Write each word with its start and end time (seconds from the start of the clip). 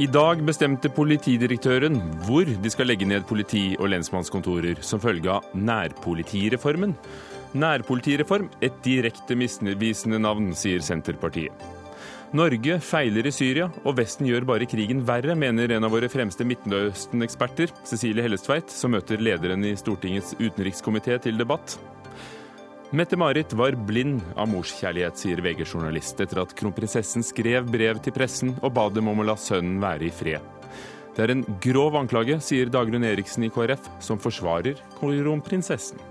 I 0.00 0.06
dag 0.08 0.40
bestemte 0.48 0.88
politidirektøren 0.88 1.98
hvor 2.24 2.48
de 2.48 2.70
skal 2.72 2.88
legge 2.88 3.04
ned 3.04 3.26
politi- 3.28 3.76
og 3.76 3.90
lensmannskontorer 3.92 4.80
som 4.80 5.02
følge 5.02 5.28
av 5.28 5.50
nærpolitireformen. 5.52 6.94
Nærpolitireform 7.52 8.48
et 8.64 8.78
direkte 8.80 9.36
misvisende 9.36 10.22
navn, 10.22 10.54
sier 10.56 10.80
Senterpartiet. 10.80 11.52
Norge 12.32 12.78
feiler 12.80 13.26
i 13.26 13.34
Syria, 13.34 13.68
og 13.84 13.98
Vesten 13.98 14.24
gjør 14.30 14.46
bare 14.48 14.70
krigen 14.70 15.04
verre, 15.04 15.34
mener 15.36 15.74
en 15.74 15.84
av 15.84 15.92
våre 15.92 16.08
fremste 16.08 16.46
Midtøsten-eksperter, 16.48 17.74
Cecilie 17.84 18.24
Hellestveit, 18.24 18.70
som 18.70 18.94
møter 18.94 19.20
lederen 19.20 19.66
i 19.66 19.74
Stortingets 19.76 20.32
utenrikskomité 20.38 21.18
til 21.20 21.36
debatt. 21.36 21.76
Mette-Marit 22.90 23.52
var 23.54 23.76
blind 23.86 24.18
av 24.34 24.48
morskjærlighet, 24.50 25.14
sier 25.14 25.38
VG-journalist, 25.44 26.18
etter 26.24 26.40
at 26.42 26.50
kronprinsessen 26.58 27.22
skrev 27.22 27.68
brev 27.70 28.00
til 28.02 28.10
pressen 28.16 28.56
og 28.64 28.72
ba 28.74 28.88
dem 28.90 29.06
om 29.06 29.22
å 29.22 29.26
la 29.28 29.36
sønnen 29.38 29.76
være 29.78 30.08
i 30.08 30.10
fred. 30.10 30.42
Det 31.14 31.22
er 31.22 31.32
en 31.36 31.44
grov 31.62 31.94
anklage, 32.00 32.40
sier 32.42 32.66
Dagrun 32.66 33.06
Eriksen 33.06 33.46
i 33.46 33.50
KrF, 33.54 33.86
som 34.02 34.18
forsvarer 34.18 34.82
kronprinsessen. 34.98 36.02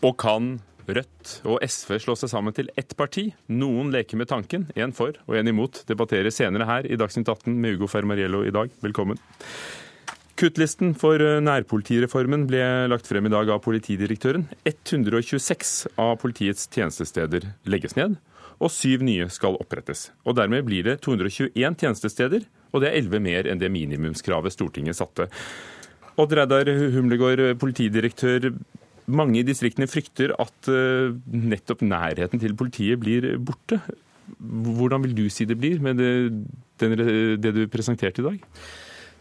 Og 0.00 0.16
kan 0.16 0.54
Rødt 0.88 1.32
og 1.44 1.60
SV 1.60 1.98
slå 2.00 2.14
seg 2.16 2.30
sammen 2.32 2.54
til 2.56 2.70
ett 2.80 2.94
parti. 2.96 3.26
Noen 3.52 3.90
leker 3.92 4.16
med 4.16 4.30
tanken. 4.30 4.64
Én 4.72 4.94
for 4.96 5.18
og 5.26 5.36
én 5.36 5.50
imot. 5.50 5.82
Debatterer 5.88 6.32
senere 6.32 6.64
her 6.68 6.88
i 6.88 6.96
Dagsnytt 6.96 7.28
18 7.28 7.52
med 7.60 7.76
Ugo 7.76 7.90
Fermariello 7.92 8.40
i 8.48 8.54
dag. 8.54 8.72
Velkommen. 8.80 9.20
Kuttlisten 10.38 10.94
for 10.96 11.20
eh, 11.20 11.42
nærpolitireformen 11.44 12.46
ble 12.48 12.62
lagt 12.88 13.08
frem 13.10 13.26
i 13.28 13.32
dag 13.34 13.50
av 13.52 13.60
politidirektøren. 13.64 14.46
126 14.64 15.74
av 15.98 16.14
politiets 16.22 16.68
tjenestesteder 16.72 17.50
legges 17.68 17.96
ned, 17.98 18.16
og 18.56 18.72
syv 18.72 19.04
nye 19.04 19.26
skal 19.34 19.58
opprettes. 19.60 20.06
Og 20.24 20.38
Dermed 20.38 20.64
blir 20.70 20.86
det 20.86 21.00
221 21.04 21.52
tjenestesteder, 21.82 22.46
og 22.72 22.80
det 22.80 22.92
er 22.92 23.02
11 23.02 23.24
mer 23.26 23.50
enn 23.50 23.60
det 23.60 23.72
minimumskravet 23.74 24.54
Stortinget 24.54 24.96
satte. 24.96 25.28
Odd 26.18 26.32
Reidar 26.34 26.70
Humlegård, 26.94 27.44
politidirektør 27.60 28.52
mange 29.08 29.40
i 29.40 29.46
distriktene 29.46 29.88
frykter 29.90 30.34
at 30.38 30.70
eh, 30.72 31.14
nettopp 31.32 31.84
nærheten 31.86 32.42
til 32.42 32.56
politiet 32.58 33.00
blir 33.02 33.34
borte. 33.40 33.80
Hvordan 34.38 35.06
vil 35.06 35.16
du 35.16 35.24
si 35.32 35.48
det 35.48 35.56
blir 35.58 35.80
med 35.80 35.98
det, 36.00 36.92
det 37.40 37.54
du 37.56 37.64
presenterte 37.72 38.22
i 38.22 38.28
dag? 38.28 38.44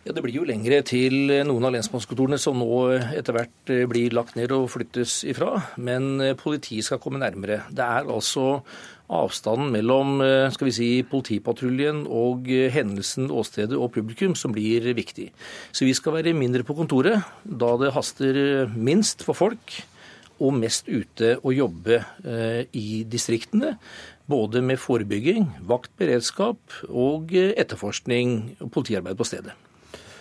Ja, 0.07 0.13
Det 0.15 0.23
blir 0.23 0.37
jo 0.39 0.45
lengre 0.47 0.79
til 0.87 1.33
noen 1.43 1.65
av 1.67 1.73
lensmannskontorene 1.75 2.37
som 2.39 2.55
nå 2.55 2.75
etter 2.95 3.35
hvert 3.35 3.71
eh, 3.73 3.83
blir 3.91 4.13
lagt 4.15 4.37
ned 4.39 4.53
og 4.55 4.69
flyttes 4.71 5.19
ifra. 5.27 5.57
Men 5.83 6.21
eh, 6.23 6.37
politiet 6.39 6.87
skal 6.87 7.01
komme 7.03 7.19
nærmere. 7.19 7.65
Det 7.67 7.83
er 7.83 8.07
altså 8.07 8.61
avstanden 9.07 9.71
mellom 9.71 10.21
eh, 10.23 10.47
skal 10.51 10.67
vi 10.69 10.75
si, 10.75 10.87
politipatruljen 11.07 12.03
og 12.11 12.49
eh, 12.51 12.67
hendelsen, 12.73 13.29
åstedet 13.31 13.77
og 13.77 13.93
publikum 13.95 14.35
som 14.35 14.53
blir 14.55 14.89
viktig. 14.97 15.29
Så 15.71 15.87
vi 15.87 15.95
skal 15.97 16.17
være 16.19 16.35
mindre 16.37 16.65
på 16.67 16.75
kontoret 16.77 17.23
da 17.43 17.73
det 17.79 17.93
haster 17.95 18.41
eh, 18.41 18.75
minst 18.75 19.23
for 19.27 19.37
folk, 19.37 19.79
og 20.37 20.53
mest 20.53 20.85
ute 20.85 21.31
og 21.39 21.49
jobbe 21.49 21.95
i 22.77 22.99
distriktene. 23.09 23.71
Både 24.29 24.61
med 24.61 24.77
forebygging, 24.77 25.47
vaktberedskap 25.65 26.75
og 26.91 27.33
etterforskning 27.33 28.35
og 28.61 28.69
politiarbeid 28.75 29.17
på 29.17 29.25
stedet. 29.25 29.55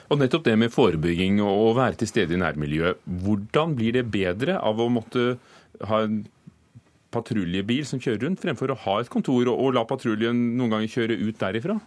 Og 0.09 0.23
nettopp 0.23 0.47
det 0.47 0.55
med 0.57 0.73
forebygging 0.73 1.43
og 1.45 1.67
å 1.67 1.77
være 1.77 2.01
til 2.01 2.09
stede 2.09 2.33
i 2.33 2.41
nærmiljøet, 2.41 3.05
hvordan 3.27 3.77
blir 3.77 3.99
det 3.99 4.07
bedre 4.09 4.57
av 4.57 4.81
å 4.81 4.89
måtte 4.97 5.35
ha 5.85 6.01
en 6.07 6.23
patruljebil 7.15 7.85
som 7.89 8.01
kjører 8.03 8.27
rundt, 8.27 8.43
fremfor 8.43 8.73
å 8.73 8.81
ha 8.87 9.01
et 9.03 9.13
kontor 9.13 9.47
og, 9.51 9.55
og 9.57 9.77
la 9.77 9.85
patruljen 9.89 10.57
noen 10.59 10.77
ganger 10.77 10.93
kjøre 10.93 11.21
ut 11.23 11.39
derifra? 11.41 11.79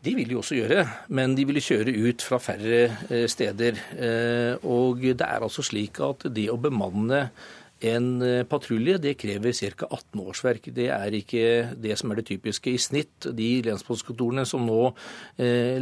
De 0.00 0.14
vil 0.16 0.30
de 0.30 0.36
også 0.40 0.56
gjøre, 0.56 0.84
men 1.12 1.34
de 1.36 1.44
vil 1.44 1.60
kjøre 1.60 1.92
ut 2.08 2.22
fra 2.24 2.38
færre 2.40 2.84
eh, 3.12 3.26
steder. 3.28 3.80
Eh, 4.00 4.54
og 4.64 5.02
det 5.04 5.26
er 5.26 5.44
altså 5.44 5.64
slik 5.66 6.00
at 6.04 6.24
det 6.32 6.46
å 6.48 6.56
bemanne 6.60 7.26
en 7.84 8.06
eh, 8.24 8.46
patrulje 8.48 8.96
det 9.04 9.18
krever 9.20 9.52
ca. 9.52 9.90
18 9.90 10.22
årsverk. 10.24 10.70
Det 10.72 10.88
er 10.94 11.16
ikke 11.18 11.44
det 11.76 11.98
som 12.00 12.12
er 12.12 12.22
det 12.22 12.30
typiske. 12.32 12.72
I 12.72 12.80
snitt, 12.80 13.28
de 13.28 13.50
lensmannskontorene 13.68 14.46
som 14.48 14.64
nå 14.64 14.94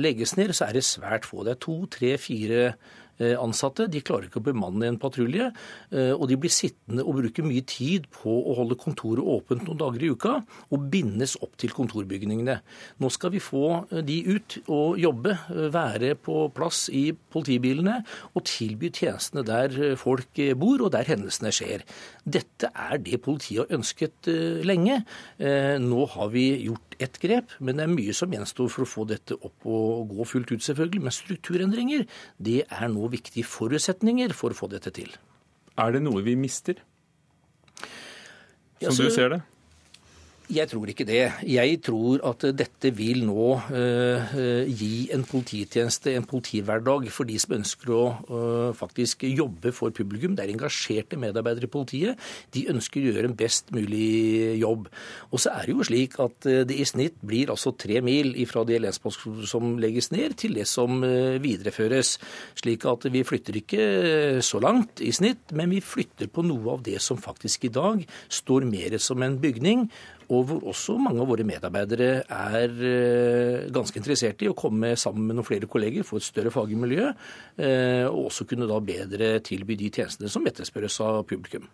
legges 0.03 0.35
ned, 0.39 0.51
så 0.51 0.67
er 0.67 0.81
det 0.81 0.87
svært 0.89 1.29
få. 1.29 1.47
Det 1.47 1.55
er 1.55 1.63
to, 1.63 1.79
tre, 1.87 2.17
fire 2.19 2.73
ansatte. 3.19 3.89
De 3.91 4.03
klarer 4.05 4.29
ikke 4.29 4.41
å 4.43 4.47
bemanne 4.49 4.89
en 4.89 4.99
patrulje. 5.01 5.51
Eh, 5.93 6.13
og 6.15 6.27
de 6.31 6.39
blir 6.41 6.53
sittende 6.53 7.05
og 7.05 7.19
bruke 7.21 7.45
mye 7.47 7.65
tid 7.69 8.09
på 8.15 8.31
å 8.31 8.57
holde 8.59 8.79
kontoret 8.81 9.25
åpent 9.25 9.65
noen 9.67 9.81
dager 9.81 10.05
i 10.05 10.11
uka, 10.13 10.35
og 10.75 10.89
bindes 10.93 11.37
opp 11.45 11.57
til 11.61 11.75
kontorbygningene. 11.77 12.59
Nå 13.03 13.13
skal 13.15 13.35
vi 13.35 13.43
få 13.43 13.65
eh, 13.91 14.03
de 14.07 14.19
ut 14.29 14.59
og 14.67 14.99
jobbe, 15.01 15.37
være 15.49 16.15
på 16.23 16.47
plass 16.55 16.87
i 16.95 17.11
politibilene 17.33 18.01
og 18.37 18.45
tilby 18.49 18.91
tjenestene 18.95 19.45
der 19.47 19.97
folk 20.01 20.39
bor 20.59 20.85
og 20.85 20.93
der 20.95 21.09
hendelsene 21.09 21.53
skjer. 21.55 21.85
Dette 22.25 22.71
er 22.73 23.01
det 23.03 23.21
politiet 23.25 23.65
har 23.65 23.79
ønsket 23.79 24.29
lenge. 24.67 25.01
Nå 25.39 26.05
har 26.13 26.31
vi 26.33 26.45
gjort 26.67 26.88
ett 27.03 27.19
grep, 27.23 27.55
men 27.63 27.79
det 27.79 27.87
er 27.87 27.93
mye 27.93 28.15
som 28.17 28.33
gjenstår 28.35 28.71
for 28.73 28.85
å 28.85 28.91
få 28.91 29.07
dette 29.09 29.37
opp 29.37 29.67
og 29.69 30.13
gå 30.13 30.27
fullt 30.27 30.53
ut, 30.55 30.65
selvfølgelig. 30.65 31.03
Men 31.07 31.15
strukturendringer 31.15 32.07
det 32.43 32.61
er 32.67 32.89
nå 32.93 33.11
viktige 33.13 33.47
forutsetninger 33.47 34.35
for 34.37 34.55
å 34.55 34.59
få 34.59 34.71
dette 34.73 34.93
til. 34.95 35.13
Er 35.79 35.95
det 35.95 36.03
noe 36.03 36.25
vi 36.27 36.35
mister? 36.39 36.81
Som 37.79 38.83
ja, 38.83 38.91
så, 38.95 39.07
du 39.07 39.15
ser 39.15 39.35
det? 39.35 39.43
Jeg 40.49 40.71
tror 40.71 40.89
ikke 40.89 41.05
det. 41.05 41.27
Jeg 41.45 41.75
tror 41.85 42.23
at 42.25 42.47
dette 42.57 42.89
vil 42.97 43.27
nå 43.29 43.49
uh, 43.69 44.37
gi 44.65 45.11
en 45.13 45.27
polititjeneste, 45.29 46.15
en 46.17 46.25
politihverdag, 46.25 47.05
for 47.13 47.29
de 47.29 47.37
som 47.37 47.53
ønsker 47.59 47.93
å 47.93 48.05
uh, 48.31 48.71
faktisk 48.73 49.27
jobbe 49.29 49.75
for 49.77 49.93
publikum. 49.93 50.39
Det 50.39 50.47
er 50.47 50.55
engasjerte 50.55 51.21
medarbeidere 51.21 51.69
i 51.69 51.75
politiet. 51.75 52.25
De 52.57 52.65
ønsker 52.73 53.03
å 53.03 53.11
gjøre 53.11 53.29
en 53.29 53.37
best 53.37 53.75
mulig 53.77 54.57
jobb. 54.63 54.89
Og 55.29 55.45
så 55.45 55.53
er 55.53 55.69
det 55.69 55.77
jo 55.77 55.89
slik 55.91 56.17
at 56.25 56.49
det 56.71 56.81
i 56.81 56.89
snitt 56.89 57.21
blir 57.21 57.53
altså 57.53 57.75
tre 57.77 58.01
mil 58.01 58.33
fra 58.49 58.65
det 58.65 58.81
lensmannskontoret 58.87 59.53
som 59.53 59.77
legges 59.77 60.09
ned, 60.17 60.39
til 60.41 60.57
det 60.57 60.65
som 60.71 61.05
videreføres. 61.45 62.17
Slik 62.57 62.89
at 62.89 63.05
vi 63.13 63.27
flytter 63.27 63.61
ikke 63.61 63.89
så 64.41 64.65
langt 64.65 65.05
i 65.05 65.13
snitt, 65.13 65.53
men 65.53 65.77
vi 65.77 65.85
flytter 65.85 66.33
på 66.33 66.49
noe 66.49 66.79
av 66.79 66.87
det 66.89 67.03
som 67.05 67.21
faktisk 67.21 67.69
i 67.69 67.75
dag 67.75 68.07
står 68.33 68.65
mer 68.65 68.97
som 69.03 69.21
en 69.29 69.37
bygning 69.45 69.91
og 70.29 70.45
hvor 70.45 70.65
også 70.69 70.99
mange 71.01 71.23
av 71.25 71.31
våre 71.31 71.47
medarbeidere 71.49 72.09
er 72.23 72.75
eh, 72.85 73.69
ganske 73.73 73.97
interessert 73.97 74.43
i 74.45 74.51
å 74.51 74.57
komme 74.57 74.93
sammen 75.01 75.25
med 75.25 75.39
noen 75.39 75.49
flere 75.49 75.69
kolleger, 75.71 76.05
få 76.05 76.21
et 76.21 76.27
større 76.27 76.53
faglig 76.53 76.77
miljø, 76.81 77.09
eh, 77.57 78.05
og 78.05 78.29
også 78.29 78.45
kunne 78.51 78.69
da 78.69 78.81
bedre 78.85 79.39
tilby 79.45 79.79
de 79.81 79.89
tjenestene 79.89 80.33
som 80.33 80.45
etterspørres 80.49 81.01
av 81.05 81.23
publikum. 81.29 81.65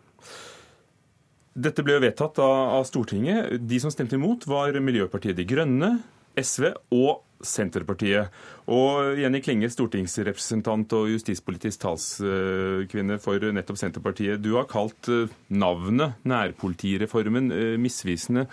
Dette 1.55 1.83
ble 1.87 1.97
jo 1.97 2.03
vedtatt 2.03 2.39
av 2.43 2.83
Stortinget. 2.87 3.61
De 3.63 3.79
som 3.83 3.93
stemte 3.95 4.19
imot, 4.19 4.47
var 4.51 4.75
Miljøpartiet 4.83 5.39
De 5.39 5.47
Grønne, 5.47 5.97
SV 6.39 6.73
og 6.95 7.23
Senterpartiet. 7.47 8.33
Og 8.73 9.19
Jenny 9.21 9.41
Klinge, 9.45 9.71
stortingsrepresentant 9.73 10.93
og 10.97 11.11
justispolitisk 11.13 11.85
talskvinne 11.85 13.19
for 13.23 13.45
nettopp 13.55 13.81
Senterpartiet. 13.81 14.43
Du 14.43 14.55
har 14.59 14.69
kalt 14.71 15.11
eh, 15.13 15.33
navnet 15.53 16.19
nærpolitireformen 16.29 17.53
eh, 17.55 17.75
misvisende. 17.81 18.47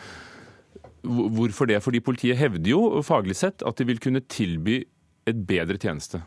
Hvorfor 1.02 1.66
det? 1.66 1.80
Fordi 1.82 2.04
politiet 2.04 2.38
hevder 2.38 2.74
jo 2.76 3.02
faglig 3.06 3.40
sett 3.40 3.64
at 3.66 3.80
de 3.80 3.88
vil 3.90 4.02
kunne 4.04 4.22
tilby 4.30 4.84
et 5.28 5.48
bedre 5.48 5.80
tjeneste. 5.82 6.22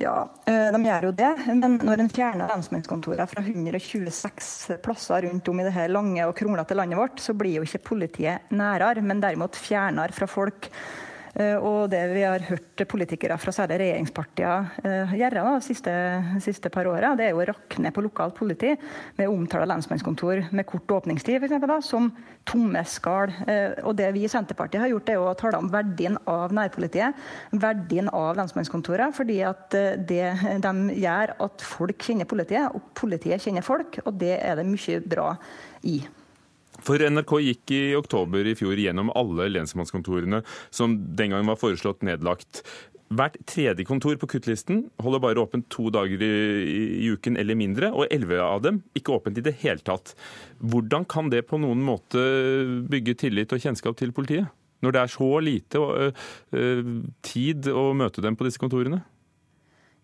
Ja, 0.00 0.28
eh, 0.44 0.68
de 0.74 0.80
gjør 0.84 1.08
jo 1.08 1.12
det. 1.16 1.30
Men 1.48 1.78
når 1.80 2.02
en 2.02 2.12
fjerner 2.12 2.50
lensmannskontorene 2.52 3.26
fra 3.30 3.42
126 3.44 4.78
plasser 4.84 5.26
rundt 5.28 5.48
om 5.48 5.60
i 5.60 5.66
det 5.66 5.74
her 5.76 5.92
lange 5.92 6.26
og 6.28 6.36
kronglete 6.36 6.76
landet 6.76 7.00
vårt, 7.00 7.22
så 7.22 7.34
blir 7.36 7.58
jo 7.58 7.66
ikke 7.66 7.84
politiet 7.94 8.52
nærere, 8.52 9.04
men 9.04 9.22
derimot 9.24 9.56
fjernere 9.56 10.16
fra 10.16 10.28
folk. 10.30 10.70
Eh, 11.36 11.56
og 11.60 11.90
det 11.92 12.00
vi 12.14 12.22
har 12.24 12.44
hørt 12.48 12.82
politikere 12.88 13.36
fra 13.40 13.52
særlig 13.52 13.76
regjeringspartiene 13.82 14.86
eh, 14.88 15.12
gjøre 15.20 15.42
de 15.44 15.64
siste, 15.66 15.92
siste, 16.40 16.70
par 16.72 16.88
åra, 16.88 17.12
det 17.18 17.26
er 17.26 17.34
jo 17.34 17.42
å 17.42 17.48
rakke 17.50 17.82
ned 17.84 17.92
på 17.92 18.04
lokalt 18.06 18.36
politi 18.38 18.72
med 19.18 19.28
omtale 19.28 19.66
av 19.66 19.74
lensmannskontor 19.74 20.46
med 20.56 20.68
kort 20.68 20.96
åpningstid, 20.96 21.36
for 21.36 21.48
eksempel, 21.48 21.74
da, 21.74 21.78
som 21.84 22.08
tomme 22.48 22.82
skall. 22.88 23.34
Eh, 23.44 23.76
og 23.84 23.98
det 24.00 24.08
vi 24.16 24.24
i 24.24 24.32
Senterpartiet 24.32 24.86
har 24.86 24.92
gjort, 24.94 25.12
er 25.12 25.20
å 25.20 25.36
tale 25.36 25.60
om 25.60 25.70
verdien 25.72 26.16
av 26.30 26.56
nærpolitiet, 26.56 27.24
verdien 27.52 28.08
av 28.16 28.40
lensmannskontorene, 28.40 29.12
fordi 29.16 29.42
at 29.44 29.76
det 30.08 30.32
de 30.64 31.00
gjør 31.02 31.36
at 31.44 31.64
folk 31.64 32.08
kjenner 32.08 32.28
politiet, 32.28 32.72
og 32.72 32.94
politiet 32.96 33.44
kjenner 33.44 33.66
folk, 33.66 34.00
og 34.06 34.16
det 34.20 34.38
er 34.40 34.56
det 34.56 34.68
mye 34.68 35.02
bra 35.04 35.34
i. 35.84 36.00
For 36.86 37.02
NRK 37.02 37.32
gikk 37.42 37.72
i 37.74 37.84
oktober 37.98 38.46
i 38.46 38.54
fjor 38.58 38.78
gjennom 38.78 39.10
alle 39.18 39.48
lensmannskontorene 39.50 40.42
som 40.70 40.94
den 41.18 41.32
gangen 41.32 41.50
var 41.50 41.58
foreslått 41.58 42.06
nedlagt. 42.06 42.62
Hvert 43.16 43.36
tredje 43.46 43.86
kontor 43.86 44.16
på 44.18 44.28
kuttlisten 44.30 44.84
holder 45.02 45.22
bare 45.22 45.42
åpent 45.42 45.68
to 45.70 45.90
dager 45.94 46.22
i, 46.26 46.30
i 47.06 47.10
uken 47.14 47.38
eller 47.38 47.58
mindre, 47.58 47.92
og 47.94 48.10
elleve 48.10 48.40
av 48.42 48.64
dem 48.64 48.80
ikke 48.98 49.14
åpent 49.14 49.38
i 49.38 49.44
det 49.46 49.54
hele 49.62 49.82
tatt. 49.86 50.14
Hvordan 50.58 51.06
kan 51.10 51.30
det 51.30 51.44
på 51.46 51.58
noen 51.62 51.84
måte 51.86 52.22
bygge 52.90 53.14
tillit 53.22 53.54
og 53.54 53.62
kjennskap 53.62 53.98
til 53.98 54.14
politiet? 54.14 54.50
Når 54.82 54.92
det 54.92 55.02
er 55.02 55.14
så 55.14 55.30
lite 55.40 55.80
uh, 55.80 56.90
tid 57.24 57.70
å 57.70 57.88
møte 57.96 58.22
dem 58.22 58.36
på 58.38 58.46
disse 58.46 58.60
kontorene? 58.60 59.00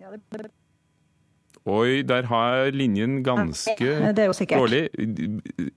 Ja, 0.02 0.10
det 0.14 0.22
Oi, 1.62 2.02
der 2.02 2.26
har 2.26 2.72
linjen 2.74 3.20
ganske 3.22 3.86
dårlig. 4.50 4.80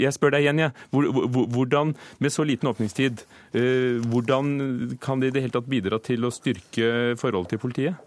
Jeg 0.02 0.14
spør 0.16 0.34
deg 0.34 0.48
igjen, 0.48 0.62
jeg. 0.64 0.74
Ja. 0.74 1.12
Hvordan, 1.54 1.94
med 2.18 2.34
så 2.34 2.46
liten 2.48 2.72
åpningstid, 2.72 3.22
uh, 3.54 4.02
hvordan 4.10 4.98
kan 5.02 5.22
det 5.22 5.30
i 5.30 5.36
det 5.36 5.46
hele 5.46 5.54
tatt 5.54 5.70
bidra 5.70 6.02
til 6.02 6.26
å 6.26 6.34
styrke 6.34 7.14
forholdet 7.22 7.54
til 7.54 7.62
politiet? 7.62 8.02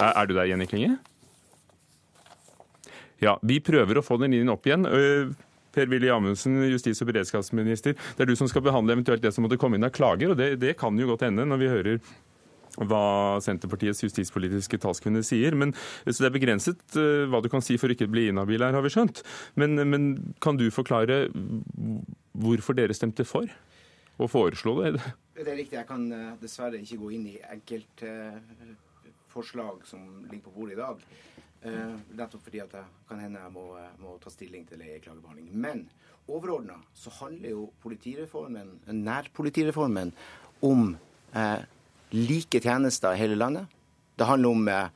Er, 0.00 0.10
er 0.10 0.24
du 0.26 0.32
der, 0.32 0.48
Jenny 0.48 0.64
Klinge? 0.66 0.96
Ja, 3.20 3.36
vi 3.44 3.60
prøver 3.60 4.00
å 4.00 4.04
få 4.04 4.16
den 4.20 4.32
linjen 4.32 4.52
opp 4.56 4.64
igjen. 4.64 4.88
Uh, 4.88 5.36
Per-Willy 5.74 6.08
Amundsen, 6.14 6.56
justis- 6.70 7.02
og 7.02 7.10
beredskapsminister. 7.10 7.96
Det 8.16 8.24
er 8.24 8.30
du 8.30 8.36
som 8.38 8.48
skal 8.50 8.64
behandle 8.64 8.94
eventuelt 8.96 9.22
det 9.24 9.32
som 9.34 9.44
måtte 9.44 9.58
komme 9.60 9.76
inn 9.78 9.86
av 9.86 9.92
klager, 9.94 10.32
og 10.32 10.38
det, 10.38 10.54
det 10.62 10.76
kan 10.80 10.96
jo 10.98 11.08
godt 11.12 11.26
hende 11.26 11.46
når 11.48 11.60
vi 11.60 11.70
hører 11.72 11.98
hva 12.82 13.38
Senterpartiets 13.44 14.00
justispolitiske 14.04 14.78
talskvinne 14.82 15.22
sier. 15.26 15.52
Men, 15.58 15.68
så 16.06 16.18
Det 16.24 16.30
er 16.30 16.38
begrenset 16.38 16.80
uh, 16.98 17.24
hva 17.30 17.38
du 17.42 17.48
kan 17.52 17.62
si 17.64 17.74
for 17.80 17.88
ikke 17.92 18.08
å 18.08 18.14
bli 18.14 18.24
inhabil 18.30 18.60
her, 18.64 18.76
har 18.76 18.84
vi 18.84 18.94
skjønt. 18.94 19.16
Men, 19.60 19.70
men, 19.90 20.02
kan 20.44 20.54
du 20.60 20.66
forklare 20.74 21.16
hvorfor 22.34 22.72
dere 22.76 22.94
stemte 22.96 23.24
for 23.28 23.46
å 24.18 24.24
foreslå 24.30 24.72
det? 24.82 24.90
Det 25.34 25.48
er 25.48 25.58
riktig. 25.58 25.78
Jeg 25.78 25.88
kan 25.90 26.02
uh, 26.12 26.18
dessverre 26.42 26.76
ikke 26.82 27.02
gå 27.02 27.08
inn 27.16 27.26
i 27.34 27.36
enkeltforslag 27.56 29.76
uh, 29.82 29.88
som 29.88 30.00
ligger 30.30 30.46
på 30.48 30.56
bordet 30.58 30.74
i 30.78 30.82
dag. 30.82 30.96
Nettopp 31.64 32.44
fordi 32.44 32.60
at 32.60 32.72
jeg 32.76 32.86
kan 33.08 33.18
hende 33.22 33.40
jeg 33.40 33.52
må, 33.54 33.66
må 33.96 34.20
ta 34.20 34.28
stilling 34.28 34.64
til 34.68 34.76
det 34.84 35.00
klagebehandling. 35.00 35.48
Men 35.48 35.88
overordna 36.28 36.76
så 36.92 37.08
handler 37.22 37.48
jo 37.54 37.72
politireformen, 37.80 38.84
nærpolitireformen 38.86 40.12
om 40.64 40.96
eh, 41.32 41.60
like 42.14 42.60
tjenester 42.62 43.14
i 43.14 43.20
hele 43.20 43.38
landet. 43.38 43.66
Det 44.14 44.28
handler 44.28 44.54
om 44.54 44.68
eh, 44.70 44.88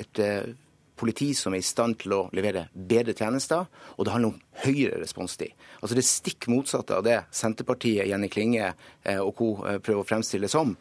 et 0.00 0.22
eh, 0.22 0.54
politi 0.96 1.32
som 1.36 1.54
er 1.54 1.60
i 1.60 1.66
stand 1.66 1.98
til 2.00 2.14
å 2.16 2.20
levere 2.36 2.66
bedre 2.72 3.14
tjenester, 3.16 3.66
og 3.96 4.06
det 4.06 4.14
handler 4.14 4.34
om 4.34 4.62
høyere 4.64 5.02
responstid. 5.02 5.52
Altså 5.82 5.98
Det 5.98 6.06
stikk 6.06 6.48
motsatte 6.52 6.96
av 6.96 7.04
det 7.06 7.18
Senterpartiet, 7.34 8.06
Jenny 8.08 8.30
Klinge 8.32 8.72
eh, 8.72 9.20
og 9.20 9.34
co. 9.36 9.50
Eh, 9.66 9.80
prøver 9.82 10.02
å 10.02 10.08
fremstille 10.08 10.48
det 10.48 10.54
som. 10.54 10.76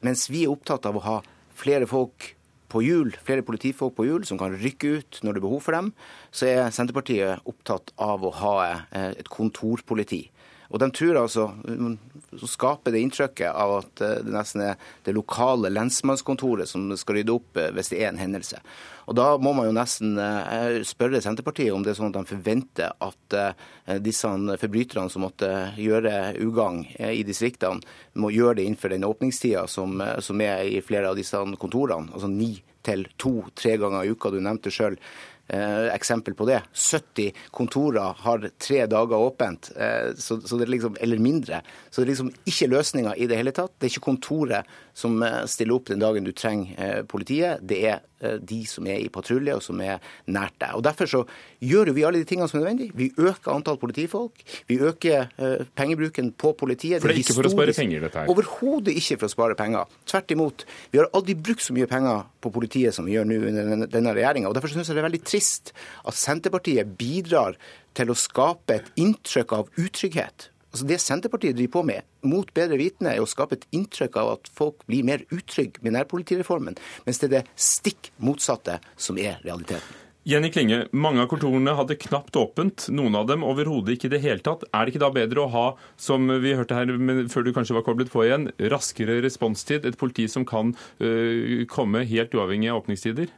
mens 0.00 0.30
vi 0.30 0.44
er 0.44 0.52
opptatt 0.52 0.86
av 0.88 0.96
å 0.96 1.04
ha 1.04 1.16
flere 1.52 1.86
folk 1.86 2.34
på 2.70 2.82
hjul, 2.84 3.14
flere 3.26 3.44
politifolk 3.46 3.96
på 3.96 4.06
hjul 4.06 4.26
som 4.28 4.38
kan 4.40 4.54
rykke 4.56 4.94
ut 5.00 5.20
når 5.24 5.34
det 5.34 5.40
er 5.40 5.46
behov 5.46 5.64
for 5.64 5.76
dem, 5.76 5.90
så 6.30 6.48
er 6.48 6.74
Senterpartiet 6.74 7.46
opptatt 7.50 7.92
av 8.00 8.24
å 8.24 8.32
ha 8.40 8.54
eh, 8.70 9.10
et 9.18 9.30
kontorpoliti. 9.30 10.22
Og 10.70 10.78
de 10.78 10.90
tror 10.94 11.18
altså, 11.24 11.48
Så 12.38 12.46
skaper 12.46 12.94
det 12.94 13.02
inntrykket 13.02 13.50
av 13.50 13.72
at 13.80 14.02
eh, 14.06 14.20
det 14.22 14.34
nesten 14.34 14.62
er 14.62 14.78
det 15.06 15.16
lokale 15.16 15.70
lensmannskontoret 15.72 16.70
som 16.70 16.86
skal 16.98 17.18
rydde 17.18 17.34
opp 17.34 17.58
eh, 17.58 17.72
hvis 17.74 17.90
det 17.90 17.98
er 18.00 18.12
en 18.12 18.22
hendelse. 18.22 18.60
Og 19.10 19.16
Da 19.18 19.32
må 19.42 19.50
man 19.56 19.66
jo 19.66 19.74
nesten 19.74 20.14
spørre 20.86 21.18
Senterpartiet 21.24 21.74
om 21.74 21.82
det 21.82 21.90
er 21.90 21.96
sånn 21.98 22.12
at 22.12 22.20
de 22.20 22.30
forventer 22.30 22.92
at 23.02 23.98
disse 24.04 24.28
forbryterne 24.60 25.10
som 25.10 25.24
måtte 25.26 25.48
gjøre 25.74 26.36
ugagn 26.38 26.84
i 26.94 27.24
distriktene, 27.26 27.82
må 28.14 28.30
gjøre 28.30 28.60
det 28.60 28.68
innenfor 28.68 28.94
den 28.94 29.08
åpningstida 29.08 29.64
som, 29.66 29.98
som 30.22 30.44
er 30.46 30.62
i 30.62 30.78
flere 30.86 31.10
av 31.10 31.18
disse 31.18 31.42
kontorene. 31.58 32.12
altså 32.14 32.30
ni 32.30 32.52
til 32.86 33.06
to-tre 33.20 33.76
ganger 33.80 34.04
i 34.04 34.14
uka. 34.14 34.32
Du 34.32 34.40
nevnte 34.42 34.72
sjøl 34.72 34.96
eh, 34.96 35.29
eksempel 35.94 36.34
på 36.38 36.46
det. 36.46 36.60
70 36.72 37.32
kontorer 37.50 38.14
har 38.24 38.46
tre 38.58 38.84
dager 38.86 39.16
åpent, 39.16 39.70
eh, 39.76 40.12
så, 40.16 40.40
så, 40.40 40.58
liksom, 40.64 40.96
eller 41.00 41.18
mindre. 41.18 41.62
Så 41.90 42.00
det 42.00 42.06
er 42.06 42.12
liksom 42.14 42.32
ikke 42.44 42.70
løsninga 42.70 43.16
i 43.16 43.26
det 43.30 43.40
hele 43.40 43.54
tatt. 43.56 43.74
Det 43.78 43.88
er 43.88 43.94
ikke 43.94 44.08
kontoret 44.10 44.76
som 44.94 45.22
eh, 45.22 45.42
stiller 45.50 45.76
opp 45.76 45.90
den 45.90 46.02
dagen 46.02 46.26
du 46.26 46.32
trenger 46.36 46.78
eh, 46.78 47.02
politiet. 47.08 47.62
Det 47.66 47.82
er 47.88 48.00
Eh, 48.20 48.36
de 48.36 48.58
som 48.68 48.84
er 48.84 48.98
i 49.00 49.08
patrulje 49.08 49.54
og 49.56 49.62
som 49.64 49.78
er 49.80 50.00
nært 50.28 50.58
deg. 50.60 50.74
Og 50.76 50.82
Derfor 50.84 51.08
så 51.08 51.20
gjør 51.64 51.92
vi 51.96 52.04
alle 52.04 52.20
de 52.20 52.28
tingene 52.28 52.50
som 52.50 52.58
er 52.58 52.66
nødvendig. 52.66 52.90
Vi 52.92 53.08
øker 53.16 53.54
antall 53.54 53.78
politifolk. 53.80 54.42
Vi 54.68 54.76
øker 54.76 55.30
pengebruken 55.78 56.32
på 56.36 56.52
politiet. 56.52 57.00
For 57.00 57.08
det 57.08 57.16
er 57.16 57.22
ikke 57.22 57.38
for 57.38 57.48
å 57.48 57.54
spare 57.54 57.76
penger, 57.76 58.04
dette 58.04 58.20
her? 58.20 58.32
Overhodet 58.32 58.96
ikke 59.00 59.22
for 59.22 59.30
å 59.30 59.32
spare 59.32 59.56
penger. 59.56 59.88
Tvert 60.04 60.36
imot. 60.36 60.66
Vi 60.92 61.00
har 61.00 61.08
aldri 61.16 61.38
brukt 61.38 61.64
så 61.64 61.76
mye 61.76 61.88
penger 61.88 62.26
på 62.44 62.52
politiet 62.52 62.96
som 62.96 63.08
vi 63.08 63.16
gjør 63.16 63.28
nå 63.30 63.40
under 63.54 63.88
denne 63.88 64.16
regjeringa. 64.16 64.52
Derfor 64.52 64.74
syns 64.74 64.92
jeg 64.92 64.98
det 64.98 65.04
er 65.04 65.08
veldig 65.08 65.24
trist 65.24 65.72
at 66.04 66.20
Senterpartiet 66.20 66.92
bidrar 67.00 67.56
til 67.96 68.12
å 68.12 68.18
skape 68.18 68.82
et 68.82 68.92
inntrykk 69.00 69.56
av 69.56 69.72
utrygghet 69.80 70.49
Altså 70.70 70.86
Det 70.86 71.00
Senterpartiet 71.02 71.56
driver 71.58 71.72
på 71.78 71.86
med, 71.88 72.06
mot 72.22 72.52
bedre 72.54 72.78
vitende, 72.78 73.14
er 73.14 73.24
å 73.24 73.30
skape 73.30 73.58
et 73.58 73.66
inntrykk 73.74 74.20
av 74.22 74.36
at 74.36 74.52
folk 74.54 74.84
blir 74.86 75.06
mer 75.06 75.24
utrygge 75.34 75.82
med 75.82 75.96
nærpolitireformen, 75.96 76.78
mens 77.06 77.18
det 77.18 77.30
er 77.30 77.34
det 77.40 77.48
stikk 77.58 78.12
motsatte 78.22 78.78
som 78.94 79.18
er 79.18 79.42
realiteten. 79.42 79.98
Jenny 80.28 80.50
Klinge, 80.52 80.82
mange 80.92 81.22
av 81.22 81.30
kontorene 81.30 81.72
hadde 81.74 81.96
knapt 81.96 82.36
åpent, 82.36 82.84
noen 82.92 83.14
av 83.16 83.24
dem 83.30 83.40
overhodet 83.46 83.96
ikke 83.96 84.10
i 84.10 84.12
det 84.12 84.20
hele 84.20 84.44
tatt. 84.44 84.66
Er 84.68 84.84
det 84.84 84.92
ikke 84.92 85.00
da 85.00 85.08
bedre 85.16 85.46
å 85.46 85.50
ha, 85.50 85.62
som 85.96 86.28
vi 86.44 86.52
hørte 86.58 86.76
her 86.76 86.92
før 87.32 87.46
du 87.46 87.54
kanskje 87.56 87.78
var 87.78 87.86
koblet 87.86 88.12
på 88.12 88.26
igjen, 88.26 88.50
raskere 88.70 89.16
responstid? 89.24 89.88
Et 89.88 89.96
politi 89.98 90.28
som 90.28 90.44
kan 90.44 90.74
øh, 91.00 91.64
komme 91.72 92.04
helt 92.04 92.36
uavhengig 92.36 92.68
av 92.68 92.82
åpningstider? 92.82 93.32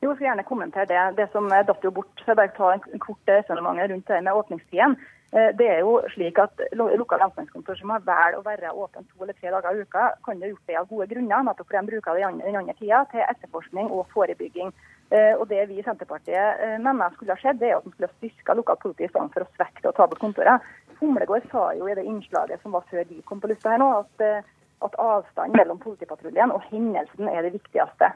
Jo, 0.00 0.08
jeg 0.08 0.16
skal 0.16 0.30
gjerne 0.30 0.48
kommentere 0.48 0.88
det. 0.88 1.02
Det 1.20 1.28
som 1.30 1.52
datt 1.52 1.84
jo 1.84 1.92
bort, 1.94 2.10
så 2.24 2.32
jeg 2.32 2.40
bare 2.40 2.56
ta 2.56 2.72
en 2.72 3.04
kort 3.04 3.36
resonnement 3.36 3.84
rundt 3.92 4.08
det 4.08 4.22
med 4.24 4.40
åpningstiden. 4.40 4.96
Eh, 5.32 5.50
det 5.56 5.64
er 5.64 5.78
jo 5.80 5.94
slik 6.12 6.36
at 6.42 6.60
Lokale 6.76 7.24
lensmannskontor 7.24 7.78
som 7.78 7.92
har 7.94 8.02
valgt 8.04 8.36
å 8.36 8.44
være 8.44 8.72
åpne 8.76 9.00
to 9.06 9.22
eller 9.24 9.36
tre 9.38 9.52
dager 9.54 9.78
i 9.78 9.84
uka, 9.86 10.10
kan 10.26 10.42
jo 10.42 10.50
gjort 10.50 10.66
det 10.68 10.76
av 10.76 10.88
gode 10.90 11.06
grunner, 11.08 11.44
nettopp 11.46 11.70
fordi 11.70 11.78
de 11.80 11.88
bruker 11.88 12.18
den 12.20 12.58
andre, 12.60 12.74
tida 12.76 12.98
til 13.12 13.24
etterforskning 13.24 13.88
og 13.88 14.10
forebygging. 14.12 14.74
Eh, 15.08 15.32
og 15.38 15.46
Det 15.48 15.62
vi 15.70 15.78
i 15.80 15.84
Senterpartiet 15.86 16.60
eh, 16.66 16.76
mener 16.84 17.16
skulle 17.16 17.32
ha 17.32 17.40
skjedd, 17.40 17.62
det 17.62 17.70
er 17.70 17.78
at 17.78 17.86
man 17.88 17.94
skulle 17.94 18.10
ha 18.10 18.18
styrka 18.18 18.56
lokalt 18.58 18.84
politi 18.84 19.08
i 19.08 19.12
for 19.14 19.46
å 19.46 19.48
svekke 19.56 19.80
det 19.80 19.88
og 19.88 19.96
ta 19.96 20.08
bort 20.10 20.20
kontoret. 20.20 20.68
Humlegård 21.00 21.48
sa 21.48 21.64
jo 21.80 21.88
i 21.88 21.96
det 21.96 22.04
innslaget 22.04 22.60
som 22.60 22.76
var 22.76 22.84
før 22.90 23.08
vi 23.08 23.24
kom 23.24 23.40
på 23.40 23.48
lufta 23.48 23.72
her 23.72 23.80
nå, 23.80 23.88
at, 24.04 24.44
at 24.84 25.00
avstanden 25.00 25.56
mellom 25.56 25.80
politipatruljen 25.80 26.52
og 26.52 26.60
hendelsen 26.68 27.32
er 27.32 27.40
det 27.48 27.56
viktigste. 27.56 28.12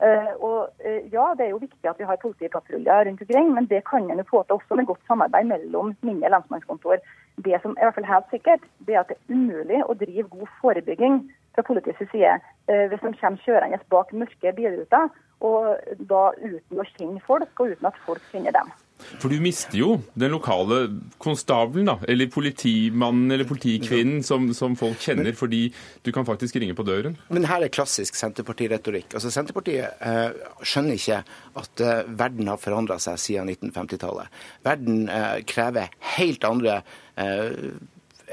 Uh, 0.00 0.32
og 0.40 0.60
uh, 0.80 1.00
ja, 1.12 1.24
Det 1.36 1.44
er 1.44 1.50
jo 1.52 1.60
viktig 1.60 1.88
at 1.88 1.98
vi 2.00 2.06
har 2.08 2.16
politipatruljer 2.22 3.04
rundt 3.06 3.20
omkring, 3.20 3.50
men 3.52 3.66
det 3.68 3.82
kan 3.90 4.10
en 4.10 4.24
få 4.30 4.42
til 4.42 4.56
også 4.56 4.78
med 4.78 4.86
godt 4.88 5.02
samarbeid 5.08 5.44
mellom 5.44 5.92
mindre 6.02 6.30
lensmannskontor. 6.32 6.96
Det 7.44 7.60
som 7.62 7.76
er 7.76 7.82
i 7.82 7.84
hvert 7.84 7.98
fall 7.98 8.12
helt 8.14 8.30
sikkert, 8.30 8.64
det 8.86 8.94
er 8.94 9.00
at 9.00 9.12
det 9.12 9.18
er 9.18 9.34
umulig 9.34 9.82
å 9.84 9.98
drive 10.04 10.28
god 10.36 10.48
forebygging 10.62 11.20
fra 11.54 11.66
politiets 11.68 12.00
side 12.12 12.32
uh, 12.40 12.86
hvis 12.88 13.04
de 13.04 13.12
kommer 13.20 13.44
kjørende 13.44 13.82
bak 13.92 14.12
mørke 14.22 14.54
bilruter, 14.56 15.12
og 15.40 15.76
da 16.12 16.22
uten 16.40 16.80
å 16.80 16.88
kjenne 16.94 17.20
folk, 17.28 17.52
og 17.60 17.74
uten 17.74 17.92
at 17.92 18.00
folk 18.06 18.24
kjenner 18.32 18.56
dem. 18.56 18.72
For 19.20 19.32
du 19.32 19.40
mister 19.42 19.78
jo 19.78 19.90
den 20.18 20.32
lokale 20.34 20.80
konstabelen, 21.22 21.90
da, 21.90 21.96
eller 22.10 22.30
politimannen 22.32 23.34
eller 23.34 23.48
politikvinnen 23.48 24.24
som, 24.26 24.48
som, 24.56 24.76
folk 24.78 25.00
kjenner, 25.02 25.32
fordi 25.36 25.66
du 26.06 26.12
kan 26.14 26.26
faktisk 26.28 26.56
ringe 26.60 26.76
på 26.78 26.86
døren. 26.86 27.16
Men 27.28 27.48
her 27.50 27.64
er 27.66 27.72
klassisk 27.72 28.18
Senterpartiretorikk. 28.18 29.14
Altså, 29.18 29.32
Senterpartiet 29.34 30.00
eh, 30.00 30.42
skjønner 30.62 30.98
ikke 30.98 31.22
at 31.62 31.84
eh, 31.84 32.02
verden 32.20 32.50
har 32.50 32.60
forandra 32.60 32.98
seg 33.02 33.20
siden 33.20 33.50
1950-tallet. 33.54 34.42
Verden 34.66 35.06
eh, 35.12 35.38
krever 35.48 35.90
helt 36.16 36.46
andre 36.48 36.80
eh, 37.20 37.74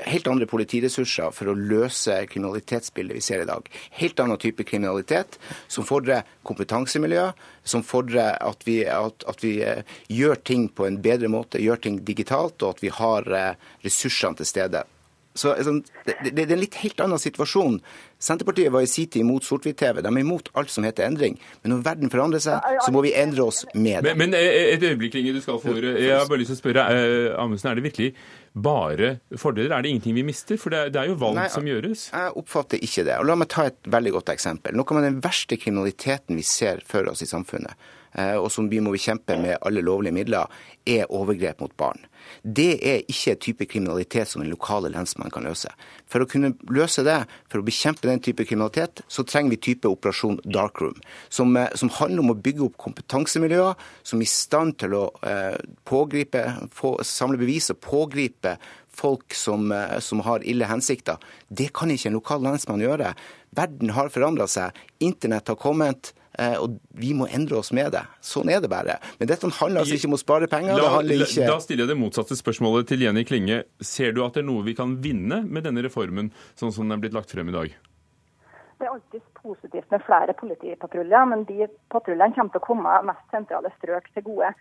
helt 0.06 0.28
andre 0.28 0.48
politiressurser 0.50 1.32
for 1.36 1.52
å 1.52 1.56
løse 1.58 2.20
kriminalitetsbildet 2.32 3.18
vi 3.18 3.24
ser 3.24 3.44
i 3.44 3.50
dag. 3.50 3.70
Helt 4.00 4.20
annen 4.20 4.40
type 4.42 4.66
kriminalitet 4.68 5.40
som 5.68 5.88
fordrer 5.88 6.28
kompetansemiljø, 6.48 7.30
som 7.68 7.86
fordrer 7.86 8.38
at 8.44 8.68
vi, 8.68 8.82
at, 8.92 9.26
at 9.28 9.44
vi, 9.44 9.58
eh, 9.66 9.84
gjør 10.08 10.44
ting 10.44 10.68
på 10.70 10.88
en 10.88 11.02
bedre 11.04 11.32
måte, 11.32 11.62
gjør 11.64 11.82
ting 11.84 12.02
digitalt, 12.06 12.62
og 12.62 12.78
at 12.78 12.84
vi 12.84 12.94
har 12.94 13.32
eh, 13.34 13.72
ressursene 13.86 14.40
til 14.40 14.50
stede. 14.50 14.86
Så 15.38 15.54
sånn, 15.66 15.84
det, 16.08 16.18
det, 16.32 16.46
er 16.46 16.56
en 16.56 16.64
litt 16.64 16.78
helt 16.82 17.02
annen 17.04 17.22
situasjon. 17.22 17.80
Senterpartiet 18.22 18.74
var 18.74 18.86
i 18.86 18.90
sin 18.90 19.10
tid 19.10 19.24
imot 19.24 19.46
sort-hvitt-TV. 19.46 20.02
De 20.02 20.12
er 20.12 20.24
imot 20.24 20.50
alt 20.58 20.74
som 20.74 20.88
heter 20.88 21.08
endring. 21.08 21.38
Men 21.62 21.76
når 21.76 21.86
verden 21.92 22.14
forandrer 22.14 22.44
seg, 22.44 22.66
så 22.86 22.94
må 22.94 23.04
vi 23.06 23.14
endre 23.18 23.46
oss 23.46 23.64
med 23.74 24.02
det. 24.04 24.16
Men, 24.18 24.34
men 24.34 24.40
eh, 24.40 24.74
et 24.74 24.84
øyeblikk, 24.84 25.20
Inge, 25.22 25.36
du 25.38 25.44
skal 25.44 25.62
få 25.62 25.78
ordet. 25.78 25.96
Jeg 26.02 26.18
har 26.18 26.28
bare 26.30 26.42
lyst 26.42 26.54
til 26.54 26.60
å 26.60 26.64
spørre. 26.64 26.88
Amundsen, 27.38 27.72
er 27.72 27.80
det 27.80 27.88
virkelig 27.88 28.12
bare 28.58 29.12
fordeler? 29.38 29.76
Er 29.76 29.86
det 29.86 29.90
ingenting 29.94 30.16
vi 30.18 30.26
mister? 30.26 30.58
For 30.62 30.74
det 30.74 30.80
er, 30.80 30.94
det 30.94 31.02
er 31.02 31.12
jo 31.12 31.20
valg 31.22 31.38
Nei, 31.40 31.50
som 31.54 31.68
gjøres. 31.68 32.08
Jeg 32.14 32.34
oppfatter 32.42 32.82
ikke 32.84 33.06
det. 33.08 33.20
Og 33.22 33.30
La 33.30 33.38
meg 33.40 33.52
ta 33.54 33.68
et 33.70 33.92
veldig 33.98 34.16
godt 34.18 34.34
eksempel. 34.34 34.78
Noe 34.78 34.98
av 34.98 35.06
den 35.06 35.22
verste 35.24 35.60
kriminaliteten 35.60 36.40
vi 36.40 36.46
ser 36.48 36.82
for 36.88 37.08
oss 37.12 37.24
i 37.26 37.30
samfunnet, 37.30 37.78
og 38.16 38.48
som 38.54 38.70
vi 38.72 38.80
må 38.82 38.94
bekjempe 38.96 39.36
med 39.38 39.60
alle 39.68 39.84
lovlige 39.86 40.16
midler, 40.16 40.48
er 40.88 41.12
overgrep 41.14 41.60
mot 41.62 41.74
barn. 41.78 42.00
Det 42.44 42.80
er 42.86 43.04
ikke 43.08 43.34
en 43.34 43.42
type 43.44 43.68
kriminalitet 43.70 44.30
som 44.30 44.42
den 44.42 44.52
lokale 44.52 44.92
lensmannen 44.94 45.34
kan 45.34 45.46
løse. 45.48 45.72
For 46.08 46.24
å 46.24 46.30
kunne 46.30 46.54
løse 46.74 47.04
det, 47.08 47.18
for 47.52 47.62
å 47.62 47.68
bekjempe 47.68 48.08
den 48.08 48.24
type 48.24 48.46
kriminalitet, 48.48 49.04
så 49.12 49.26
trenger 49.28 49.56
vi 49.56 49.62
type 49.70 49.92
operasjon 49.92 50.40
Dark 50.46 50.82
Room. 50.82 51.00
Som, 51.30 51.56
eh, 51.58 51.70
som 51.76 51.90
handler 51.90 52.24
om 52.24 52.32
å 52.32 52.42
bygge 52.42 52.66
opp 52.66 52.78
kompetansemiljøer 52.78 53.76
som 54.04 54.20
er 54.20 54.24
i 54.24 54.32
stand 54.32 54.78
til 54.80 54.94
å 54.94 55.06
eh, 55.24 55.58
pågripe, 55.86 56.44
få, 56.72 56.98
samle 57.04 57.38
bevis 57.38 57.72
og 57.72 57.82
pågripe 57.82 58.58
folk 58.98 59.34
som, 59.38 59.72
eh, 59.72 60.00
som, 60.00 60.22
har 60.26 60.46
ille 60.48 60.66
hensikter. 60.66 61.18
Det 61.48 61.72
kan 61.74 61.92
ikke 61.94 62.12
en 62.12 62.18
lokal 62.18 62.46
lensmann 62.46 62.84
gjøre. 62.84 63.14
Verden 63.58 63.94
har 63.96 64.10
forandra 64.14 64.48
seg. 64.50 64.78
Internett 65.00 65.48
har 65.48 65.60
kommet. 65.60 66.14
Eh, 66.38 66.54
og 66.62 66.78
vi 66.94 67.16
må 67.18 67.26
endre 67.34 67.58
oss 67.58 67.72
med 67.74 67.92
det. 67.96 68.04
Sånn 68.22 68.52
er 68.54 68.62
det 68.62 68.70
bare. 68.70 69.00
Men 69.18 69.30
dette 69.32 69.50
handler 69.50 69.82
altså 69.82 69.98
ikke 69.98 70.12
om 70.12 70.18
å 70.18 70.22
spare 70.22 70.50
penger. 70.52 70.78
La, 70.78 71.02
ikke... 71.02 71.48
Da 71.50 71.58
stiller 71.64 71.86
jeg 71.88 71.96
det 71.96 72.00
motsatte 72.02 72.38
spørsmålet 72.38 72.92
til 72.92 73.08
Jenny 73.08 73.26
Klinge. 73.26 73.64
Ser 73.82 74.14
du 74.14 74.22
at 74.26 74.38
det 74.38 74.46
er 74.46 74.50
noe 74.52 74.66
vi 74.68 74.78
kan 74.78 75.00
vinne 75.02 75.42
med 75.48 75.66
denne 75.66 75.86
reformen, 75.86 76.30
sånn 76.60 76.74
som 76.76 76.86
den 76.86 76.98
er 76.98 77.06
blitt 77.08 77.18
lagt 77.18 77.34
frem 77.34 77.50
i 77.50 77.58
dag? 77.58 77.74
Det 78.78 78.86
er 78.86 78.94
alltid 78.94 79.22
positivt 79.34 79.92
med 79.92 80.04
flere 80.06 80.34
politipatruljer, 80.38 81.26
men 81.26 81.44
de 81.50 81.66
patruljene 81.90 82.36
kommer 82.36 82.54
til 82.54 82.62
å 82.62 82.66
komme 82.68 82.98
mest 83.10 83.32
sentrale 83.34 83.72
strøk 83.74 84.10
til 84.14 84.26
gode. 84.28 84.52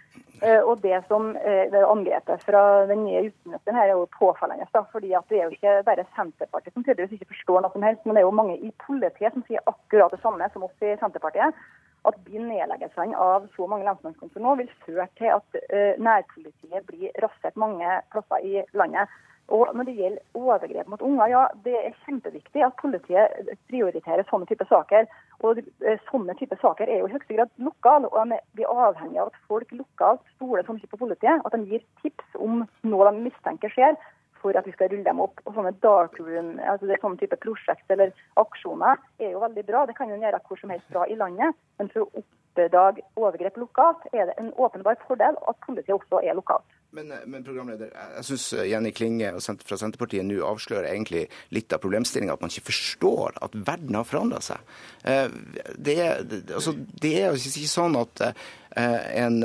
Eh, 0.40 0.62
og 0.62 0.80
Det 0.80 1.02
som 1.10 1.34
eh, 1.36 1.66
det 1.72 1.82
angrepet 1.84 2.46
fra 2.48 2.62
den 2.88 3.02
nye 3.04 3.26
justisministeren 3.26 3.76
her 3.76 3.90
er 3.90 3.98
jo 3.98 4.06
påfallende. 4.16 4.68
Fordi 4.72 5.12
at 5.12 5.28
Det 5.28 5.40
er 5.40 5.44
jo 5.44 5.56
ikke 5.58 5.82
bare 5.88 6.06
Senterpartiet 6.16 6.72
som 6.72 6.86
tydeligvis 6.86 7.18
ikke 7.18 7.34
forstår 7.34 7.60
noe 7.60 7.72
som 7.74 7.84
helst, 7.84 8.06
men 8.06 8.16
det 8.16 8.22
er 8.22 8.28
jo 8.28 8.38
mange 8.40 8.56
i 8.56 8.72
politiet 8.86 9.36
som 9.36 9.44
sier 9.44 9.68
akkurat 9.68 10.16
det 10.16 10.22
samme 10.24 10.48
som 10.52 10.64
oss 10.64 10.80
i 10.80 10.96
Senterpartiet. 11.02 11.60
At 12.08 12.16
de 12.24 12.40
nedleggelsene 12.40 13.20
av 13.20 13.50
så 13.56 13.68
mange 13.68 13.84
lensmannskontor 13.84 14.40
nå 14.40 14.56
vil 14.62 14.72
føre 14.86 15.08
til 15.18 15.32
at 15.34 15.56
uh, 15.58 15.98
nærpolitiet 15.98 16.86
blir 16.86 17.10
rasert 17.24 17.56
mange 17.58 17.96
plasser 18.14 18.46
i 18.46 18.62
landet. 18.78 19.10
Og 19.48 19.70
Når 19.76 19.84
det 19.86 19.94
gjelder 19.94 20.22
overgrep 20.34 20.88
mot 20.90 21.02
unger, 21.02 21.26
ja, 21.30 21.42
det 21.64 21.76
er 21.78 21.98
kjempeviktig 22.04 22.64
at 22.66 22.74
politiet 22.80 23.52
prioriterer 23.70 24.26
sånne 24.26 24.48
typer 24.50 24.66
saker. 24.66 25.06
Og 25.46 25.60
eh, 25.86 26.00
Sånne 26.10 26.34
typer 26.34 26.58
saker 26.58 26.90
er 26.90 26.98
jo 26.98 27.06
i 27.06 27.14
høyeste 27.14 27.36
grad 27.36 27.52
lokale, 27.62 28.10
og 28.10 28.34
vi 28.58 28.66
er 28.66 28.82
avhengig 28.88 29.20
av 29.22 29.30
at 29.30 29.38
folk 29.46 29.70
lokalt 29.70 30.24
stoler 30.34 30.66
sånn 30.66 30.82
på 30.82 30.98
politiet. 30.98 31.44
At 31.46 31.54
de 31.54 31.62
gir 31.70 31.86
tips 32.02 32.40
om 32.42 32.64
noe 32.82 33.10
de 33.10 33.26
mistenker 33.28 33.70
skjer, 33.70 33.94
for 34.42 34.58
at 34.58 34.66
vi 34.66 34.74
skal 34.74 34.90
rulle 34.90 35.06
dem 35.06 35.22
opp. 35.22 35.38
Og 35.46 35.54
Sånne 35.54 35.76
dark 35.84 36.18
room, 36.18 36.56
altså 36.58 36.90
det 36.90 36.98
er 36.98 37.04
sånne 37.04 37.22
type 37.22 37.38
prosjekt 37.42 37.94
eller 37.94 38.10
aksjoner 38.42 38.98
er 39.22 39.36
jo 39.36 39.44
veldig 39.46 39.66
bra. 39.70 39.86
Det 39.86 39.94
kan 39.98 40.10
jo 40.10 40.18
gjøre 40.18 40.42
hvor 40.48 40.58
som 40.58 40.74
helst 40.74 40.90
bra 40.90 41.06
i 41.06 41.18
landet. 41.18 41.54
Men 41.78 41.92
for 41.94 42.06
å 42.06 42.26
oppdage 42.56 43.04
overgrep 43.16 43.56
lokalt 43.60 44.08
er 44.12 44.30
det 44.30 44.36
en 44.40 44.52
åpenbar 44.56 44.98
fordel 45.06 45.36
at 45.48 45.60
politiet 45.66 45.96
også 45.96 46.20
er 46.24 46.36
lokalt. 46.38 46.76
Men, 46.96 47.12
eh, 47.12 47.24
men, 47.26 47.44
programleder, 47.44 47.90
jeg 48.16 48.24
syns 48.30 48.46
eh, 48.56 48.70
Jenny 48.70 48.92
Klinge 48.96 49.32
fra 49.40 49.78
Senterpartiet 49.80 50.24
nå 50.24 50.40
avslører 50.46 50.88
egentlig 50.92 51.26
litt 51.54 51.72
av 51.74 51.82
problemstillinga. 51.84 52.36
At 52.36 52.44
man 52.44 52.52
ikke 52.52 52.70
forstår 52.70 53.36
at 53.44 53.56
verden 53.66 53.98
har 53.98 54.08
forandra 54.08 54.40
seg. 54.44 54.74
Eh, 55.04 55.28
det 55.76 55.98
er, 56.00 56.24
altså, 56.54 56.76
er 57.02 57.36
ikke 57.36 57.70
sånn 57.70 57.98
at 58.00 58.28
en 58.76 59.38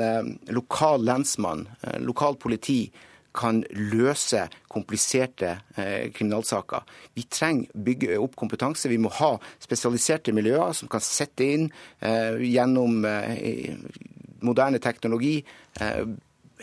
lokal 0.52 1.06
lensmann, 1.08 1.62
lokal 2.04 2.36
politi, 2.36 2.90
kan 3.34 3.62
løse 3.70 4.46
kompliserte 4.72 5.54
kriminalsaker. 6.14 6.84
Vi 7.16 7.26
trenger 7.32 7.72
bygge 7.84 8.18
opp 8.20 8.36
kompetanse. 8.40 8.90
Vi 8.92 9.00
må 9.00 9.12
ha 9.20 9.34
spesialiserte 9.62 10.34
miljøer 10.36 10.74
som 10.76 10.90
kan 10.92 11.04
sette 11.04 11.48
inn 11.54 11.70
gjennom 12.02 13.00
moderne 14.42 14.82
teknologi 14.82 15.38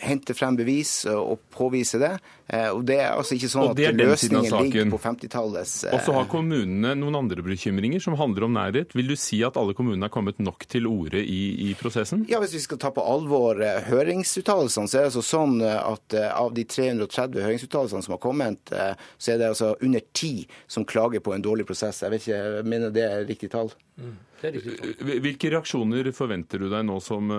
hente 0.00 0.34
frem 0.36 0.56
bevis 0.58 1.04
og 1.10 1.40
påvise 1.54 2.00
det. 2.00 2.14
Eh, 2.50 2.68
og 2.74 2.84
Det 2.84 2.96
er 2.98 3.12
altså 3.14 3.36
ikke 3.36 3.50
sånn 3.52 3.70
at 3.70 3.80
løsningen 3.94 4.56
ligger 4.64 4.88
på 4.90 4.98
50-tallets 4.98 5.74
Og 5.92 6.00
så 6.02 6.14
har 6.16 6.28
kommunene 6.30 6.96
noen 6.98 7.18
andre 7.20 7.44
bekymringer 7.46 8.02
som 8.02 8.16
handler 8.18 8.48
om 8.48 8.56
nærhet. 8.56 8.94
Vil 8.96 9.12
du 9.12 9.16
si 9.18 9.38
at 9.46 9.58
alle 9.60 9.76
kommunene 9.78 10.08
har 10.08 10.14
kommet 10.14 10.40
nok 10.42 10.66
til 10.70 10.88
orde 10.90 11.22
i, 11.22 11.70
i 11.70 11.74
prosessen? 11.78 12.24
Ja, 12.30 12.40
Hvis 12.42 12.56
vi 12.56 12.62
skal 12.64 12.80
ta 12.82 12.90
på 12.94 13.04
alvor 13.06 13.60
eh, 13.62 13.84
høringsuttalelsene, 13.90 14.90
så 14.90 14.98
er 14.98 15.06
det 15.06 15.12
altså 15.12 15.26
sånn 15.26 15.60
eh, 15.62 15.76
at 15.78 16.16
av 16.30 16.50
de 16.56 16.64
330 16.66 17.44
høringsuttalelsene 17.44 18.06
som 18.06 18.16
har 18.16 18.22
kommet, 18.22 18.70
så 18.70 19.32
er 19.32 19.38
det 19.40 19.50
altså 19.52 19.72
under 19.84 20.02
ti 20.16 20.46
som 20.70 20.84
klager 20.88 21.22
på 21.22 21.34
en 21.34 21.44
dårlig 21.44 21.66
prosess. 21.68 22.02
Jeg 22.02 22.12
vet 22.14 22.24
ikke, 22.24 22.40
jeg 22.56 22.66
mener 22.72 22.94
det 22.94 23.04
er 23.06 23.28
riktig 23.28 23.50
tall. 23.52 23.70
Mm, 24.00 24.16
er 24.42 24.56
riktig 24.56 24.76
tall. 24.80 25.20
Hvilke 25.26 25.52
reaksjoner 25.54 26.10
forventer 26.16 26.62
du 26.62 26.68
deg 26.72 26.86
nå 26.88 26.98
som 27.04 27.30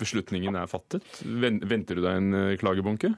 beslutningen 0.00 0.56
er 0.58 0.70
fattet? 0.70 1.04
Venter 1.24 1.96
du 1.96 2.04
deg 2.04 2.18
en 2.18 2.34
eh, 2.34 2.56
klagebunke? 2.60 3.14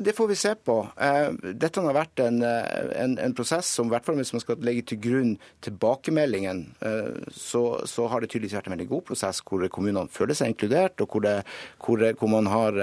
Det 0.00 0.14
får 0.16 0.28
vi 0.30 0.36
se 0.40 0.54
på. 0.64 0.74
Eh, 0.96 1.26
dette 1.60 1.82
har 1.84 1.92
vært 1.92 2.22
en, 2.24 2.38
eh, 2.46 2.78
en, 3.02 3.18
en, 3.20 3.34
prosess 3.36 3.68
som, 3.76 3.92
i 3.92 4.14
hvis 4.16 4.32
man 4.32 4.40
skal 4.40 4.64
legge 4.64 4.86
til 4.88 5.00
grunn 5.04 5.34
tilbakemeldingen, 5.60 6.62
så, 7.36 7.62
så, 7.84 8.08
har 8.08 8.24
det 8.24 8.30
tydeligvis 8.32 8.56
vært 8.56 8.70
en 8.70 8.76
veldig 8.78 8.88
god 8.94 9.04
prosess 9.12 9.42
hvor 9.44 9.66
kommunene 9.68 10.08
føler 10.12 10.38
seg 10.38 10.54
inkludert, 10.54 11.04
og 11.04 11.12
hvor, 11.12 11.26
det, 11.26 11.36
hvor, 11.84 12.06
hvor 12.16 12.32
man 12.32 12.48
har, 12.48 12.80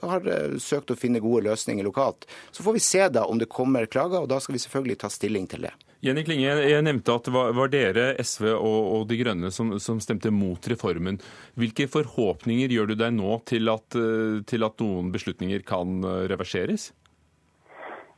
har, 0.00 0.30
søkt 0.56 0.94
å 0.94 0.98
finne 0.98 1.20
gode 1.24 1.44
løsninger 1.50 1.84
lokalt. 1.84 2.24
Så 2.50 2.64
får 2.64 2.78
vi 2.78 2.86
se 2.88 3.08
da 3.12 3.28
om 3.28 3.40
det 3.40 3.52
kommer 3.52 3.84
klager, 3.84 4.24
og 4.24 4.32
da 4.32 4.40
skal 4.40 4.56
vi 4.56 4.64
selvfølgelig 4.64 5.02
ta 5.04 5.12
stilling 5.12 5.50
til 5.52 5.68
det. 5.68 5.76
Jenny 6.04 6.20
Klinge, 6.20 6.50
jeg 6.68 6.84
nevnte 6.84 7.14
at 7.16 7.24
det 7.24 7.32
var, 7.32 7.70
dere, 7.72 8.02
SV 8.20 8.50
og, 8.52 8.80
og 8.92 9.04
De 9.08 9.16
Grønne, 9.16 9.48
som, 9.54 9.70
som, 9.80 10.02
stemte 10.04 10.28
mot 10.34 10.66
reformen. 10.68 11.16
Hvilke 11.56 11.86
forhåpninger 11.88 12.74
gjør 12.74 12.90
du 12.90 12.98
deg 13.00 13.14
nå 13.16 13.38
til 13.48 13.72
at, 13.72 13.96
eh, 13.96 14.42
til 14.44 14.66
at 14.68 14.84
noen 14.84 15.08
beslutninger 15.14 15.64
kan 15.64 16.04
eh, 16.04 16.26
reverseres? 16.28 16.90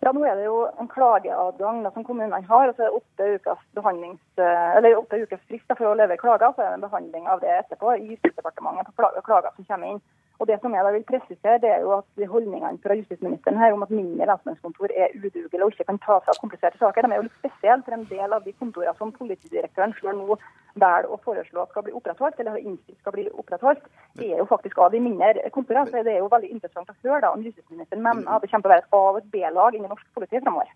Ja, 0.03 0.11
Nå 0.11 0.25
er 0.27 0.35
det 0.39 0.49
jo 0.49 0.65
en 0.83 0.91
klageadgang 0.91 1.85
da, 1.87 1.93
som 1.95 2.05
kommunene 2.07 2.43
har. 2.51 2.73
altså 2.73 2.91
Åtte 2.99 3.31
ukers, 3.39 3.63
eller 3.79 4.99
åtte 4.99 5.23
ukers 5.23 5.47
frist 5.47 5.71
for 5.71 5.87
å 5.87 5.95
levere 5.95 6.19
klager. 6.19 6.53
Så 6.55 6.67
er 6.67 6.75
det 6.75 6.81
en 6.81 6.89
behandling 6.89 7.31
av 7.31 7.43
det 7.43 7.55
etterpå 7.55 7.95
i 8.01 8.11
Justisdepartementet 8.17 8.99
på 8.99 9.27
klager 9.31 9.55
som 9.55 9.71
kommer 9.71 9.95
inn. 9.95 10.03
Og 10.39 10.49
det 10.49 10.59
som 10.61 10.75
jeg 10.75 10.85
da 10.85 10.91
vil 10.93 11.05
presisere, 11.09 11.61
det 11.63 11.71
er 11.73 11.81
jo 11.85 11.93
at 11.97 12.29
holdningene 12.29 12.81
fra 12.85 12.97
justisministeren 12.99 13.59
her 13.61 13.73
om 13.73 13.85
at 13.87 13.93
mindre 13.95 14.29
lensmannskontor 14.29 14.93
er 14.93 15.15
udugelige 15.17 15.65
og 15.65 15.73
ikke 15.73 15.89
kan 15.89 16.01
ta 16.05 16.19
av 16.19 16.41
kompliserte 16.43 16.81
saker, 16.83 17.07
de 17.07 17.15
er 17.17 17.23
jo 17.23 17.27
litt 17.29 17.39
spesielle. 17.41 17.85
For 17.87 17.97
en 17.97 18.07
del 18.11 18.37
av 18.37 18.45
de 18.45 18.53
kontorene 18.61 18.95
som 18.99 19.15
politidirektøren 19.17 19.95
selv 20.01 20.21
nå 20.21 20.39
velger 20.77 21.09
å 21.09 21.21
foreslå 21.25 21.65
skal 21.71 21.87
bli 21.87 21.95
opprettholdt, 21.97 22.41
eller 22.41 22.57
har 22.57 22.67
innstilt 22.69 23.01
skal 23.01 23.17
bli 23.17 23.29
opprettholdt, 23.33 23.87
det 24.21 24.33
er 24.33 24.43
jo 24.43 24.49
faktisk 24.51 24.83
av 24.85 24.93
de 24.93 25.01
mindre 25.07 25.49
kontorene. 25.57 25.89
Så 25.89 26.05
det 26.05 26.17
er 26.17 26.21
jo 26.25 26.33
veldig 26.33 26.53
interessant 26.53 26.93
å 26.93 26.99
høre 27.07 27.23
da 27.25 27.33
om 27.33 27.47
justisministeren 27.47 28.05
mener 28.05 28.29
at 28.29 28.45
det 28.45 28.53
kommer 28.53 28.69
til 28.69 28.73
å 28.73 28.75
være 28.75 28.85
et 28.85 28.99
A- 29.01 29.07
og 29.15 29.23
et 29.23 29.33
B-lag 29.33 29.79
innen 29.79 29.93
norsk 29.95 30.13
politi 30.17 30.43
fremover. 30.43 30.75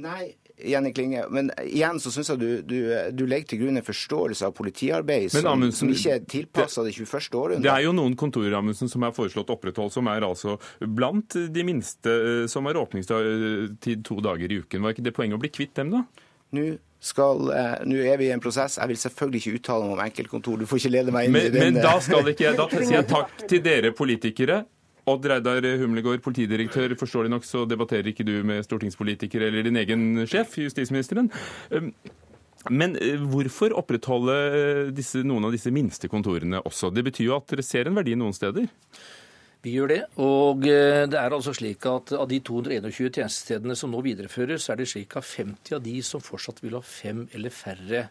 Nei, 0.00 0.34
Jenny 0.64 0.92
Klinge, 0.92 1.24
men 1.34 1.50
igjen 1.64 1.98
så 2.00 2.12
syns 2.14 2.30
jeg 2.32 2.40
du, 2.40 2.48
du, 2.64 2.76
du, 3.16 3.24
legger 3.28 3.52
til 3.52 3.62
grunn 3.64 3.80
en 3.80 3.86
forståelse 3.86 4.48
av 4.48 4.54
politiarbeid 4.56 5.30
som, 5.32 5.48
Amundsen, 5.50 5.88
som 5.88 5.94
ikke 5.94 6.14
er 6.14 6.26
tilpassa 6.30 6.84
det 6.86 6.94
21. 6.94 7.16
århundre. 7.34 7.64
Det 7.64 7.72
er 7.72 7.84
jo 7.86 7.94
noen 7.96 8.16
kontorer 8.18 8.58
Amundsen, 8.58 8.90
som 8.92 9.04
er 9.06 9.14
foreslått 9.16 9.50
opprettholdt, 9.52 9.96
som 9.96 10.10
er 10.12 10.26
altså 10.26 10.58
blant 10.80 11.36
de 11.52 11.66
minste 11.66 12.12
eh, 12.12 12.44
som 12.50 12.68
har 12.68 12.80
åpningstid 12.80 14.04
to 14.06 14.20
dager 14.24 14.52
i 14.52 14.60
uken. 14.62 14.84
Var 14.84 14.96
ikke 14.96 15.08
det 15.08 15.16
poenget 15.16 15.40
å 15.40 15.42
bli 15.42 15.52
kvitt 15.52 15.74
dem, 15.80 15.92
da? 15.96 16.04
Nå 16.56 16.70
skal, 17.00 17.46
eh, 17.56 17.78
nå 17.88 18.02
er 18.04 18.18
vi 18.20 18.28
i 18.28 18.34
en 18.34 18.42
prosess. 18.42 18.76
Jeg 18.80 18.92
vil 18.92 19.00
selvfølgelig 19.00 19.40
ikke 19.40 19.60
uttale 19.60 19.86
meg 19.86 19.96
om 19.96 20.04
enkeltkontor. 20.04 20.60
Du 20.60 20.68
får 20.68 20.82
ikke 20.82 20.92
lede 20.98 21.14
meg 21.14 21.28
inn 21.28 21.36
men, 21.36 21.46
i 21.48 21.54
den 21.54 21.64
Men 21.64 21.80
da 21.80 21.96
skal 22.04 22.28
ikke 22.28 22.50
jeg. 22.50 22.58
Da 22.60 22.68
sier 22.74 22.98
jeg 22.98 23.08
takk 23.08 23.48
til 23.48 23.64
dere 23.64 23.94
politikere. 23.96 24.64
Odd 25.10 25.26
Reidar 25.30 25.66
Humlegård, 25.82 26.22
politidirektør. 26.24 26.94
Forståelig 27.00 27.32
nok 27.32 27.46
så 27.48 27.66
debatterer 27.68 28.12
ikke 28.12 28.26
du 28.26 28.36
med 28.46 28.64
stortingspolitikere 28.66 29.50
eller 29.50 29.66
din 29.66 29.80
egen 29.80 30.26
sjef, 30.30 30.58
justisministeren. 30.62 31.30
Um, 31.74 31.92
men 32.68 32.96
eh, 33.00 33.16
hvorfor 33.30 33.72
opprettholde 33.78 34.36
eh, 34.36 34.82
disse, 34.92 35.22
noen 35.24 35.48
av 35.48 35.54
disse 35.54 35.72
minste 35.72 36.10
kontorene 36.12 36.60
også? 36.68 36.90
Det 36.92 37.06
betyr 37.06 37.30
jo 37.30 37.38
at 37.38 37.48
dere 37.48 37.64
ser 37.64 37.88
en 37.88 37.96
verdi 37.96 38.18
noen 38.20 38.36
steder? 38.36 38.68
Vi 39.64 39.74
gjør 39.76 39.92
det. 39.92 40.00
Og 40.20 40.66
eh, 40.68 41.06
det 41.08 41.20
er 41.20 41.36
altså 41.36 41.54
slik 41.56 41.86
at 41.88 42.12
av 42.16 42.28
de 42.28 42.40
221 42.44 42.92
tjenestestedene 43.08 43.76
som 43.78 43.92
nå 43.92 44.02
videreføres, 44.04 44.66
så 44.66 44.74
er 44.74 44.82
det 44.82 44.90
slik 44.92 45.16
at 45.16 45.28
50 45.28 45.78
av 45.78 45.84
de 45.84 45.96
som 46.04 46.24
fortsatt 46.24 46.60
vil 46.64 46.76
ha 46.76 46.82
fem 46.84 47.26
eller 47.36 47.54
færre 47.54 48.08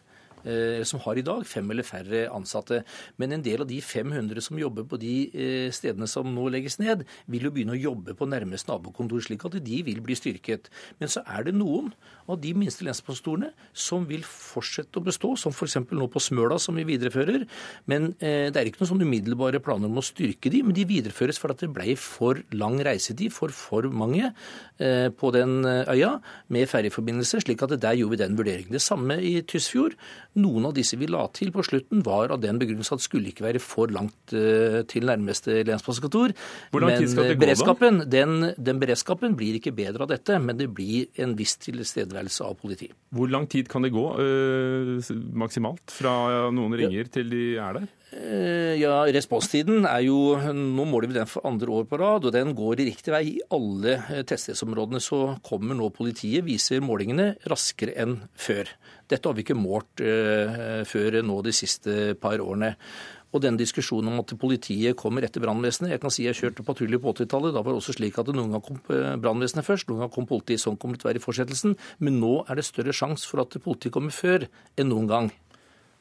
som 0.86 1.00
har 1.04 1.18
i 1.18 1.24
dag, 1.26 1.42
fem 1.46 1.68
eller 1.72 1.86
færre 1.86 2.24
ansatte. 2.32 2.82
Men 3.20 3.34
en 3.34 3.44
del 3.44 3.64
av 3.64 3.68
de 3.68 3.80
500 3.84 4.44
som 4.44 4.58
jobber 4.60 4.86
på 4.88 4.98
de 5.00 5.14
eh, 5.30 5.68
stedene 5.74 6.08
som 6.10 6.28
nå 6.34 6.46
legges 6.52 6.78
ned, 6.80 7.04
vil 7.30 7.46
jo 7.48 7.52
begynne 7.54 7.76
å 7.76 7.80
jobbe 7.80 8.14
på 8.18 8.28
nærmest 8.28 8.70
nabokontor, 8.70 9.22
slik 9.24 9.44
at 9.46 9.58
de 9.64 9.80
vil 9.86 10.00
bli 10.04 10.16
styrket. 10.18 10.70
Men 11.00 11.12
så 11.12 11.24
er 11.26 11.48
det 11.48 11.56
noen 11.56 11.92
av 12.30 12.40
de 12.42 12.52
minste 12.56 12.86
lensmannskontorene 12.86 13.52
som 13.72 14.06
vil 14.08 14.24
fortsette 14.26 15.00
å 15.00 15.06
bestå, 15.06 15.34
som 15.40 15.54
f.eks. 15.54 15.80
nå 15.90 16.08
på 16.10 16.22
Smøla, 16.22 16.60
som 16.62 16.78
vi 16.78 16.86
viderefører. 16.88 17.46
Men 17.90 18.12
eh, 18.18 18.48
det 18.50 18.60
er 18.60 18.70
ikke 18.70 18.84
noen 18.84 18.92
sånn 18.94 19.06
umiddelbare 19.06 19.62
planer 19.64 19.90
om 19.90 20.00
å 20.00 20.06
styrke 20.06 20.52
de, 20.52 20.62
men 20.66 20.76
de 20.76 20.88
videreføres 20.88 21.40
fordi 21.40 21.66
det 21.66 21.72
ble 21.74 21.96
for 22.00 22.40
lang 22.56 22.78
reisetid 22.84 23.34
for 23.34 23.52
for 23.54 23.84
mange 23.92 24.30
på 24.80 25.28
den 25.34 25.66
øya 25.66 26.10
med 26.52 26.68
ferjeforbindelse, 26.70 27.42
slik 27.42 27.60
at 27.66 27.74
der 27.82 27.98
gjorde 27.98 28.14
vi 28.14 28.18
den 28.22 28.36
vurderingen. 28.38 28.72
Det 28.72 28.80
samme 28.80 29.18
i 29.20 29.34
Tysfjord 29.44 29.96
Noen 30.38 30.68
av 30.68 30.74
disse 30.76 30.98
vi 31.00 31.08
la 31.10 31.24
til 31.34 31.50
på 31.54 31.64
slutten, 31.66 32.04
var 32.06 32.30
av 32.30 32.42
den 32.42 32.60
begrunnelse 32.60 32.94
at 32.94 33.02
det 33.02 33.06
skulle 33.08 33.32
ikke 33.32 33.46
være 33.48 33.62
for 33.62 33.90
langt 33.90 34.34
uh, 34.36 34.80
til 34.90 35.08
nærmeste 35.10 35.62
lensmannskontor. 35.66 36.34
Skal 36.70 36.86
det 37.00 37.34
gå, 37.34 37.40
beredskapen? 37.42 38.04
Den, 38.10 38.52
den, 38.54 38.82
beredskapen 38.82 39.34
blir 39.38 39.58
ikke 39.58 39.74
bedre 39.74 40.06
av 40.06 40.12
dette, 40.12 40.38
men 40.42 40.58
det 40.60 40.70
blir 40.74 41.10
en 41.22 41.34
viss 41.38 41.56
tilstedeværelse 41.62 42.46
av 42.46 42.58
politi. 42.62 42.90
Hvor 43.14 43.30
lang 43.30 43.48
tid 43.50 43.70
kan 43.70 43.82
det 43.82 43.90
gå 43.94 44.06
øh, 44.22 45.00
maksimalt 45.42 45.90
fra 45.94 46.14
noen 46.54 46.78
ringer 46.78 47.10
til 47.10 47.32
de 47.34 47.44
er 47.58 47.80
der? 47.80 47.90
Ja, 48.10 49.04
Responstiden 49.14 49.84
er 49.86 50.00
jo 50.02 50.34
Nå 50.34 50.82
måler 50.88 51.06
vi 51.06 51.14
den 51.14 51.28
for 51.30 51.46
andre 51.46 51.70
år 51.78 51.84
på 51.86 51.98
rad, 52.00 52.24
og 52.26 52.34
den 52.34 52.56
går 52.58 52.82
i 52.82 52.88
riktig 52.88 53.12
vei. 53.14 53.22
I 53.36 53.44
alle 53.54 54.00
tettstedsområdene 54.26 54.98
så 55.04 55.20
kommer 55.46 55.78
nå 55.78 55.92
politiet, 55.94 56.42
viser 56.46 56.82
målingene, 56.82 57.36
raskere 57.50 57.94
enn 58.02 58.16
før. 58.34 58.72
Dette 59.10 59.30
har 59.30 59.38
vi 59.38 59.44
ikke 59.46 59.58
målt 59.58 60.02
uh, 60.02 60.82
før 60.86 61.20
nå 61.26 61.38
de 61.46 61.54
siste 61.54 61.96
par 62.18 62.42
årene. 62.42 62.74
Og 63.30 63.42
den 63.44 63.58
diskusjonen 63.58 64.10
om 64.10 64.22
at 64.24 64.32
politiet 64.40 64.96
kommer 64.98 65.22
etter 65.22 65.42
brannvesenet 65.44 65.92
Jeg 65.92 66.00
kan 66.02 66.10
si 66.10 66.24
jeg 66.24 66.34
kjørte 66.34 66.64
patrulje 66.66 66.98
på 66.98 67.12
80-tallet. 67.14 67.54
Da 67.54 67.62
var 67.62 67.76
det 67.76 67.82
også 67.82 67.94
slik 67.94 68.18
at 68.18 68.32
noen 68.34 68.56
gang 68.56 68.64
kom 68.66 68.80
brannvesenet 69.22 69.66
først, 69.66 69.86
noen 69.90 70.02
gang 70.02 70.10
kom 70.14 70.26
politiet. 70.26 70.62
Sånn 70.62 70.78
kommer 70.80 70.98
det 70.98 71.04
til 71.04 71.08
å 71.08 71.12
være 71.12 71.22
i 71.22 71.26
fortsettelsen. 71.28 71.76
Men 72.02 72.18
nå 72.22 72.40
er 72.48 72.58
det 72.58 72.66
større 72.66 72.96
sjanse 72.96 73.30
for 73.30 73.44
at 73.44 73.54
politiet 73.62 73.94
kommer 73.94 74.14
før 74.14 74.48
enn 74.74 74.90
noen 74.90 75.06
gang. 75.10 75.30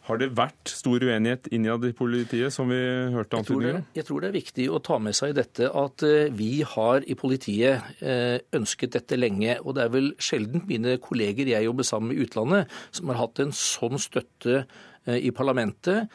Har 0.10 0.18
det 0.18 0.32
vært 0.34 0.72
stor 0.74 1.04
uenighet 1.06 1.52
innad 1.54 1.84
i 1.86 1.92
politiet, 1.94 2.50
som 2.54 2.72
vi 2.72 2.80
hørte 3.14 3.38
antydninger 3.38 3.78
om? 3.78 3.84
Jeg 3.94 4.08
tror 4.08 4.24
det 4.24 4.32
er 4.32 4.38
viktig 4.40 4.66
å 4.74 4.82
ta 4.82 4.98
med 4.98 5.18
seg 5.18 5.36
dette 5.38 5.70
at 5.70 6.06
eh, 6.08 6.32
vi 6.34 6.64
har 6.66 7.06
i 7.06 7.18
politiet 7.20 8.02
eh, 8.02 8.40
ønsket 8.58 8.96
dette 8.98 9.20
lenge. 9.20 9.60
Og 9.62 9.78
det 9.78 9.86
er 9.86 9.94
vel 9.94 10.10
sjelden 10.18 10.66
mine 10.70 10.98
kolleger 11.04 11.54
jeg 11.54 11.68
jobber 11.68 11.86
sammen 11.86 12.10
med 12.10 12.18
i 12.18 12.26
utlandet, 12.26 12.80
som 12.90 13.14
har 13.14 13.22
hatt 13.22 13.44
en 13.44 13.54
sånn 13.54 14.02
støtte 14.02 14.64
eh, 14.64 15.20
i 15.22 15.30
parlamentet 15.36 16.10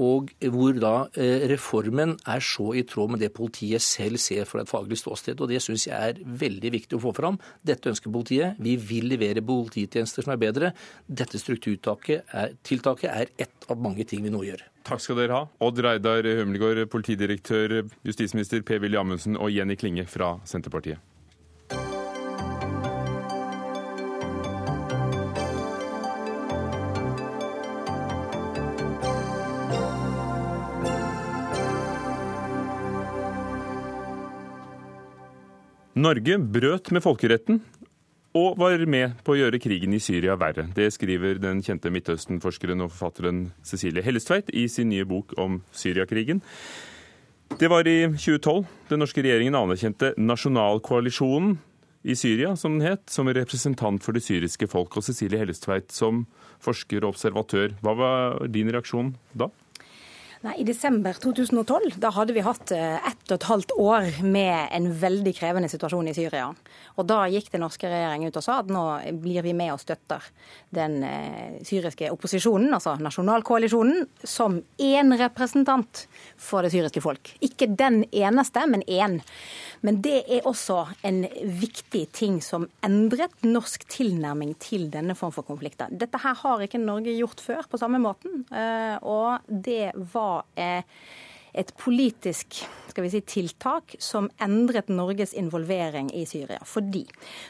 og 0.00 0.32
hvor 0.52 0.78
da 0.82 0.94
eh, 1.14 1.46
reformen 1.50 2.16
er 2.28 2.42
så 2.44 2.70
i 2.78 2.84
tråd 2.88 3.14
med 3.14 3.22
det 3.22 3.32
politiet 3.36 3.82
selv 3.84 4.20
ser 4.22 4.48
fra 4.48 4.64
et 4.64 4.70
faglig 4.70 4.98
ståsted. 5.00 5.40
og 5.40 5.50
Det 5.50 5.60
syns 5.62 5.86
jeg 5.88 5.96
er 5.96 6.20
veldig 6.24 6.72
viktig 6.76 6.98
å 6.98 7.04
få 7.06 7.14
fram. 7.16 7.38
Dette 7.66 7.92
ønsker 7.92 8.12
politiet. 8.12 8.58
Vi 8.58 8.76
vil 8.76 9.10
levere 9.12 9.44
polititjenester 9.44 10.26
som 10.26 10.34
er 10.34 10.42
bedre. 10.42 10.72
Dette 11.06 11.40
strukturtiltaket 11.40 12.32
er 12.32 13.34
ett 13.38 13.70
av 13.70 13.80
mange 13.80 14.06
ting 14.08 14.24
vi 14.24 14.32
nå 14.32 14.42
gjør. 14.46 14.64
Takk 14.86 15.02
skal 15.04 15.20
dere 15.20 15.36
ha. 15.36 15.46
Odd 15.60 15.78
Reidar 15.84 16.26
Humlegård, 16.40 16.86
politidirektør, 16.90 17.82
justisminister 18.06 18.64
Per-Willy 18.66 18.98
Amundsen 19.00 19.36
og 19.36 19.52
Jenny 19.52 19.76
Klinge 19.78 20.06
fra 20.08 20.38
Senterpartiet. 20.48 21.09
Norge 36.00 36.38
brøt 36.40 36.88
med 36.94 37.02
folkeretten 37.04 37.58
og 38.38 38.54
var 38.60 38.80
med 38.88 39.18
på 39.26 39.34
å 39.34 39.36
gjøre 39.40 39.58
krigen 39.60 39.92
i 39.92 40.00
Syria 40.00 40.36
verre. 40.40 40.64
Det 40.72 40.86
skriver 40.94 41.40
den 41.42 41.60
kjente 41.66 41.90
Midtøsten-forskeren 41.92 42.80
og 42.80 42.92
forfatteren 42.94 43.42
Cecilie 43.66 44.04
Hellestveit 44.06 44.48
i 44.56 44.64
sin 44.70 44.88
nye 44.88 45.04
bok 45.04 45.34
om 45.42 45.58
Syriakrigen. 45.76 46.40
Det 47.60 47.68
var 47.68 47.88
i 47.90 47.98
2012 48.14 48.62
den 48.88 49.02
norske 49.02 49.24
regjeringen 49.26 49.58
anerkjente 49.58 50.14
Nasjonalkoalisjonen 50.16 51.58
i 52.08 52.16
Syria, 52.16 52.54
som 52.56 52.78
den 52.78 52.86
het, 52.86 53.04
som 53.12 53.28
representant 53.28 54.00
for 54.00 54.16
det 54.16 54.24
syriske 54.24 54.70
folk. 54.70 54.96
Og 54.96 55.04
Cecilie 55.04 55.42
Hellestveit 55.42 55.92
som 55.92 56.24
forsker 56.64 57.02
og 57.02 57.16
observatør, 57.16 57.74
hva 57.84 57.96
var 57.98 58.46
din 58.48 58.72
reaksjon 58.72 59.12
da? 59.36 59.50
Nei, 60.40 60.54
I 60.56 60.64
desember 60.64 61.12
2012 61.20 61.98
da 62.00 62.08
hadde 62.16 62.32
vi 62.32 62.40
hatt 62.40 62.70
eh, 62.72 62.96
ett 62.96 63.26
og 63.28 63.34
et 63.34 63.44
halvt 63.44 63.72
år 63.76 64.06
med 64.24 64.70
en 64.72 64.86
veldig 65.02 65.34
krevende 65.36 65.68
situasjon 65.68 66.08
i 66.08 66.14
Syria. 66.16 66.46
Og 66.96 67.04
Da 67.10 67.26
gikk 67.28 67.50
den 67.52 67.60
norske 67.60 67.88
regjeringen 67.90 68.32
ut 68.32 68.38
og 68.40 68.44
sa 68.46 68.56
at 68.62 68.70
nå 68.72 68.84
blir 69.20 69.44
vi 69.44 69.52
med 69.56 69.74
og 69.74 69.82
støtter 69.82 70.24
den 70.72 71.02
eh, 71.04 71.58
syriske 71.68 72.08
opposisjonen, 72.14 72.72
altså 72.72 72.94
nasjonalkoalisjonen, 73.04 74.06
som 74.24 74.56
én 74.80 75.12
representant 75.20 76.06
for 76.40 76.64
det 76.64 76.72
syriske 76.72 77.04
folk. 77.04 77.34
Ikke 77.44 77.68
den 77.68 78.06
eneste, 78.08 78.64
men 78.64 78.86
én. 78.88 79.20
Men 79.84 80.00
det 80.00 80.22
er 80.24 80.48
også 80.48 80.86
en 81.04 81.22
viktig 81.60 82.06
ting 82.16 82.40
som 82.44 82.64
endret 82.84 83.44
norsk 83.44 83.84
tilnærming 83.92 84.56
til 84.60 84.88
denne 84.92 85.16
form 85.16 85.36
for 85.36 85.44
konflikter. 85.44 85.92
Dette 85.92 86.20
her 86.24 86.36
har 86.46 86.64
ikke 86.64 86.80
Norge 86.80 87.12
gjort 87.16 87.44
før 87.44 87.68
på 87.68 87.80
samme 87.80 88.00
måten. 88.00 88.42
Eh, 88.48 88.96
og 89.04 89.44
det 89.48 89.92
var 90.12 90.29
eh, 90.58 90.82
et 91.50 91.72
politisk 91.78 92.60
skal 92.90 93.06
vi 93.06 93.10
si, 93.12 93.20
tiltak 93.26 93.96
som 94.02 94.28
endret 94.42 94.90
Norges 94.92 95.34
involvering 95.38 96.10
i 96.14 96.24
Syria. 96.28 96.60
Fordi 96.66 97.04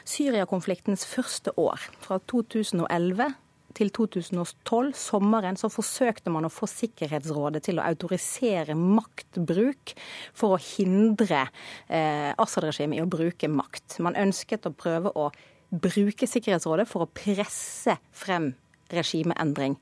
Syria-konfliktens 0.07 1.05
første 1.09 1.53
år, 1.59 1.81
fra 2.01 2.19
2011 2.31 3.33
til 3.77 3.91
2012, 3.95 4.91
sommeren, 4.97 5.57
så 5.57 5.69
forsøkte 5.71 6.33
man 6.33 6.45
å 6.47 6.51
få 6.51 6.67
Sikkerhetsrådet 6.69 7.63
til 7.67 7.79
å 7.79 7.85
autorisere 7.87 8.75
maktbruk 8.75 9.93
for 10.37 10.57
å 10.57 10.61
hindre 10.61 11.45
eh, 11.87 12.31
Assad-regimet 12.35 12.99
i 12.99 13.05
å 13.05 13.09
bruke 13.09 13.49
makt. 13.51 14.01
Man 14.03 14.19
ønsket 14.19 14.67
å 14.67 14.75
prøve 14.75 15.13
å 15.15 15.29
bruke 15.71 16.27
Sikkerhetsrådet 16.27 16.87
for 16.89 17.05
å 17.05 17.11
presse 17.15 17.95
frem 18.11 18.51
regimeendring 18.91 19.77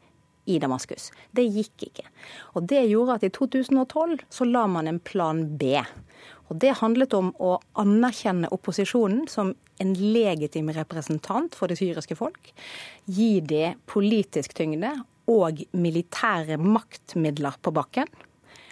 i 0.49 0.59
Damaskus. 0.61 1.09
Det 1.31 1.45
gikk 1.47 1.89
ikke. 1.89 2.05
Og 2.57 2.67
Det 2.69 2.83
gjorde 2.89 3.19
at 3.19 3.25
i 3.27 3.31
2012 3.33 4.19
så 4.33 4.47
la 4.49 4.65
man 4.67 4.89
en 4.89 4.99
plan 4.99 5.45
B. 5.57 5.79
Og 6.49 6.57
Det 6.57 6.79
handlet 6.81 7.13
om 7.13 7.31
å 7.37 7.57
anerkjenne 7.77 8.49
opposisjonen 8.55 9.27
som 9.29 9.53
en 9.79 9.93
legitim 9.95 10.71
representant 10.75 11.55
for 11.55 11.71
det 11.71 11.79
syriske 11.79 12.17
folk. 12.19 12.51
Gi 13.05 13.39
det 13.39 13.77
politisk 13.87 14.57
tyngde 14.57 14.91
og 15.29 15.61
militære 15.77 16.57
maktmidler 16.57 17.59
på 17.61 17.73
bakken 17.75 18.09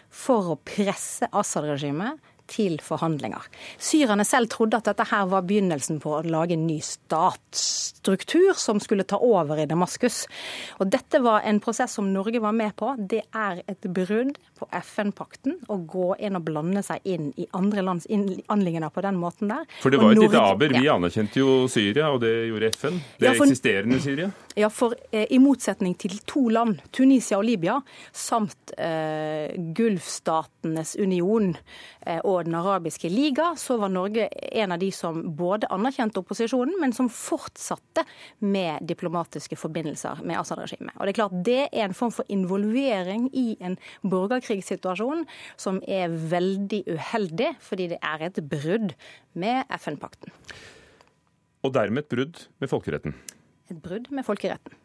for 0.10 0.54
å 0.54 0.60
presse 0.66 1.30
Assad-regimet 1.36 2.18
til 2.48 2.80
forhandlinger. 2.84 3.46
Syrerne 3.80 4.26
selv 4.28 4.50
trodde 4.52 4.80
at 4.80 4.90
dette 4.90 5.08
her 5.12 5.28
var 5.32 5.46
begynnelsen 5.48 6.02
på 6.04 6.18
å 6.18 6.24
lage 6.26 6.56
en 6.58 6.68
ny 6.68 6.80
statsstruktur 6.84 8.54
som 8.58 8.82
skulle 8.84 9.08
ta 9.08 9.20
over 9.24 9.60
i 9.62 9.68
Damaskus. 9.70 10.26
Og 10.82 10.92
dette 10.92 11.22
var 11.24 11.46
en 11.48 11.62
prosess 11.64 11.98
som 11.98 12.12
Norge 12.14 12.42
var 12.44 12.56
med 12.56 12.76
på. 12.80 12.94
Det 12.98 13.24
er 13.36 13.64
et 13.68 13.88
brudd 13.88 14.38
på 14.58 14.68
FN-pakten 14.74 15.60
å 15.70 15.78
gå 15.90 16.08
inn 16.24 16.38
og 16.38 16.46
blande 16.48 16.82
seg 16.86 17.06
inn 17.08 17.30
i 17.38 17.46
andre 17.58 17.84
lands 17.86 18.08
anliggender 18.10 18.94
på 18.94 19.04
den 19.06 19.20
måten 19.22 19.52
der. 19.52 19.68
For 19.84 19.94
det 19.94 20.02
var 20.02 20.16
et 20.16 20.24
lite 20.24 20.42
aber. 20.42 20.74
Vi 20.78 20.90
anerkjente 20.92 21.42
jo 21.42 21.58
Syria, 21.72 22.10
og 22.14 22.22
det 22.24 22.34
gjorde 22.50 22.72
FN. 22.74 23.00
Det 23.20 23.30
ja, 23.30 23.34
for, 23.38 23.46
eksisterende 23.46 24.00
Syria. 24.04 24.32
Ja, 24.58 24.72
for 24.74 24.96
eh, 25.12 25.28
i 25.34 25.40
motsetning 25.42 25.94
til 26.02 26.18
to 26.30 26.48
land, 26.54 26.82
Tunisia 26.96 27.40
og 27.40 27.46
Libya, 27.48 27.78
samt 28.16 28.74
eh, 28.78 29.54
Gulfstatenes 29.78 30.96
union 30.98 31.52
eh, 31.54 32.22
og 32.24 32.37
Den 32.46 32.56
arabiske 32.56 33.10
liga, 33.10 33.54
så 33.58 33.78
var 33.82 33.90
Norge 33.90 34.28
en 34.62 34.72
av 34.72 34.80
de 34.80 34.92
som 34.94 35.20
både 35.38 35.70
anerkjente 35.74 36.22
opposisjonen, 36.22 36.76
men 36.82 36.94
som 36.94 37.10
fortsatte 37.10 38.04
med 38.40 38.86
diplomatiske 38.88 39.58
forbindelser 39.60 40.24
med 40.24 40.40
Assad-regimet. 40.40 40.96
Og 40.98 41.06
Det 41.06 41.14
er 41.14 41.20
klart 41.22 41.38
det 41.48 41.60
er 41.72 41.86
en 41.88 41.98
form 41.98 42.14
for 42.14 42.30
involvering 42.30 43.30
i 43.34 43.58
en 43.60 43.78
borgerkrigssituasjon 44.04 45.26
som 45.56 45.82
er 45.88 46.10
veldig 46.10 46.84
uheldig, 46.88 47.54
fordi 47.64 47.92
det 47.94 48.02
er 48.02 48.28
et 48.30 48.42
brudd 48.42 48.94
med 49.34 49.64
FN-pakten. 49.80 50.34
Og 51.66 51.74
dermed 51.74 52.06
et 52.06 52.12
brudd 52.12 52.44
med 52.62 52.72
folkeretten? 52.72 53.16
Et 53.72 53.80
brudd 53.82 54.12
med 54.14 54.26
folkeretten. 54.28 54.76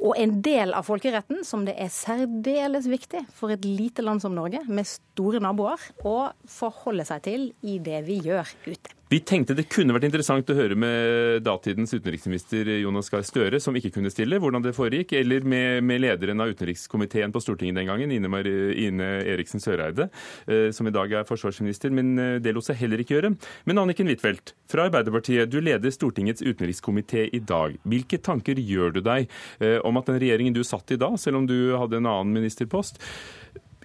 Og 0.00 0.16
en 0.18 0.38
del 0.44 0.72
av 0.76 0.86
folkeretten 0.88 1.42
som 1.46 1.66
det 1.66 1.76
er 1.80 1.92
særdeles 1.92 2.88
viktig 2.90 3.24
for 3.36 3.54
et 3.54 3.66
lite 3.68 4.04
land 4.04 4.22
som 4.24 4.34
Norge, 4.36 4.64
med 4.68 4.88
store 4.88 5.42
naboer, 5.42 5.82
å 6.08 6.32
forholde 6.48 7.06
seg 7.08 7.24
til 7.28 7.46
i 7.62 7.78
det 7.82 8.02
vi 8.08 8.20
gjør 8.24 8.48
ute. 8.66 8.96
Vi 9.12 9.18
tenkte 9.28 9.52
det 9.52 9.66
kunne 9.68 9.92
vært 9.92 10.06
interessant 10.06 10.48
å 10.48 10.54
høre 10.56 10.76
med 10.78 11.42
datidens 11.44 11.90
utenriksminister 11.92 12.70
Jonas 12.78 13.10
Gahr 13.12 13.24
Støre, 13.28 13.58
som 13.60 13.76
ikke 13.76 13.90
kunne 13.92 14.08
stille, 14.08 14.38
hvordan 14.40 14.62
det 14.64 14.70
foregikk, 14.72 15.10
eller 15.18 15.44
med, 15.44 15.82
med 15.84 16.00
lederen 16.00 16.40
av 16.40 16.54
utenrikskomiteen 16.54 17.34
på 17.34 17.42
Stortinget 17.44 17.76
den 17.76 17.90
gangen, 17.90 18.14
Ine, 18.16 18.40
Ine 18.80 19.08
Eriksen 19.34 19.60
Søreide, 19.60 20.06
eh, 20.46 20.70
som 20.72 20.88
i 20.88 20.94
dag 20.96 21.12
er 21.12 21.26
forsvarsminister, 21.28 21.92
men 21.92 22.14
eh, 22.16 22.38
det 22.40 22.54
lot 22.56 22.64
seg 22.64 22.78
heller 22.80 23.02
ikke 23.04 23.18
gjøre. 23.18 23.34
Men 23.68 23.82
Anniken 23.82 24.08
Huitfeldt 24.08 24.54
fra 24.72 24.88
Arbeiderpartiet, 24.88 25.52
du 25.52 25.58
leder 25.60 25.92
Stortingets 25.92 26.40
utenrikskomité 26.40 27.26
i 27.36 27.42
dag. 27.44 27.76
Hvilke 27.84 28.16
tanker 28.16 28.56
gjør 28.64 28.96
du 28.96 29.02
deg 29.04 29.28
eh, 29.60 29.76
om 29.84 30.00
at 30.00 30.08
den 30.08 30.22
regjeringen 30.24 30.56
du 30.56 30.62
satt 30.64 30.96
i 30.96 31.00
da, 31.04 31.12
selv 31.20 31.42
om 31.42 31.50
du 31.52 31.74
hadde 31.76 32.00
en 32.00 32.08
annen 32.14 32.32
ministerpost, 32.40 32.96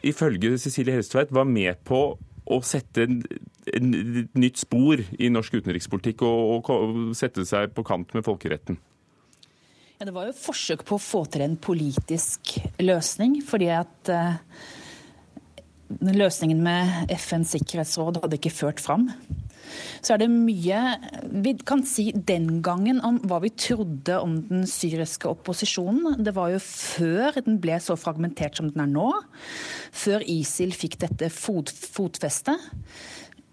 ifølge 0.07 0.55
Cecilie 0.55 0.95
Helstveit 0.95 1.35
var 1.35 1.51
med 1.51 1.83
på 1.83 2.13
å 2.47 2.59
sette 2.65 3.05
et 3.05 3.83
nytt 3.83 4.61
spor 4.61 5.01
i 5.19 5.29
norsk 5.33 5.59
utenrikspolitikk 5.59 6.23
og, 6.27 6.69
og, 6.71 6.99
sette 7.17 7.45
seg 7.47 7.73
på 7.75 7.85
kant 7.87 8.13
med 8.15 8.25
folkeretten? 8.27 8.79
Ja, 9.97 10.05
det 10.05 10.13
var 10.13 10.27
jo 10.29 10.35
forsøk 10.37 10.85
på 10.87 10.97
å 10.97 11.01
få 11.01 11.23
til 11.33 11.43
en 11.43 11.57
politisk 11.59 12.53
løsning, 12.83 13.39
fordi 13.45 13.71
at 13.73 14.11
uh, 14.13 14.37
løsningen 15.89 16.61
med 16.63 17.13
FNs 17.17 17.55
sikkerhetsråd 17.57 18.21
hadde 18.21 18.37
ikke 18.37 18.53
ført 18.53 18.83
fram. 18.83 19.09
Så 20.01 20.15
er 20.15 20.23
det 20.23 20.29
mye 20.31 20.81
vi 21.43 21.53
kan 21.67 21.83
si 21.87 22.09
den 22.11 22.61
gangen 22.65 23.01
om 23.05 23.19
hva 23.27 23.41
vi 23.43 23.53
trodde 23.53 24.19
om 24.21 24.39
den 24.49 24.65
syriske 24.69 25.29
opposisjonen. 25.31 26.23
Det 26.23 26.33
var 26.37 26.53
jo 26.53 26.63
før 26.63 27.41
den 27.45 27.59
ble 27.63 27.79
så 27.83 27.97
fragmentert 27.99 28.59
som 28.59 28.71
den 28.71 28.85
er 28.85 28.91
nå. 28.91 29.11
Før 29.95 30.25
ISIL 30.25 30.75
fikk 30.77 30.99
dette 31.03 31.31
fot, 31.33 31.71
fotfestet. 31.71 32.69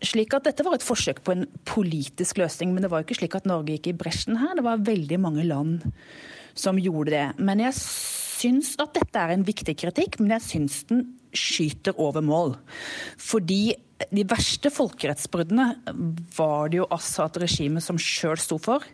Slik 0.05 0.35
at 0.37 0.45
Dette 0.45 0.65
var 0.67 0.77
et 0.77 0.85
forsøk 0.85 1.23
på 1.25 1.33
en 1.33 1.47
politisk 1.65 2.39
løsning, 2.43 2.75
men 2.75 2.85
det 2.85 2.91
var 2.93 3.01
jo 3.01 3.09
ikke 3.09 3.23
slik 3.23 3.37
at 3.39 3.47
Norge 3.49 3.77
gikk 3.77 3.93
i 3.93 3.97
bresjen 3.97 4.37
her. 4.41 4.53
Det 4.59 4.65
var 4.67 4.83
veldig 4.85 5.19
mange 5.23 5.47
land 5.49 5.87
som 6.59 6.79
gjorde 6.81 7.15
det. 7.15 7.27
Men 7.41 7.63
jeg 7.65 7.79
syns 7.79 8.75
at 8.83 8.95
dette 8.97 9.21
er 9.21 9.35
en 9.35 9.47
viktig 9.47 9.77
kritikk, 9.81 10.21
men 10.21 10.37
jeg 10.37 10.47
syns 10.49 10.83
den 10.91 11.07
skyter 11.35 11.97
over 12.01 12.25
mål. 12.25 12.55
Fordi 13.21 13.75
de 14.11 14.25
verste 14.29 14.71
folkerettsbruddene 14.73 15.67
var 16.37 16.71
det 16.73 16.81
jo 16.81 16.89
Assad-regimet 16.95 17.85
som 17.85 17.99
sjøl 18.01 18.39
sto 18.41 18.59
for. 18.63 18.85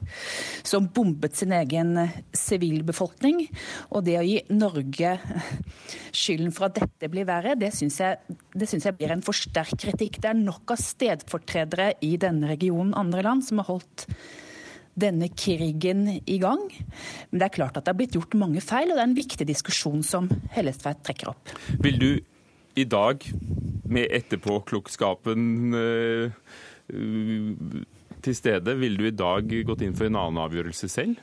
Som 0.66 0.90
bombet 0.94 1.38
sin 1.38 1.54
egen 1.56 1.94
sivilbefolkning. 2.36 3.44
Og 3.90 4.04
det 4.06 4.18
å 4.20 4.26
gi 4.26 4.40
Norge 4.54 5.16
skylden 6.16 6.52
for 6.54 6.68
at 6.68 6.78
dette 6.80 7.10
blir 7.12 7.28
verre, 7.28 7.56
det 7.58 7.72
syns 7.76 8.00
jeg, 8.02 8.20
jeg, 8.56 8.96
blir 8.98 9.14
en 9.14 9.24
for 9.24 9.36
sterk 9.36 9.74
kritikk. 9.80 10.20
Det 10.22 10.32
er 10.32 10.38
nok 10.38 10.74
av 10.74 10.82
stedfortredere 10.82 11.92
i 12.06 12.16
denne 12.20 12.50
regionen, 12.50 12.96
andre 12.98 13.24
land, 13.26 13.46
som 13.46 13.62
har 13.62 13.70
holdt 13.70 14.06
denne 15.00 15.30
krigen 15.32 16.06
i 16.26 16.38
gang. 16.42 16.66
Men 17.30 17.40
det 17.40 17.48
er 17.48 17.56
klart 17.60 17.78
at 17.78 17.86
det 17.86 17.94
har 17.94 18.00
blitt 18.00 18.18
gjort 18.18 18.36
mange 18.38 18.62
feil, 18.64 18.90
og 18.90 18.98
det 18.98 19.04
er 19.04 19.08
en 19.08 19.16
viktig 19.18 19.46
diskusjon 19.48 20.04
som 20.06 20.28
Hellestveit 20.54 21.02
trekker 21.06 21.32
opp. 21.32 21.54
Vil 21.82 22.00
du 22.00 22.10
i 22.78 22.86
dag, 22.88 23.24
med 23.90 24.12
etterpåklokskapen 24.14 25.74
uh, 25.74 26.30
til 28.20 28.36
stede, 28.36 28.76
ville 28.78 29.00
du 29.00 29.08
i 29.08 29.16
dag 29.16 29.50
gått 29.66 29.82
inn 29.86 29.96
for 29.96 30.10
en 30.10 30.18
annen 30.20 30.42
avgjørelse 30.44 30.90
selv? 30.92 31.18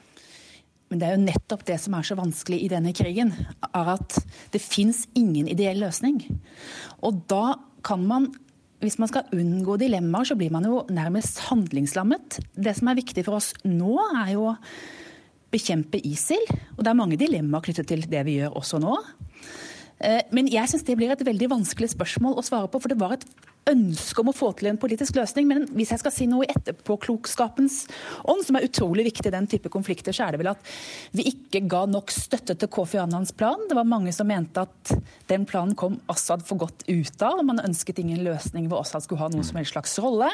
Men 0.88 1.02
det 1.02 1.08
er 1.08 1.16
jo 1.18 1.24
nettopp 1.26 1.64
det 1.68 1.78
som 1.84 1.96
er 1.98 2.08
så 2.08 2.16
vanskelig 2.16 2.62
i 2.64 2.70
denne 2.72 2.94
krigen, 2.96 3.34
er 3.68 3.94
at 3.98 4.20
det 4.54 4.64
fins 4.64 5.04
ingen 5.20 5.50
ideell 5.52 5.82
løsning. 5.84 6.22
Og 7.04 7.26
da 7.32 7.58
kan 7.88 8.06
man 8.08 8.32
hvis 8.84 9.00
man 9.02 9.10
skal 9.10 9.26
unngå 9.34 9.74
dilemmaer, 9.82 10.28
så 10.30 10.36
blir 10.38 10.52
man 10.54 10.68
jo 10.68 10.84
nærmest 10.94 11.40
handlingslammet. 11.48 12.38
Det 12.54 12.76
som 12.78 12.92
er 12.92 13.00
viktig 13.00 13.24
for 13.26 13.40
oss 13.40 13.50
nå, 13.66 13.96
er 14.22 14.36
jo 14.36 14.52
å 14.52 14.58
bekjempe 15.54 15.98
ISIL. 16.06 16.44
Og 16.76 16.84
det 16.84 16.92
er 16.92 17.00
mange 17.00 17.18
dilemmaer 17.18 17.66
knyttet 17.66 17.90
til 17.90 18.06
det 18.12 18.22
vi 18.28 18.38
gjør 18.38 18.60
også 18.62 18.78
nå. 18.84 18.94
Eh, 20.00 20.24
men 20.36 20.50
jeg 20.52 20.70
syns 20.70 20.86
det 20.88 20.98
blir 21.00 21.14
et 21.14 21.26
veldig 21.26 21.52
vanskelig 21.56 21.94
spørsmål 21.96 22.38
å 22.38 22.46
svare 22.46 22.70
på, 22.72 22.82
for 22.82 22.92
det 22.92 23.00
var 23.02 23.18
et 23.18 23.26
ønske 23.68 24.22
om 24.22 24.30
å 24.32 24.36
få 24.36 24.52
til 24.58 24.70
en 24.72 24.80
politisk 24.80 25.18
løsning. 25.18 25.48
Men 25.50 25.66
hvis 25.76 25.92
jeg 25.94 26.02
skal 26.02 26.14
si 26.14 26.28
noe 26.30 26.46
i 26.46 26.52
etterpåklokskapens 26.54 27.80
ånd, 28.30 28.46
som 28.48 28.58
er 28.58 28.68
utrolig 28.68 29.08
viktig 29.10 29.30
i 29.30 29.36
den 29.36 29.50
type 29.52 29.72
konflikter, 29.74 30.16
så 30.16 30.28
er 30.28 30.36
det 30.36 30.42
vel 30.44 30.54
at 30.54 30.72
vi 31.18 31.28
ikke 31.32 31.66
ga 31.70 31.84
nok 31.90 32.14
støtte 32.14 32.56
til 32.56 32.72
Kofi 32.72 33.02
Annans 33.02 33.34
plan. 33.38 33.68
Det 33.70 33.78
var 33.78 33.90
mange 33.90 34.14
som 34.16 34.30
mente 34.30 34.64
at 34.68 34.94
den 35.32 35.48
planen 35.50 35.76
kom 35.80 36.00
Assad 36.12 36.46
for 36.48 36.64
godt 36.64 36.86
ut 36.88 37.26
av. 37.26 37.42
og 37.42 37.50
Man 37.50 37.64
ønsket 37.66 38.00
ingen 38.04 38.24
løsning 38.28 38.70
hvor 38.72 38.86
Assad 38.86 39.06
skulle 39.06 39.26
ha 39.26 39.32
noen 39.34 39.48
som 39.48 39.60
helst 39.60 39.76
slags 39.76 39.98
rolle. 40.04 40.32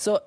Så 0.00 0.18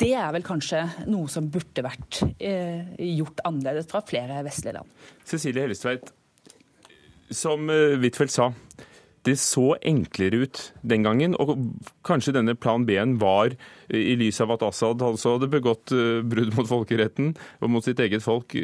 det 0.00 0.14
er 0.16 0.30
vel 0.32 0.44
kanskje 0.46 0.82
noe 1.12 1.28
som 1.30 1.50
burde 1.52 1.84
vært 1.84 2.22
eh, 2.40 2.88
gjort 3.18 3.42
annerledes 3.46 3.88
fra 3.90 4.00
flere 4.06 4.40
vestlige 4.46 4.78
land. 4.78 4.96
Cecilie 5.28 5.66
Hellestveit, 5.66 6.08
som 7.30 7.70
eh, 7.70 7.96
Huitfeldt 8.00 8.34
sa, 8.34 8.50
det 9.28 9.36
så 9.40 9.74
enklere 9.84 10.44
ut 10.44 10.62
den 10.82 11.04
gangen. 11.04 11.36
Og 11.40 11.56
kanskje 12.06 12.34
denne 12.36 12.56
plan 12.56 12.86
B-en 12.88 13.18
var, 13.20 13.54
eh, 13.88 14.12
i 14.12 14.16
lys 14.20 14.40
av 14.40 14.54
at 14.56 14.64
Assad 14.66 15.02
altså 15.04 15.36
hadde 15.36 15.50
begått 15.52 15.94
eh, 15.96 16.22
brudd 16.26 16.56
mot 16.56 16.68
folkeretten 16.70 17.34
og 17.60 17.74
mot 17.74 17.86
sitt 17.86 18.00
eget 18.00 18.24
folk, 18.24 18.56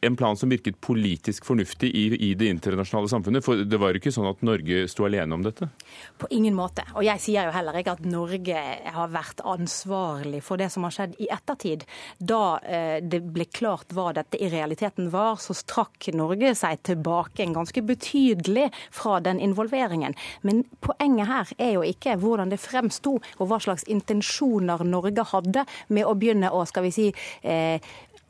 en 0.00 0.16
plan 0.16 0.36
som 0.36 0.48
virket 0.48 0.80
politisk 0.80 1.44
fornuftig 1.48 1.90
i, 1.90 2.04
i, 2.30 2.34
det 2.38 2.48
internasjonale 2.52 3.08
samfunnet? 3.10 3.44
For 3.44 3.64
det 3.66 3.80
var 3.80 3.92
jo 3.92 4.00
ikke 4.00 4.12
sånn 4.14 4.28
at 4.30 4.42
Norge 4.46 4.84
sto 4.90 5.06
alene 5.08 5.34
om 5.34 5.42
dette? 5.42 5.70
På 6.18 6.28
ingen 6.34 6.54
måte. 6.56 6.84
Og 6.94 7.06
jeg 7.06 7.22
sier 7.22 7.48
jo 7.48 7.54
heller 7.54 7.78
ikke 7.80 7.96
at 7.98 8.06
Norge 8.06 8.62
har 8.94 9.12
vært 9.14 9.42
ansvarlig 9.42 10.42
for 10.46 10.60
det 10.60 10.70
som 10.74 10.86
har 10.86 10.94
skjedd 10.94 11.18
i 11.22 11.30
ettertid. 11.34 11.84
Da 12.18 12.42
eh, 12.62 12.98
det 13.02 13.22
ble 13.26 13.48
klart 13.50 13.94
hva 13.96 14.12
dette 14.16 14.38
i 14.38 14.50
realiteten 14.52 15.10
var, 15.14 15.40
så 15.42 15.56
strakk 15.56 16.10
Norge 16.14 16.54
seg 16.58 16.82
tilbake 16.86 17.42
en 17.44 17.56
ganske 17.58 17.82
betydelig 17.82 18.68
fra 18.94 19.18
den 19.24 19.42
involveringen. 19.42 20.14
Men 20.46 20.62
poenget 20.84 21.30
her 21.30 21.54
er 21.58 21.74
jo 21.74 21.86
ikke 21.86 22.16
hvordan 22.20 22.52
det 22.52 22.60
fremsto, 22.62 23.18
og 23.38 23.50
hva 23.50 23.58
slags 23.62 23.86
intensjoner 23.90 24.84
Norge 24.86 25.26
hadde 25.32 25.64
med 25.92 26.06
å 26.06 26.14
begynne 26.18 26.52
å 26.54 26.62
skal 26.68 26.86
vi 26.86 26.94
si, 26.94 27.08
eh, 27.42 27.82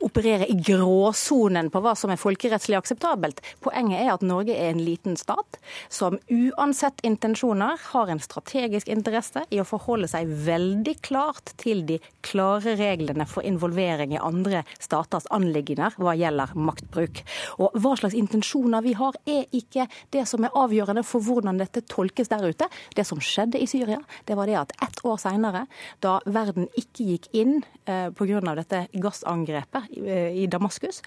operere 0.05 0.47
i 0.47 0.55
gråsonen 0.55 1.69
på 1.71 1.81
hva 1.83 1.93
som 1.97 2.11
er 2.13 2.19
folkerettslig 2.19 2.77
akseptabelt. 2.79 3.41
Poenget 3.63 4.03
er 4.03 4.13
at 4.13 4.23
Norge 4.25 4.55
er 4.55 4.71
en 4.71 4.81
liten 4.83 5.17
stat 5.19 5.59
som 5.91 6.17
uansett 6.31 7.01
intensjoner 7.07 7.79
har 7.91 8.11
en 8.11 8.21
strategisk 8.23 8.89
interesse 8.91 9.43
i 9.49 9.59
å 9.61 9.67
forholde 9.67 10.09
seg 10.11 10.29
veldig 10.45 10.95
klart 11.05 11.53
til 11.59 11.83
de 11.89 11.99
klare 12.25 12.75
reglene 12.79 13.27
for 13.29 13.45
involvering 13.47 14.15
i 14.15 14.21
andre 14.23 14.63
staters 14.79 15.27
anliggender 15.35 15.95
hva 15.99 16.15
gjelder 16.17 16.55
maktbruk. 16.55 17.23
Og 17.59 17.75
hva 17.79 17.95
slags 17.99 18.17
intensjoner 18.17 18.85
vi 18.85 18.95
har, 18.99 19.17
er 19.29 19.45
ikke 19.55 19.87
det 20.15 20.25
som 20.29 20.45
er 20.45 20.55
avgjørende 20.57 21.03
for 21.07 21.23
hvordan 21.25 21.59
dette 21.59 21.83
tolkes 21.89 22.31
der 22.31 22.45
ute. 22.47 22.69
Det 22.95 23.05
som 23.07 23.21
skjedde 23.23 23.59
i 23.59 23.67
Syria, 23.69 23.99
det 24.25 24.37
var 24.39 24.49
det 24.49 24.59
at 24.61 24.75
ett 24.85 25.03
år 25.07 25.19
seinere, 25.21 25.65
da 26.03 26.19
verden 26.25 26.69
ikke 26.79 27.07
gikk 27.13 27.29
inn 27.35 27.59
eh, 27.85 28.09
pga. 28.15 28.55
dette 28.55 28.85
gassangrepet 28.93 29.88
i 29.89 30.47
Damaskus. 30.51 31.01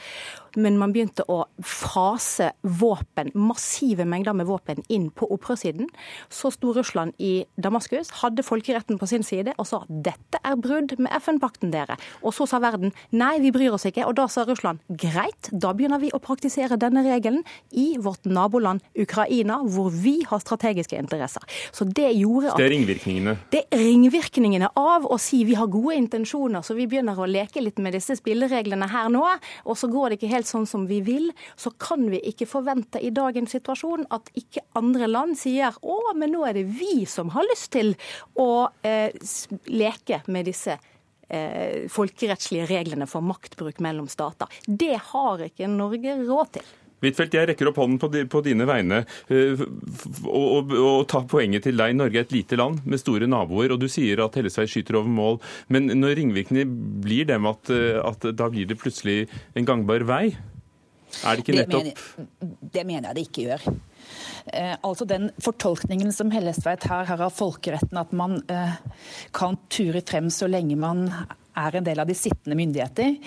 Men 0.57 0.77
man 0.81 0.93
begynte 0.93 1.25
å 1.33 1.45
fase 1.65 2.51
våpen, 2.61 3.31
massive 3.39 4.05
mengder 4.09 4.35
med 4.37 4.49
våpen 4.51 4.83
inn 4.93 5.09
på 5.15 5.29
opprørssiden. 5.33 5.89
Så 6.33 6.51
sto 6.53 6.75
Russland 6.77 7.17
i 7.23 7.45
Damaskus, 7.57 8.11
hadde 8.21 8.45
folkeretten 8.45 8.99
på 9.01 9.09
sin 9.09 9.25
side 9.25 9.55
og 9.57 9.69
sa 9.69 9.83
dette 9.89 10.41
er 10.43 10.59
brudd 10.61 10.97
med 11.01 11.13
FN-pakten 11.23 11.73
dere. 11.73 11.97
Og 12.21 12.35
så 12.37 12.47
sa 12.51 12.61
verden 12.63 12.93
nei, 13.17 13.39
vi 13.41 13.53
bryr 13.55 13.77
oss 13.77 13.87
ikke. 13.89 14.05
Og 14.09 14.17
da 14.19 14.27
sa 14.33 14.45
Russland 14.49 14.83
greit, 14.89 15.49
da 15.53 15.73
begynner 15.77 16.03
vi 16.03 16.13
å 16.13 16.21
praktisere 16.23 16.79
denne 16.81 17.05
regelen 17.07 17.41
i 17.71 17.95
vårt 18.03 18.29
naboland 18.29 18.85
Ukraina, 18.99 19.61
hvor 19.65 19.93
vi 19.95 20.19
har 20.29 20.43
strategiske 20.43 20.99
interesser. 20.99 21.47
Så 21.73 21.87
det 21.89 22.11
gjorde 22.19 22.53
at 22.53 22.61
Det 22.61 22.69
er 22.69 22.75
ringvirkningene? 22.75 23.37
Det 23.53 23.65
er 23.71 23.85
ringvirkningene 23.87 24.73
av 24.77 25.09
å 25.09 25.19
si 25.23 25.43
vi 25.49 25.57
har 25.57 25.71
gode 25.73 25.97
intensjoner, 25.97 26.65
så 26.67 26.77
vi 26.77 26.89
begynner 26.91 27.17
å 27.17 27.29
leke 27.29 27.63
litt 27.63 27.81
med 27.83 27.97
disse 27.97 28.19
spillereglene 28.19 28.72
reglene 28.73 28.89
her 28.91 29.11
nå, 29.13 29.25
og 29.67 29.77
så 29.79 29.89
går 29.89 30.11
det 30.11 30.19
ikke 30.19 30.33
helt 30.33 30.49
sånn 30.49 30.67
som 30.67 30.87
vi 30.89 31.01
vil, 31.05 31.31
så 31.57 31.73
kan 31.79 32.09
vi 32.11 32.21
ikke 32.33 32.49
forvente 32.49 33.01
i 33.01 33.13
dagens 33.13 33.53
situasjon 33.53 34.07
at 34.11 34.31
ikke 34.35 34.65
andre 34.79 35.09
land 35.09 35.37
sier 35.39 35.75
å, 35.83 36.15
men 36.17 36.33
nå 36.33 36.45
er 36.47 36.61
det 36.61 36.65
vi 36.65 37.05
som 37.07 37.33
har 37.35 37.47
lyst 37.51 37.73
til 37.77 37.95
å 38.41 38.69
eh, 38.83 39.13
leke 39.69 40.23
med 40.33 40.49
disse 40.49 40.79
eh, 41.29 41.89
folkerettslige 41.93 42.69
reglene 42.71 43.07
for 43.07 43.25
maktbruk 43.25 43.81
mellom 43.85 44.09
stater. 44.09 44.49
Det 44.67 44.97
har 45.13 45.45
ikke 45.49 45.71
Norge 45.71 46.17
råd 46.25 46.57
til. 46.59 46.71
Huitfeldt, 47.03 47.37
jeg 47.39 47.51
rekker 47.51 47.71
opp 47.71 47.81
hånden 47.83 48.01
på, 48.03 48.11
på 48.33 48.43
dine 48.47 48.67
vegne 48.69 49.03
uh, 49.05 49.65
og, 50.29 50.47
og, 50.47 50.77
og 50.79 51.03
tar 51.11 51.27
poenget 51.31 51.67
til 51.67 51.79
deg. 51.81 51.97
Norge 51.99 52.23
er 52.23 52.29
et 52.29 52.35
lite 52.35 52.59
land 52.61 52.83
med 52.87 53.03
store 53.03 53.29
naboer, 53.31 53.75
og 53.75 53.83
du 53.83 53.89
sier 53.91 54.25
at 54.25 54.39
Hellesveit 54.39 54.73
skyter 54.73 55.01
over 55.03 55.13
mål. 55.13 55.43
Men 55.73 55.91
når 55.99 56.17
ringvirkningene 56.21 57.03
blir 57.05 57.29
dem 57.29 57.51
at, 57.51 57.73
uh, 57.73 58.01
at 58.07 58.31
da 58.39 58.51
blir 58.53 58.71
det 58.71 58.81
plutselig 58.81 59.27
en 59.59 59.69
gangbar 59.69 60.07
vei? 60.09 60.25
Er 61.23 61.37
det 61.37 61.45
ikke 61.45 61.59
nettopp 61.59 61.83
Det 61.85 61.93
mener, 61.93 62.71
det 62.73 62.85
mener 62.89 63.09
jeg 63.11 63.19
det 63.19 63.25
ikke 63.29 63.49
gjør. 63.51 63.67
Eh, 64.47 64.77
altså 64.81 65.05
Den 65.05 65.31
fortolkningen 65.43 66.13
som 66.13 66.33
Hellestveit 66.35 66.87
her 66.91 67.07
har 67.11 67.23
av 67.23 67.35
folkeretten, 67.37 67.99
at 68.01 68.15
man 68.17 68.41
eh, 68.51 68.79
kan 69.37 69.59
ture 69.73 70.03
frem 70.07 70.31
så 70.33 70.49
lenge 70.51 70.79
man 70.81 71.07
er 71.59 71.77
en 71.77 71.87
del 71.87 72.01
av 72.01 72.09
de 72.09 72.17
sittende 72.17 72.57
myndigheter, 72.59 73.19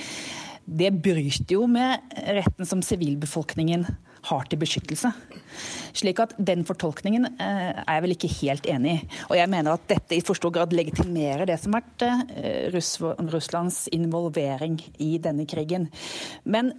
det 0.65 0.91
bryter 1.05 1.55
jo 1.57 1.65
med 1.69 2.01
retten 2.25 2.67
som 2.67 2.81
sivilbefolkningen 2.85 3.85
har 4.25 4.47
til 4.49 4.59
beskyttelse. 4.61 5.11
Slik 5.95 6.19
at 6.23 6.33
Den 6.41 6.65
fortolkningen 6.65 7.27
eh, 7.35 7.77
er 7.77 7.91
jeg 7.97 8.05
vel 8.05 8.15
ikke 8.15 8.31
helt 8.39 8.65
enig 8.69 8.95
i. 8.95 9.03
Og 9.29 9.37
jeg 9.37 9.51
mener 9.51 9.75
at 9.75 9.85
dette 9.91 10.17
i 10.17 10.23
for 10.25 10.37
stor 10.37 10.53
grad 10.55 10.73
legitimerer 10.73 11.45
det 11.49 11.59
som 11.61 11.77
har 11.77 11.85
vært 11.85 12.07
eh, 12.33 12.73
Russlands 12.73 13.85
involvering 13.93 14.79
i 14.97 15.15
denne 15.21 15.45
krigen. 15.49 15.87
Men 16.43 16.73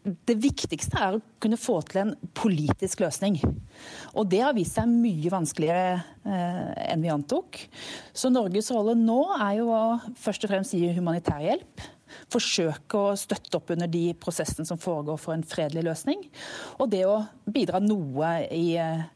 det 0.00 0.38
viktigste 0.40 0.96
er 0.96 1.18
å 1.18 1.22
kunne 1.42 1.60
få 1.60 1.76
til 1.84 2.00
en 2.06 2.14
politisk 2.36 3.02
løsning. 3.04 3.36
Og 4.16 4.30
det 4.32 4.40
har 4.40 4.56
vist 4.56 4.78
seg 4.78 4.88
mye 4.88 5.32
vanskeligere 5.32 5.98
eh, 6.24 6.68
enn 6.88 7.04
vi 7.04 7.12
antok. 7.12 7.60
Så 8.16 8.32
Norges 8.32 8.72
rolle 8.72 8.96
nå 8.96 9.20
er 9.36 9.58
jo 9.60 9.68
å 9.74 9.84
først 10.20 10.46
og 10.46 10.54
fremst 10.54 10.76
gi 10.76 10.88
humanitær 10.96 11.44
hjelp. 11.44 11.84
Forsøke 12.32 12.98
å 12.98 13.16
støtte 13.18 13.58
opp 13.60 13.72
under 13.74 13.90
de 13.90 14.10
prosessene 14.20 14.68
som 14.68 14.80
foregår 14.80 15.20
for 15.20 15.36
en 15.36 15.46
fredelig 15.46 15.86
løsning. 15.86 16.26
Og 16.78 16.90
det 16.92 17.04
å 17.08 17.20
bidra 17.50 17.80
noe 17.82 18.34
i 18.54 18.74
eh, 18.80 19.06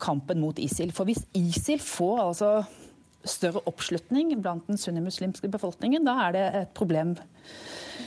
kampen 0.00 0.40
mot 0.42 0.58
ISIL. 0.58 0.94
For 0.96 1.08
hvis 1.08 1.24
ISIL 1.36 1.82
får 1.84 2.22
altså 2.24 2.52
større 3.28 3.60
oppslutning 3.68 4.32
blant 4.40 4.68
den 4.70 4.80
sunnimuslimske 4.80 5.50
befolkningen, 5.52 6.06
da 6.06 6.16
er 6.26 6.36
det 6.36 6.44
et 6.62 6.76
problem 6.76 7.14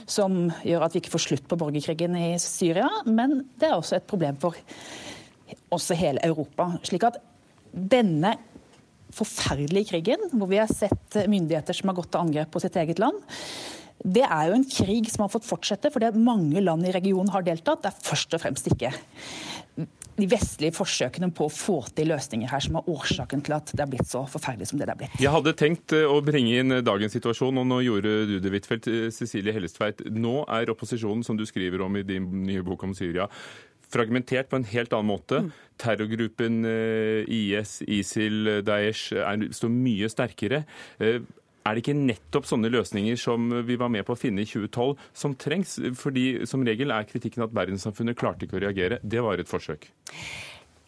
som 0.10 0.48
gjør 0.66 0.88
at 0.88 0.96
vi 0.96 1.04
ikke 1.04 1.14
får 1.14 1.26
slutt 1.28 1.46
på 1.50 1.60
borgerkrigen 1.60 2.18
i 2.18 2.32
Syria. 2.42 2.90
Men 3.06 3.44
det 3.60 3.70
er 3.70 3.78
også 3.78 4.00
et 4.00 4.10
problem 4.10 4.40
for 4.42 4.58
også 5.74 5.98
hele 5.98 6.24
Europa. 6.26 6.72
Slik 6.86 7.06
at 7.08 7.22
denne 7.74 8.36
forferdelige 9.14 9.92
krigen, 9.94 10.30
hvor 10.34 10.50
vi 10.50 10.58
har 10.58 10.72
sett 10.72 11.18
myndigheter 11.30 11.78
som 11.78 11.92
har 11.92 12.00
gått 12.00 12.12
til 12.14 12.24
angrep 12.24 12.54
på 12.54 12.62
sitt 12.64 12.78
eget 12.82 13.02
land, 13.02 13.20
det 14.04 14.26
er 14.28 14.50
jo 14.50 14.58
en 14.58 14.68
krig 14.68 15.10
som 15.12 15.24
har 15.26 15.32
fått 15.32 15.48
fortsette 15.48 15.92
fordi 15.94 16.12
mange 16.20 16.62
land 16.64 16.88
i 16.88 16.94
regionen 16.96 17.32
har 17.34 17.46
deltatt. 17.46 17.84
Det 17.86 17.92
er 17.92 18.08
først 18.12 18.36
og 18.36 18.44
fremst 18.44 18.70
ikke 18.72 18.92
de 20.14 20.28
vestlige 20.30 20.76
forsøkene 20.76 21.32
på 21.34 21.48
å 21.48 21.54
få 21.54 21.80
til 21.98 22.12
løsninger 22.14 22.52
her 22.52 22.62
som 22.62 22.78
er 22.78 22.90
årsaken 22.94 23.42
til 23.46 23.56
at 23.58 23.74
det 23.74 23.82
er 23.82 23.90
blitt 23.90 24.10
så 24.10 24.24
forferdelig 24.30 24.70
som 24.70 24.80
det 24.80 24.88
det 24.88 24.94
er 24.94 25.02
blitt. 25.02 25.18
Jeg 25.24 25.34
hadde 25.34 25.56
tenkt 25.58 25.96
eh, 25.98 26.06
å 26.06 26.20
bringe 26.26 26.60
inn 26.62 26.78
dagens 26.86 27.16
situasjon, 27.18 27.62
og 27.62 27.68
nå 27.70 27.82
gjorde 27.88 28.16
du 28.30 28.38
det, 28.38 28.54
Huitfeldt. 28.54 28.90
Cecilie 29.16 29.56
Hellestveit, 29.56 30.06
nå 30.14 30.44
er 30.46 30.70
opposisjonen, 30.74 31.26
som 31.26 31.40
du 31.40 31.46
skriver 31.50 31.82
om 31.86 31.98
i 31.98 32.06
din 32.06 32.28
nye 32.46 32.64
bok 32.66 32.86
om 32.86 32.94
Syria, 32.98 33.26
fragmentert 33.94 34.50
på 34.50 34.60
en 34.60 34.68
helt 34.70 34.94
annen 34.94 35.10
måte. 35.10 35.42
Mm. 35.46 35.52
Terrorgruppen 35.82 36.62
eh, 36.70 37.34
IS, 37.34 37.80
ISIL, 37.82 38.60
Daesh 38.66 39.18
er, 39.18 39.48
står 39.54 39.74
mye 39.74 40.10
sterkere. 40.14 40.64
Er 41.64 41.76
det 41.76 41.84
ikke 41.86 41.96
nettopp 41.96 42.48
sånne 42.48 42.72
løsninger 42.74 43.20
som 43.20 43.52
vi 43.64 43.78
var 43.80 43.92
med 43.94 44.04
på 44.08 44.18
å 44.18 44.20
finne 44.20 44.44
i 44.44 44.48
2012, 44.50 44.98
som 45.16 45.36
trengs? 45.40 45.78
Fordi 46.00 46.44
som 46.50 46.66
regel 46.68 46.92
er 46.92 47.08
kritikken 47.08 47.46
at 47.46 47.56
verdenssamfunnet 47.56 48.20
klarte 48.20 48.48
ikke 48.48 48.60
å 48.60 48.66
reagere. 48.66 49.00
Det 49.04 49.24
var 49.24 49.40
et 49.40 49.52
forsøk. 49.52 49.88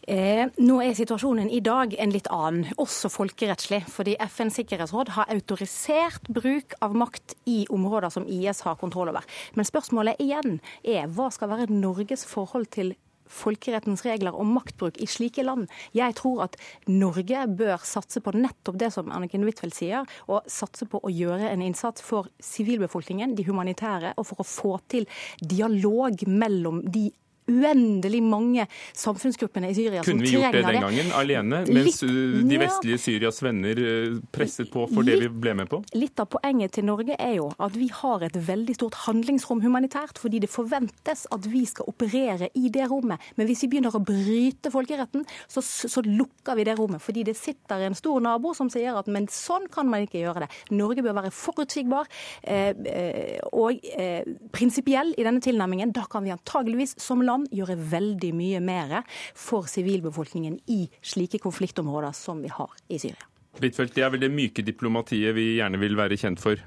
Eh, 0.05 0.43
nå 0.61 0.75
er 0.85 0.93
situasjonen 0.93 1.47
i 1.49 1.63
dag 1.65 1.95
en 1.97 2.11
litt 2.13 2.27
annen, 2.33 2.67
også 2.81 3.09
folkerettslig. 3.09 3.81
Fordi 3.89 4.13
FNs 4.21 4.59
sikkerhetsråd 4.59 5.15
har 5.15 5.31
autorisert 5.33 6.29
bruk 6.29 6.75
av 6.85 6.93
makt 6.97 7.38
i 7.49 7.63
områder 7.73 8.13
som 8.13 8.27
IS 8.29 8.61
har 8.67 8.77
kontroll 8.81 9.09
over. 9.13 9.25
Men 9.57 9.65
spørsmålet 9.65 10.21
igjen 10.21 10.59
er 10.83 11.09
hva 11.09 11.31
skal 11.33 11.49
være 11.55 11.71
Norges 11.71 12.27
forhold 12.29 12.69
til 12.75 12.93
folkerettens 13.31 14.05
regler 14.05 14.35
om 14.35 14.53
maktbruk 14.55 14.99
i 15.01 15.07
slike 15.09 15.43
land. 15.45 15.67
Jeg 15.95 16.17
tror 16.19 16.45
at 16.47 16.57
Norge 16.91 17.45
bør 17.57 17.83
satse 17.85 18.21
på 18.23 18.35
nettopp 18.35 18.79
det 18.81 18.91
som 18.95 19.11
Anniken 19.13 19.45
Huitfeldt 19.45 19.77
sier, 19.77 20.07
og 20.29 20.47
satse 20.51 20.88
på 20.89 21.01
å 21.01 21.13
gjøre 21.13 21.49
en 21.51 21.65
innsats 21.65 22.03
for 22.05 22.29
sivilbefolkningen, 22.43 23.35
de 23.38 23.47
humanitære, 23.47 24.15
og 24.17 24.29
for 24.29 24.41
å 24.41 24.49
få 24.49 24.73
til 24.91 25.09
dialog 25.41 26.25
mellom 26.29 26.83
de 26.85 27.09
uendelig 27.51 28.21
mange 28.25 28.65
samfunnsgruppene 28.97 29.69
i 29.69 29.75
Syria 29.77 30.03
som 30.03 30.19
trenger 30.19 30.23
det. 30.23 30.29
Kunne 30.29 30.29
vi 30.29 30.34
gjort 30.34 30.55
det 30.55 30.63
den 30.65 30.86
gangen, 30.86 31.12
alene, 31.15 31.62
mens 31.69 32.01
litt, 32.01 32.49
de 32.49 32.60
vestlige 32.62 33.01
Syrias 33.01 33.41
venner 33.45 33.81
eh, 33.81 34.17
presset 34.34 34.71
på 34.73 34.88
for 34.89 35.05
litt, 35.05 35.21
det 35.21 35.29
vi 35.29 35.43
ble 35.45 35.55
med 35.62 35.69
på? 35.71 35.81
Litt 35.97 36.21
av 36.21 36.29
poenget 36.34 36.75
til 36.77 36.88
Norge 36.88 37.17
er 37.21 37.36
jo 37.38 37.49
at 37.62 37.77
vi 37.77 37.89
har 37.93 38.25
et 38.25 38.39
veldig 38.47 38.77
stort 38.77 38.97
handlingsrom 39.05 39.62
humanitært, 39.65 40.19
fordi 40.21 40.41
det 40.43 40.51
forventes 40.51 41.25
at 41.36 41.49
vi 41.51 41.65
skal 41.69 41.89
operere 41.91 42.49
i 42.58 42.71
det 42.73 42.88
rommet. 42.91 43.21
Men 43.38 43.49
hvis 43.49 43.65
vi 43.65 43.71
begynner 43.75 43.95
å 43.95 44.03
bryte 44.05 44.73
folkeretten, 44.73 45.25
så, 45.51 45.62
så 45.62 46.03
lukker 46.05 46.58
vi 46.58 46.65
det 46.67 46.77
rommet. 46.79 47.03
Fordi 47.03 47.25
det 47.27 47.38
sitter 47.38 47.86
en 47.86 47.97
stor 47.97 48.23
nabo 48.25 48.55
som 48.58 48.71
sier 48.73 48.97
at 48.97 49.10
men 49.12 49.29
sånn 49.31 49.69
kan 49.71 49.89
man 49.89 50.08
ikke 50.08 50.23
gjøre 50.23 50.45
det. 50.45 50.51
Norge 50.73 51.05
bør 51.05 51.19
være 51.21 51.34
forutsigbar 51.36 52.10
eh, 52.41 52.71
eh 52.73 53.23
og 53.55 53.79
eh, 53.95 54.25
prinsipiell 54.53 55.13
i 55.15 55.23
denne 55.25 55.43
tilnærmingen. 55.43 55.93
Da 55.95 56.05
kan 56.10 56.25
vi 56.25 56.34
antageligvis 56.34 56.95
som 57.01 57.21
land 57.23 57.34
kan 57.35 57.47
gjøre 57.53 57.77
veldig 57.91 58.31
mye 58.35 58.61
mer 58.63 59.01
for 59.37 59.69
sivilbefolkningen 59.71 60.59
i 60.71 60.85
slike 61.05 61.41
konfliktområder 61.43 62.15
som 62.15 62.43
vi 62.43 62.51
har 62.53 62.71
i 62.89 63.01
Syria. 63.01 63.31
Huitfeldt, 63.55 63.95
det 63.95 64.03
er 64.03 64.11
vel 64.11 64.25
det 64.25 64.33
myke 64.33 64.65
diplomatiet 64.65 65.35
vi 65.35 65.55
gjerne 65.59 65.79
vil 65.79 65.95
være 65.95 66.17
kjent 66.19 66.41
for? 66.43 66.59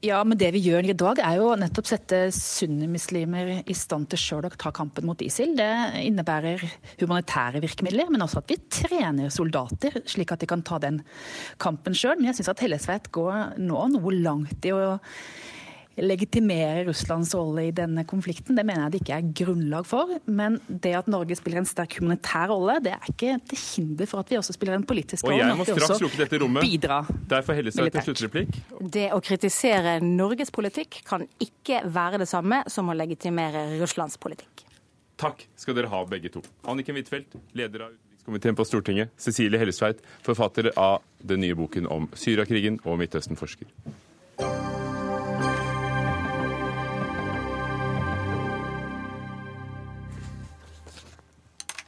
Ja, 0.00 0.22
men 0.24 0.38
det 0.40 0.48
vi 0.54 0.62
gjør 0.64 0.86
i 0.88 0.94
dag 0.96 1.18
er 1.20 1.34
jo 1.36 1.50
nettopp 1.60 1.90
sette 1.90 2.18
sunnimuslimer 2.32 3.50
i 3.68 3.74
stand 3.76 4.08
til 4.08 4.20
sjøl 4.22 4.46
å 4.48 4.50
ta 4.54 4.72
kampen 4.72 5.04
mot 5.04 5.20
ISIL. 5.20 5.52
Det 5.58 5.68
innebærer 6.00 6.64
humanitære 7.02 7.60
virkemidler, 7.60 8.08
men 8.08 8.24
også 8.24 8.40
at 8.40 8.48
vi 8.48 8.56
trener 8.72 9.28
soldater, 9.28 10.00
slik 10.08 10.32
at 10.32 10.40
de 10.40 10.48
kan 10.48 10.64
ta 10.64 10.80
den 10.80 11.02
kampen 11.60 11.92
sjøl. 11.92 12.16
Men 12.16 12.30
jeg 12.30 12.40
syns 12.40 12.54
at 12.54 12.64
Hellesveit 12.64 13.12
går 13.12 13.60
nå 13.60 13.84
noe 13.92 14.16
langt 14.16 14.64
i 14.64 14.72
å 14.72 14.96
legitimere 16.04 16.84
Russlands 16.88 17.32
rolle 17.36 17.66
i 17.68 17.72
denne 17.74 18.04
konflikten. 18.08 18.56
Det 18.58 18.64
mener 18.66 18.86
jeg 18.86 18.94
det 18.94 19.00
ikke 19.02 19.18
er 19.18 19.30
grunnlag 19.42 19.86
for. 19.88 20.14
Men 20.26 20.58
det 20.68 20.94
at 20.98 21.10
Norge 21.12 21.36
spiller 21.38 21.62
en 21.62 21.68
sterk 21.68 21.98
humanitær 22.00 22.50
rolle, 22.52 22.78
det 22.84 22.94
er 22.96 23.12
ikke 23.12 23.36
til 23.52 23.62
hinder 23.62 24.10
for 24.10 24.24
at 24.24 24.32
vi 24.32 24.38
også 24.40 24.56
spiller 24.56 24.78
en 24.78 24.86
politisk 24.88 25.28
rolle. 25.28 25.40
Og 25.40 25.52
jeg 25.52 25.60
må 25.60 25.68
straks 25.68 26.04
lukke 26.04 26.22
dette 26.22 26.42
rommet. 26.42 26.66
Bidra 26.66 27.00
Derfor 27.30 27.58
heller 27.58 27.74
seg 27.74 27.92
til 27.94 28.08
sluttreplikk. 28.10 28.60
Det 28.98 29.08
å 29.14 29.22
kritisere 29.24 29.98
Norges 30.04 30.52
politikk 30.54 31.02
kan 31.08 31.26
ikke 31.42 31.84
være 31.90 32.22
det 32.24 32.28
samme 32.30 32.62
som 32.70 32.90
å 32.90 32.96
legitimere 32.96 33.68
Russlands 33.80 34.18
politikk. 34.20 34.66
Takk 35.20 35.44
skal 35.58 35.76
dere 35.76 35.90
ha, 35.92 36.04
begge 36.08 36.32
to. 36.32 36.40
Anniken 36.70 36.96
Huitfeldt, 36.96 37.36
leder 37.52 37.88
av 37.88 37.96
utenrikskomiteen 37.96 38.56
på 38.56 38.64
Stortinget. 38.64 39.10
Cecilie 39.16 39.58
Hellesveit, 39.58 40.00
forfatter 40.22 40.70
av 40.76 41.02
den 41.20 41.40
nye 41.40 41.54
boken 41.54 41.86
om 41.86 42.08
Syriakrigen 42.14 42.80
og 42.84 42.98
Midtøsten-forsker. 42.98 43.66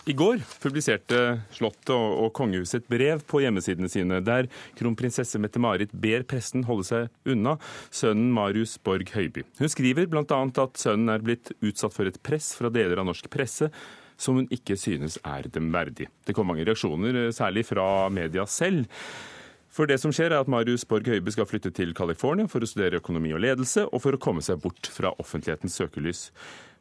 I 0.03 0.15
går 0.19 0.41
publiserte 0.59 1.19
Slottet 1.55 1.93
og 1.95 2.33
kongehuset 2.35 2.81
et 2.81 2.89
brev 2.91 3.21
på 3.23 3.39
hjemmesidene 3.45 3.87
sine, 3.87 4.19
der 4.27 4.49
kronprinsesse 4.75 5.39
Mette-Marit 5.39 5.93
ber 5.95 6.25
pressen 6.27 6.65
holde 6.67 6.89
seg 6.89 7.31
unna 7.31 7.53
sønnen 7.95 8.33
Marius 8.35 8.75
Borg 8.83 9.13
Høiby. 9.15 9.45
Hun 9.61 9.71
skriver 9.71 10.09
bl.a. 10.11 10.25
at 10.27 10.81
sønnen 10.83 11.13
er 11.13 11.23
blitt 11.23 11.53
utsatt 11.63 11.95
for 11.95 12.11
et 12.11 12.19
press 12.27 12.51
fra 12.59 12.73
deler 12.75 12.99
av 12.99 13.07
norsk 13.13 13.31
presse 13.31 13.71
som 14.19 14.41
hun 14.41 14.51
ikke 14.51 14.75
synes 14.79 15.21
er 15.23 15.47
dem 15.55 15.71
verdig. 15.75 16.09
Det 16.27 16.35
kom 16.35 16.51
mange 16.51 16.67
reaksjoner, 16.67 17.29
særlig 17.31 17.69
fra 17.71 17.87
media 18.11 18.43
selv. 18.51 18.91
For 19.73 19.87
det 19.89 20.01
som 20.03 20.11
skjer 20.13 20.35
er 20.35 20.43
at 20.43 20.51
Marius 20.51 20.83
Borg 20.85 21.07
Høiby 21.09 21.31
skal 21.33 21.47
flytte 21.49 21.71
til 21.79 21.95
California 21.97 22.51
for 22.51 22.63
å 22.63 22.69
studere 22.69 22.99
økonomi 22.99 23.31
og 23.33 23.41
ledelse, 23.47 23.87
og 23.87 24.03
for 24.03 24.19
å 24.19 24.21
komme 24.21 24.43
seg 24.45 24.59
bort 24.67 24.91
fra 24.91 25.15
offentlighetens 25.23 25.79
søkelys. 25.79 26.27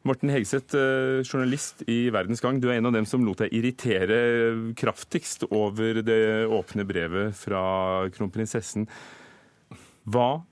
Morten 0.02 0.32
Hegseth, 0.34 0.74
eh, 0.74 1.22
journalist 1.22 1.84
i 1.86 2.10
Verdens 2.10 2.40
Gang. 2.42 2.58
Du 2.60 2.68
er 2.68 2.80
en 2.80 2.88
av 2.90 2.94
dem 2.96 3.06
som 3.06 3.22
lot 3.22 3.38
deg 3.38 3.52
irritere 3.54 4.74
kraftigst 4.74 5.46
over 5.50 6.02
det 6.02 6.46
åpne 6.50 6.86
brevet 6.88 7.36
fra 7.38 8.08
kronprinsessen. 8.10 8.88
Hva 10.10 10.42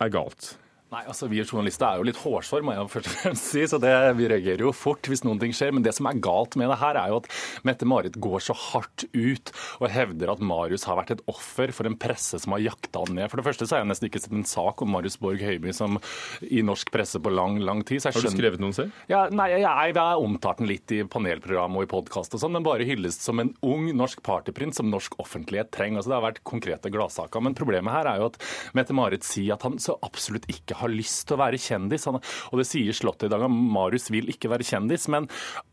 er 0.00 0.08
galt? 0.08 0.54
Nei, 0.90 1.04
altså 1.06 1.28
Vi 1.30 1.38
journalister 1.38 1.86
er 1.86 2.00
jo 2.00 2.06
litt 2.08 2.18
hårsår, 2.18 2.64
må 2.66 2.74
jeg 2.74 2.90
først 2.90 3.08
og 3.08 3.12
fremst 3.20 3.44
si, 3.52 3.62
så 3.70 3.78
det, 3.78 3.92
vi 4.18 4.26
reagerer 4.30 4.64
jo 4.64 4.72
fort 4.74 5.06
hvis 5.06 5.22
noen 5.22 5.38
ting 5.38 5.52
skjer. 5.54 5.70
Men 5.76 5.84
det 5.86 5.92
som 5.94 6.08
er 6.10 6.18
galt 6.18 6.56
med 6.58 6.66
det 6.72 6.80
her, 6.80 6.98
er 6.98 7.12
jo 7.12 7.20
at 7.20 7.28
Mette-Marit 7.68 8.16
går 8.18 8.42
så 8.42 8.56
hardt 8.58 9.04
ut 9.14 9.52
og 9.78 9.86
hevder 9.94 10.32
at 10.34 10.42
Marius 10.42 10.88
har 10.90 10.98
vært 10.98 11.12
et 11.14 11.22
offer 11.30 11.70
for 11.76 11.86
en 11.86 11.94
presse 11.94 12.40
som 12.42 12.56
har 12.56 12.64
jakta 12.64 13.04
han 13.04 13.14
ned. 13.20 13.30
For 13.30 13.38
det 13.38 13.46
første 13.46 13.68
så 13.68 13.76
har 13.76 13.84
jeg 13.84 13.90
nesten 13.92 14.08
ikke 14.08 14.22
sett 14.24 14.34
en 14.34 14.48
sak 14.50 14.82
om 14.82 14.90
Marius 14.90 15.18
Borg 15.22 15.44
Høiby 15.46 15.74
som 15.76 16.00
i 16.42 16.64
norsk 16.66 16.90
presse 16.90 17.22
på 17.22 17.34
lang, 17.36 17.60
lang 17.62 17.84
tid. 17.86 18.02
Skjønner... 18.02 18.18
har 18.18 18.26
du 18.26 18.40
skrevet 18.40 18.64
noen 18.66 18.74
selv? 18.74 18.98
Ja, 19.12 19.22
nei, 19.30 19.46
jeg, 19.54 19.62
jeg, 19.62 19.94
jeg 19.94 20.00
har 20.00 20.24
omtalt 20.26 20.64
den 20.64 20.72
litt 20.72 20.96
i 20.96 21.04
panelprogram 21.06 21.78
og 21.78 21.86
i 21.86 21.90
podkast 21.94 22.34
og 22.34 22.42
sånn, 22.42 22.56
men 22.58 22.66
bare 22.66 22.88
hylles 22.88 23.20
som 23.22 23.38
en 23.38 23.54
ung 23.62 23.86
norsk 23.94 24.24
partyprins 24.26 24.82
som 24.82 24.90
norsk 24.90 25.14
offentlighet 25.22 25.70
trenger. 25.70 26.02
Altså 26.02 26.16
Det 26.16 26.18
har 26.18 26.26
vært 26.26 26.44
konkrete 26.50 26.90
gladsaker. 26.90 27.46
Men 27.46 27.54
problemet 27.58 27.94
her 27.94 28.10
er 28.10 28.24
jo 28.24 28.32
at 28.32 28.42
Mette-Marit 28.74 29.26
sier 29.26 29.54
at 29.54 29.68
han 29.68 29.78
så 29.78 29.94
absolutt 30.02 30.50
ikke 30.50 30.79
har 30.80 30.92
lyst 30.92 31.26
til 31.28 31.36
å 31.36 31.42
være 31.42 31.60
kjendis. 31.60 32.06
og 32.10 32.56
det 32.58 32.66
sier 32.68 32.96
Slottet 32.96 33.28
i 33.28 33.32
dag 33.32 33.44
at 33.46 33.52
Marius 33.52 34.10
vil 34.12 34.28
ikke 34.32 34.50
være 34.52 34.66
kjendis. 34.66 35.06
Men 35.12 35.28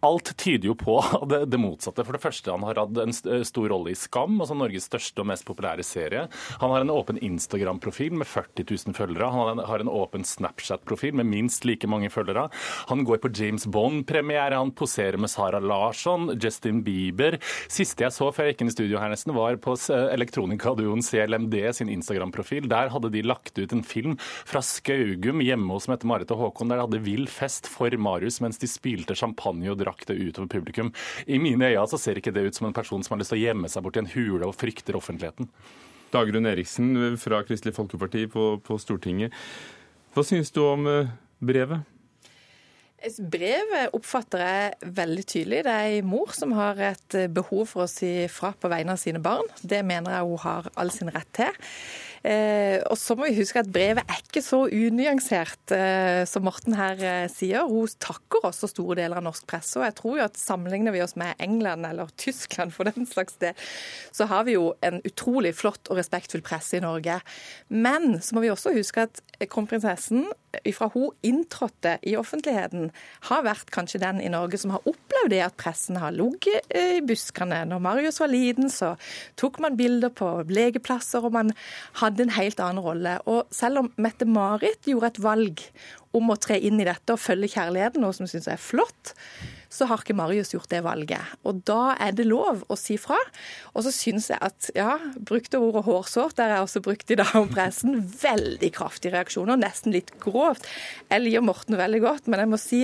alt 0.06 0.34
tyder 0.38 0.72
jo 0.72 0.78
på 0.78 1.00
det, 1.32 1.46
det, 1.52 1.60
motsatte. 1.62 2.06
For 2.08 2.18
det 2.18 2.24
første, 2.24 2.54
han 2.54 2.66
har 2.68 2.82
hatt 2.84 3.02
en 3.02 3.16
stor 3.16 3.70
rolle 3.74 3.94
i 3.94 3.98
Skam, 3.98 4.40
altså 4.42 4.58
Norges 4.58 4.88
største 4.90 5.24
og 5.24 5.30
mest 5.32 5.48
populære 5.48 5.86
serie. 5.86 6.28
Han 6.62 6.74
har 6.74 6.86
en 6.86 6.94
åpen 6.94 7.20
Instagram-profil 7.24 8.16
med 8.20 8.30
40 8.30 8.68
000 8.68 8.98
følgere. 8.98 9.32
Han 9.34 9.64
har 9.68 9.84
en 9.84 9.92
åpen 9.92 10.26
Snapchat-profil 10.28 11.18
med 11.18 11.30
minst 11.30 11.66
like 11.68 11.90
mange 11.90 12.12
følgere. 12.14 12.48
Han 12.92 13.04
går 13.08 13.22
på 13.24 13.32
James 13.36 13.68
Bond-premiere, 13.68 14.58
han 14.58 14.74
poserer 14.78 15.20
med 15.22 15.32
Sara 15.32 15.60
Larsson, 15.64 16.32
Justin 16.42 16.84
Bieber. 16.86 17.40
Siste 17.72 18.06
jeg 18.06 18.16
så 18.16 18.30
før 18.34 18.48
jeg 18.48 18.56
gikk 18.56 18.66
inn 18.66 18.72
i 18.72 18.76
studio 18.76 19.02
her 19.02 19.12
nesten, 19.14 19.36
var 19.38 19.60
på 19.64 19.76
elektronikaduoen 19.88 21.04
CLMD 21.06 21.58
sin 21.76 21.92
Instagram-profil. 21.94 22.70
Der 22.72 22.92
hadde 22.94 23.12
de 23.14 23.26
lagt 23.26 23.58
ut 23.58 23.74
en 23.76 23.86
film 23.86 24.18
fra 24.20 24.62
Skaugum 24.98 25.42
hjemme 25.46 25.76
hos 25.76 25.86
Mette-Marit 25.92 26.32
og 26.34 26.40
Håkon. 26.42 26.72
Der 26.72 26.80
de 26.80 26.86
hadde 26.88 27.04
vill 27.06 27.28
fest 27.30 27.68
for 27.70 27.94
Marius 28.02 28.40
mens 28.42 28.58
de 28.58 28.70
spilte 28.70 29.16
champagne 29.18 29.70
og 29.70 29.78
drakk 29.78 30.06
det 30.10 30.18
utover 30.18 30.50
publikum. 30.50 30.90
I 31.28 31.38
mine 31.42 31.70
øyne 31.70 31.86
så 31.90 32.00
ser 32.02 32.18
ikke 32.18 32.34
det 32.34 32.48
ut 32.48 32.58
som 32.58 32.70
en 32.70 32.74
person 32.74 33.04
som 33.06 33.14
har 33.14 33.22
lyst 33.22 33.34
til 33.34 33.38
å 33.38 33.46
gjemme 33.46 33.70
seg 33.70 33.86
bort 33.86 34.00
i 34.00 34.02
en 34.02 34.10
hule 34.16 34.48
og 34.48 34.56
frykter 34.58 34.98
offentligheten. 34.98 35.52
Dagrun 36.14 36.50
Eriksen 36.50 37.18
fra 37.22 37.44
Kristelig 37.46 37.76
Folkeparti 37.78 38.26
på, 38.32 38.56
på 38.64 38.80
Stortinget. 38.82 39.36
Hva 40.16 40.26
syns 40.26 40.50
du 40.56 40.64
om 40.66 40.90
eh, 40.90 41.14
brevet? 41.44 41.86
Brevet 43.22 43.94
oppfatter 43.94 44.42
jeg 44.42 44.94
veldig 44.98 45.26
tydelig. 45.30 45.62
Det 45.68 45.74
er 45.78 46.00
en 46.00 46.10
mor 46.10 46.34
som 46.34 46.56
har 46.58 46.80
et 46.82 47.18
behov 47.30 47.68
for 47.70 47.86
å 47.86 47.92
si 47.92 48.26
fra 48.34 48.56
på 48.58 48.72
vegne 48.72 48.96
av 48.96 49.02
sine 49.02 49.22
barn. 49.22 49.46
Det 49.62 49.84
mener 49.86 50.16
jeg 50.16 50.32
hun 50.32 50.42
har 50.48 50.72
all 50.74 50.90
sin 50.96 51.14
rett 51.14 51.30
til. 51.38 51.62
Eh, 52.24 52.80
og 52.90 52.98
så 53.00 53.16
må 53.18 53.28
vi 53.28 53.38
huske 53.38 53.62
at 53.62 53.70
brevet 53.72 54.06
er 54.06 54.22
ikke 54.24 54.44
så 54.46 54.64
unyansert 54.66 55.74
eh, 55.76 56.24
som 56.30 56.46
Morten 56.48 56.78
her 56.78 57.02
eh, 57.04 57.28
sier. 57.32 57.68
Hun 57.70 57.90
takker 58.02 58.48
også 58.50 58.70
store 58.72 59.00
deler 59.02 59.20
av 59.20 59.28
norsk 59.28 59.48
presse. 59.50 59.78
Og 59.80 59.86
jeg 59.86 59.98
tror 60.00 60.18
jo 60.20 60.26
at 60.26 60.40
sammenligner 60.40 60.96
vi 60.96 61.04
oss 61.06 61.18
med 61.20 61.38
England 61.44 61.88
eller 61.90 62.12
Tyskland 62.18 62.74
for 62.76 62.90
den 62.90 63.08
slags 63.10 63.38
del, 63.42 63.58
så 64.16 64.28
har 64.32 64.48
vi 64.48 64.58
jo 64.58 64.72
en 64.86 65.02
utrolig 65.08 65.54
flott 65.58 65.92
og 65.92 66.00
respektfull 66.00 66.44
presse 66.46 66.80
i 66.80 66.84
Norge. 66.84 67.20
Men 67.70 68.18
så 68.22 68.36
må 68.36 68.46
vi 68.46 68.52
også 68.54 68.76
huske 68.76 69.08
at 69.08 69.22
kronprinsessen 69.52 70.28
fra 70.74 70.88
hun 70.94 71.12
inntrådte 71.26 71.98
i 72.08 72.16
offentligheten, 72.18 72.90
har 73.30 73.44
vært 73.46 73.72
kanskje 73.74 74.02
den 74.02 74.22
i 74.24 74.32
Norge 74.32 74.58
som 74.58 74.72
har 74.74 74.86
opplevd 74.88 75.32
det 75.34 75.42
at 75.46 75.58
pressen 75.60 76.00
har 76.02 76.16
ligget 76.16 76.66
i 76.74 77.02
buskene. 77.06 77.64
Når 77.70 77.84
Marius 77.84 78.20
var 78.22 78.32
liten, 78.32 78.72
så 78.74 78.96
tok 79.40 79.60
man 79.64 79.78
bilder 79.78 80.10
på 80.10 80.30
legeplasser, 80.50 81.26
og 81.26 81.36
man 81.36 81.54
hadde 82.02 82.07
en 82.10 82.34
helt 82.38 82.60
annen 82.64 82.84
rolle. 82.84 83.18
Og 83.30 83.52
selv 83.54 83.84
om 83.84 83.92
Mette-Marit 84.02 84.88
gjorde 84.90 85.12
et 85.14 85.22
valg 85.24 85.64
om 86.18 86.32
å 86.34 86.40
tre 86.40 86.58
inn 86.60 86.80
i 86.82 86.88
dette 86.88 87.14
og 87.14 87.22
følge 87.22 87.52
kjærligheten, 87.58 88.04
noe 88.04 88.16
som 88.16 88.30
syns 88.30 88.50
er 88.52 88.62
flott, 88.62 89.14
så 89.70 89.88
har 89.90 90.02
ikke 90.02 90.16
Marius 90.18 90.54
gjort 90.54 90.70
det 90.72 90.82
valget. 90.86 91.36
Og 91.48 91.62
da 91.68 91.96
er 92.02 92.14
det 92.16 92.28
lov 92.28 92.64
å 92.72 92.78
si 92.80 92.98
fra. 93.02 93.18
Og 93.74 93.86
så 93.86 93.94
syns 93.94 94.30
jeg 94.32 94.40
at, 94.44 94.70
ja, 94.78 94.96
brukte 95.18 95.60
ordet 95.62 95.86
hårsårt, 95.88 96.38
der 96.40 96.56
er 96.56 96.64
også 96.64 96.82
brukt 96.86 97.12
i 97.12 97.18
dag 97.20 97.34
om 97.40 97.50
pressen, 97.52 98.00
veldig 98.22 98.72
kraftige 98.76 99.16
reaksjoner, 99.16 99.60
nesten 99.60 99.96
litt 99.96 100.14
grovt. 100.24 100.68
Jeg 101.12 101.24
liker 101.24 101.46
Morten 101.46 101.78
veldig 101.80 102.02
godt, 102.04 102.32
men 102.32 102.44
jeg 102.44 102.52
må 102.52 102.62
si, 102.62 102.82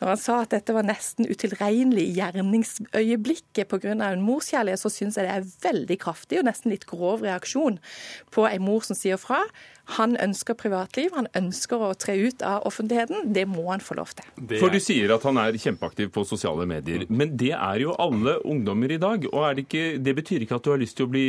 når 0.00 0.14
han 0.14 0.22
sa 0.22 0.38
at 0.44 0.54
dette 0.54 0.76
var 0.76 0.86
nesten 0.86 1.28
utilregnelig 1.30 2.06
i 2.06 2.14
gjerningsøyeblikket 2.18 3.70
pga. 3.70 3.94
en 3.94 4.24
morskjærlighet, 4.24 4.80
så 4.80 4.92
syns 4.92 5.18
jeg 5.18 5.26
det 5.26 5.34
er 5.34 5.50
veldig 5.66 5.98
kraftig 6.00 6.40
og 6.40 6.48
nesten 6.48 6.72
litt 6.72 6.86
grov 6.88 7.24
reaksjon 7.26 7.78
på 8.30 8.46
en 8.46 8.64
mor 8.64 8.86
som 8.86 8.98
sier 8.98 9.20
fra. 9.20 9.42
Han 9.96 10.16
ønsker 10.20 10.56
privatliv, 10.58 11.10
han 11.16 11.28
ønsker 11.36 11.82
å 11.82 11.90
tre 11.98 12.16
ut 12.20 12.44
av 12.46 12.66
offentligheten. 12.68 13.30
Det 13.34 13.46
må 13.50 13.66
han 13.70 13.82
få 13.84 13.96
lov 13.98 14.14
til. 14.18 14.26
For 14.60 14.72
du 14.72 14.80
sier 14.82 15.12
at 15.14 15.24
han 15.26 15.40
er 15.42 15.58
kjempeaktiv 15.60 16.12
på 16.14 16.24
sosiale 16.28 16.66
medier. 16.70 17.06
Men 17.10 17.34
det 17.40 17.52
er 17.56 17.82
jo 17.84 17.94
alle 18.00 18.38
ungdommer 18.48 18.94
i 18.94 19.00
dag. 19.02 19.26
Og 19.30 19.46
det, 19.56 19.66
ikke, 19.66 19.84
det, 20.02 20.14
betyr 20.20 20.46
ikke 20.46 20.58
at 20.60 20.66
du 20.66 20.72
har 20.72 20.80
lyst 20.82 20.98
til 20.98 21.08
å 21.08 21.12
bli 21.12 21.26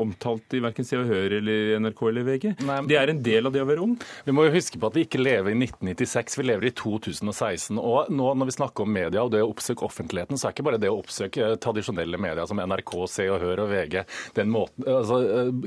omtalt 0.00 0.56
i 0.56 0.62
verken 0.64 0.86
Se 0.86 0.98
og 0.98 1.08
Hør 1.10 1.36
eller 1.40 1.76
NRK 1.84 2.02
eller 2.10 2.28
VG. 2.28 2.48
Nei. 2.66 2.80
Det 2.90 2.98
er 3.00 3.12
en 3.12 3.22
del 3.24 3.50
av 3.50 3.54
det 3.54 3.64
å 3.64 3.68
være 3.68 3.84
ung. 3.84 3.96
Vi 4.26 4.34
må 4.36 4.46
jo 4.48 4.54
huske 4.56 4.80
på 4.80 4.90
at 4.90 4.98
vi 4.98 5.06
ikke 5.06 5.22
lever 5.22 5.52
i 5.52 5.58
1996, 5.58 6.38
vi 6.40 6.48
lever 6.48 6.70
i 6.70 6.74
2016. 6.76 7.78
Og 7.78 8.10
nå 8.14 8.32
når 8.40 8.50
vi 8.50 8.56
snakker 8.56 8.86
om 8.86 8.94
media 8.94 9.24
og 9.26 9.34
det 9.34 9.44
å 9.44 9.50
oppsøke 9.52 9.86
offentligheten, 9.86 10.40
så 10.40 10.48
er 10.48 10.56
ikke 10.56 10.66
bare 10.66 10.80
det 10.80 10.90
å 10.90 10.98
oppsøke 11.00 11.54
tradisjonelle 11.62 12.20
medier 12.20 12.48
som 12.48 12.60
NRK, 12.60 12.96
Se 13.10 13.28
og 13.30 13.40
Hør 13.42 13.64
og 13.66 13.72
VG 13.72 14.00
den 14.36 14.50
måten, 14.52 14.86
altså, 14.88 15.20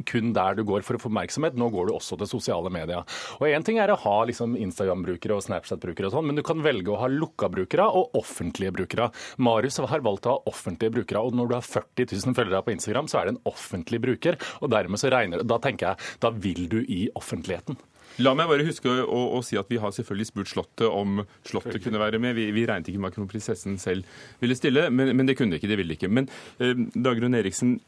kun 0.09 0.33
der 0.35 0.57
du 0.57 0.63
går 0.67 0.85
for 0.85 0.97
å 0.97 1.01
få 1.01 1.11
oppmerksomhet. 1.11 1.57
Nå 1.59 1.69
går 1.73 1.89
du 1.89 1.95
også 1.95 2.17
til 2.19 2.22
til 2.23 2.31
sosiale 2.31 2.71
medier. 2.73 3.05
Og 3.39 3.47
Én 3.49 3.65
ting 3.65 3.79
er 3.83 3.93
å 3.93 3.99
ha 3.99 4.15
liksom 4.29 4.57
Instagram-brukere 4.57 5.37
og 5.37 5.45
Snapchat-brukere, 5.45 6.09
og 6.09 6.17
sånn, 6.17 6.29
men 6.31 6.39
du 6.39 6.43
kan 6.45 6.63
velge 6.65 6.93
å 6.93 6.99
ha 7.03 7.11
lukka 7.11 7.51
brukere 7.53 7.85
og 7.85 8.17
offentlige 8.19 8.73
brukere. 8.75 9.11
Marius 9.37 9.81
har 9.83 10.05
valgt 10.05 10.27
å 10.27 10.37
ha 10.37 10.51
offentlige 10.51 10.97
brukere, 10.97 11.21
og 11.23 11.37
når 11.37 11.51
du 11.51 11.57
har 11.59 11.65
40 11.67 12.13
000 12.15 12.37
følgere 12.37 12.63
på 12.65 12.75
Instagram, 12.75 13.09
så 13.11 13.19
er 13.19 13.29
det 13.29 13.35
en 13.35 13.43
offentlig 13.49 14.01
bruker. 14.03 14.39
og 14.61 14.71
dermed 14.71 14.99
så 14.99 15.11
regner, 15.13 15.43
Da 15.43 15.59
tenker 15.59 15.93
jeg, 15.93 16.13
da 16.19 16.29
vil 16.31 16.67
du 16.69 16.79
i 16.87 17.09
offentligheten. 17.15 17.77
La 18.21 18.35
meg 18.37 18.49
bare 18.49 18.65
huske 18.67 18.91
å, 18.91 19.21
å, 19.37 19.39
si 19.45 19.57
at 19.57 19.69
vi 19.71 19.79
har 19.81 19.93
selvfølgelig 19.93 20.29
spurt 20.29 20.51
Slottet 20.51 20.85
om 20.85 21.23
Slottet 21.47 21.81
kunne 21.81 22.01
være 22.01 22.19
med. 22.21 22.35
Vi, 22.37 22.51
vi 22.53 22.65
regnet 22.69 22.91
ikke 22.91 23.01
med 23.01 23.09
at 23.09 23.17
kronprinsessen 23.17 23.79
selv 23.81 24.05
ville 24.43 24.57
stille, 24.57 24.85
men, 24.93 25.15
men, 25.17 25.25
det 25.29 25.37
kunne 25.39 25.55
de 25.55 25.61
ikke. 25.61 25.71
Det 25.71 25.79
ville 25.79 25.97
ikke. 25.97 26.11
Men 26.13 26.29
eh, 26.61 26.77
Dagrun 26.93 27.33
Eriksen, 27.39 27.79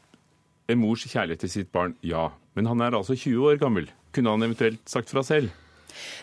en 0.66 0.82
mors 0.82 1.06
kjærlighet 1.06 1.44
til 1.44 1.52
sitt 1.52 1.70
barn, 1.74 1.94
ja. 2.02 2.28
Men 2.56 2.72
han 2.72 2.82
er 2.82 2.96
altså 2.96 3.14
20 3.14 3.52
år 3.52 3.62
gammel 3.62 3.92
kunne 4.16 4.32
han 4.32 4.46
eventuelt 4.46 4.80
sagt 4.88 5.12
fra 5.12 5.22
selv? 5.26 5.52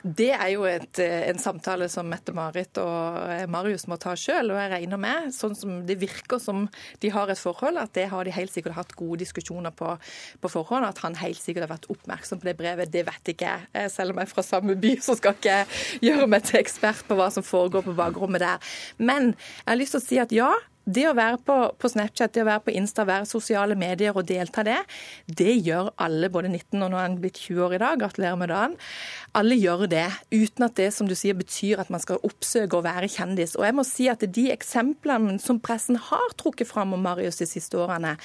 Det 0.04 0.30
er 0.36 0.50
jo 0.54 0.66
et, 0.70 1.00
eh, 1.02 1.30
en 1.30 1.40
samtale 1.42 1.88
som 1.90 2.08
Mette-Marit 2.10 2.78
og 2.82 3.30
eh, 3.32 3.46
Marius 3.50 3.86
må 3.90 3.98
ta 4.02 4.16
sjøl. 4.20 4.52
Og 4.54 4.60
jeg 4.60 4.72
regner 4.74 5.02
med, 5.02 5.32
sånn 5.36 5.56
som 5.58 5.80
det 5.88 5.98
virker 6.02 6.42
som 6.42 6.66
de 7.02 7.12
har 7.14 7.32
et 7.32 7.40
forhold, 7.40 7.80
at 7.82 7.94
det 7.98 8.08
har 8.12 8.26
de 8.26 8.36
helt 8.36 8.54
sikkert 8.54 8.78
hatt 8.78 8.96
gode 9.00 9.22
diskusjoner 9.24 9.74
på, 9.76 9.96
på 10.42 10.52
forhånd. 10.52 10.88
At 10.90 11.02
han 11.06 11.18
helt 11.22 11.42
sikkert 11.42 11.68
har 11.68 11.74
vært 11.76 11.90
oppmerksom 11.94 12.42
på 12.42 12.50
det 12.50 12.58
brevet. 12.60 12.94
Det 12.94 13.06
vet 13.08 13.34
ikke 13.34 13.50
jeg. 13.50 13.70
Eh, 13.74 13.90
selv 13.94 14.14
om 14.14 14.22
jeg 14.22 14.30
er 14.30 14.36
fra 14.36 14.46
samme 14.46 14.78
by, 14.84 14.96
så 15.04 15.18
skal 15.20 15.38
ikke 15.38 15.58
jeg 15.58 16.12
gjøre 16.12 16.30
meg 16.36 16.46
til 16.50 16.62
ekspert 16.62 17.08
på 17.08 17.18
hva 17.20 17.32
som 17.34 17.46
foregår 17.46 17.88
på 17.88 17.98
bakrommet 17.98 18.46
der. 18.46 18.78
Men 19.02 19.34
jeg 19.34 19.72
har 19.72 19.82
lyst 19.82 19.98
til 19.98 20.04
å 20.04 20.08
si 20.08 20.22
at 20.22 20.36
ja, 20.36 20.52
det 20.84 21.06
å 21.08 21.14
være 21.16 21.38
på, 21.48 21.56
på, 21.80 21.90
Snapchat, 21.92 22.34
det 22.36 22.44
å 22.44 22.48
være 22.50 22.64
på 22.66 22.74
Insta, 22.76 23.06
være 23.08 23.28
sosiale 23.30 23.76
medier 23.80 24.18
og 24.20 24.28
delta 24.28 24.66
det, 24.68 24.82
det 25.32 25.54
gjør 25.64 25.94
alle, 26.04 26.28
både 26.34 26.52
19 26.52 26.76
og 26.82 26.92
nå 26.92 27.00
er 27.00 27.06
han 27.06 27.16
blitt 27.24 27.40
20 27.40 27.64
år 27.68 27.78
i 27.78 27.82
dag, 27.86 28.02
gratulerer 28.02 28.40
med 28.42 28.52
dagen. 28.52 28.76
Alle 29.40 29.56
gjør 29.56 29.86
det, 29.92 30.06
uten 30.34 30.68
at 30.68 30.76
det 30.80 30.90
som 30.96 31.08
du 31.08 31.16
sier, 31.16 31.38
betyr 31.40 31.80
at 31.80 31.92
man 31.94 32.04
skal 32.04 32.20
oppsøke 32.28 32.80
å 32.80 32.84
være 32.84 33.12
kjendis. 33.16 33.56
Og 33.56 33.64
jeg 33.68 33.78
må 33.80 33.88
si 33.88 34.10
at 34.12 34.28
de 34.28 34.48
eksemplene 34.52 35.40
som 35.44 35.62
pressen 35.64 36.00
har 36.12 36.38
trukket 36.40 36.68
fram 36.68 36.96
om 36.98 37.08
Marius 37.08 37.40
de 37.40 37.48
siste 37.48 37.80
årene, 37.80 38.18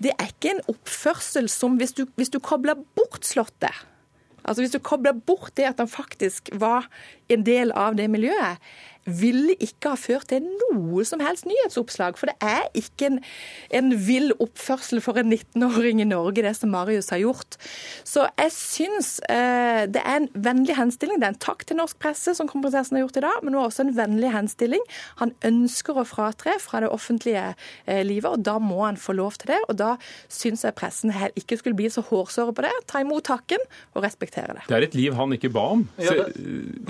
det 0.00 0.14
er 0.14 0.30
ikke 0.30 0.54
en 0.54 0.66
oppførsel 0.70 1.50
som 1.52 1.74
hvis 1.80 1.92
du, 1.98 2.06
hvis 2.16 2.30
du 2.32 2.38
kobler 2.40 2.78
bort 2.96 3.26
Slottet 3.26 3.86
Altså 4.40 4.62
Hvis 4.62 4.72
du 4.72 4.80
kobler 4.80 5.12
bort 5.12 5.52
det 5.56 5.66
at 5.68 5.82
han 5.82 5.90
faktisk 5.90 6.48
var 6.56 6.88
en 7.28 7.42
del 7.46 7.74
av 7.76 7.98
det 7.98 8.06
miljøet, 8.10 8.56
ville 9.08 9.54
ikke 9.62 9.94
ha 9.94 9.98
ført 9.98 10.28
til 10.30 10.44
noe 10.44 11.04
som 11.08 11.22
helst 11.24 11.46
nyhetsoppslag. 11.48 12.18
For 12.20 12.30
det 12.30 12.36
er 12.44 12.66
ikke 12.78 13.08
en, 13.10 13.18
en 13.76 13.92
vill 14.06 14.34
oppførsel 14.42 15.00
for 15.04 15.18
en 15.20 15.32
19-åring 15.32 16.02
i 16.02 16.08
Norge, 16.08 16.44
det 16.44 16.54
som 16.58 16.72
Marius 16.74 17.10
har 17.14 17.22
gjort. 17.22 17.58
Så 18.06 18.26
jeg 18.28 18.54
syns 18.54 19.12
eh, 19.30 19.86
det 19.90 20.02
er 20.04 20.20
en 20.20 20.28
vennlig 20.34 20.76
henstilling. 20.78 21.20
Det 21.20 21.30
er 21.30 21.34
en 21.34 21.42
takk 21.42 21.64
til 21.68 21.80
norsk 21.80 21.98
presse, 22.02 22.34
som 22.36 22.48
kronprinsessen 22.50 22.98
har 22.98 23.06
gjort 23.06 23.20
i 23.20 23.24
dag, 23.26 23.40
men 23.42 23.54
det 23.54 23.60
var 23.60 23.70
også 23.70 23.86
en 23.86 23.94
vennlig 23.96 24.32
henstilling. 24.34 24.84
Han 25.22 25.34
ønsker 25.46 26.00
å 26.00 26.06
fratre 26.08 26.58
fra 26.62 26.82
det 26.84 26.92
offentlige 26.92 27.46
eh, 27.50 28.02
livet, 28.06 28.30
og 28.30 28.44
da 28.46 28.58
må 28.62 28.82
han 28.84 29.00
få 29.00 29.16
lov 29.18 29.40
til 29.40 29.54
det. 29.54 29.60
Og 29.68 29.78
da 29.80 29.94
syns 30.32 30.66
jeg 30.66 30.76
pressen 30.78 31.14
ikke 31.38 31.58
skulle 31.60 31.78
bli 31.78 31.90
så 31.92 32.04
hårsåre 32.06 32.54
på 32.56 32.66
det. 32.66 32.72
Ta 32.90 33.02
imot 33.02 33.26
takken 33.30 33.62
og 33.94 34.04
respektere 34.04 34.58
det. 34.58 34.66
Det 34.68 34.76
er 34.76 34.86
et 34.86 34.96
liv 34.98 35.16
han 35.16 35.34
ikke 35.36 35.52
ba 35.52 35.66
om. 35.76 35.86
Så, 35.98 36.16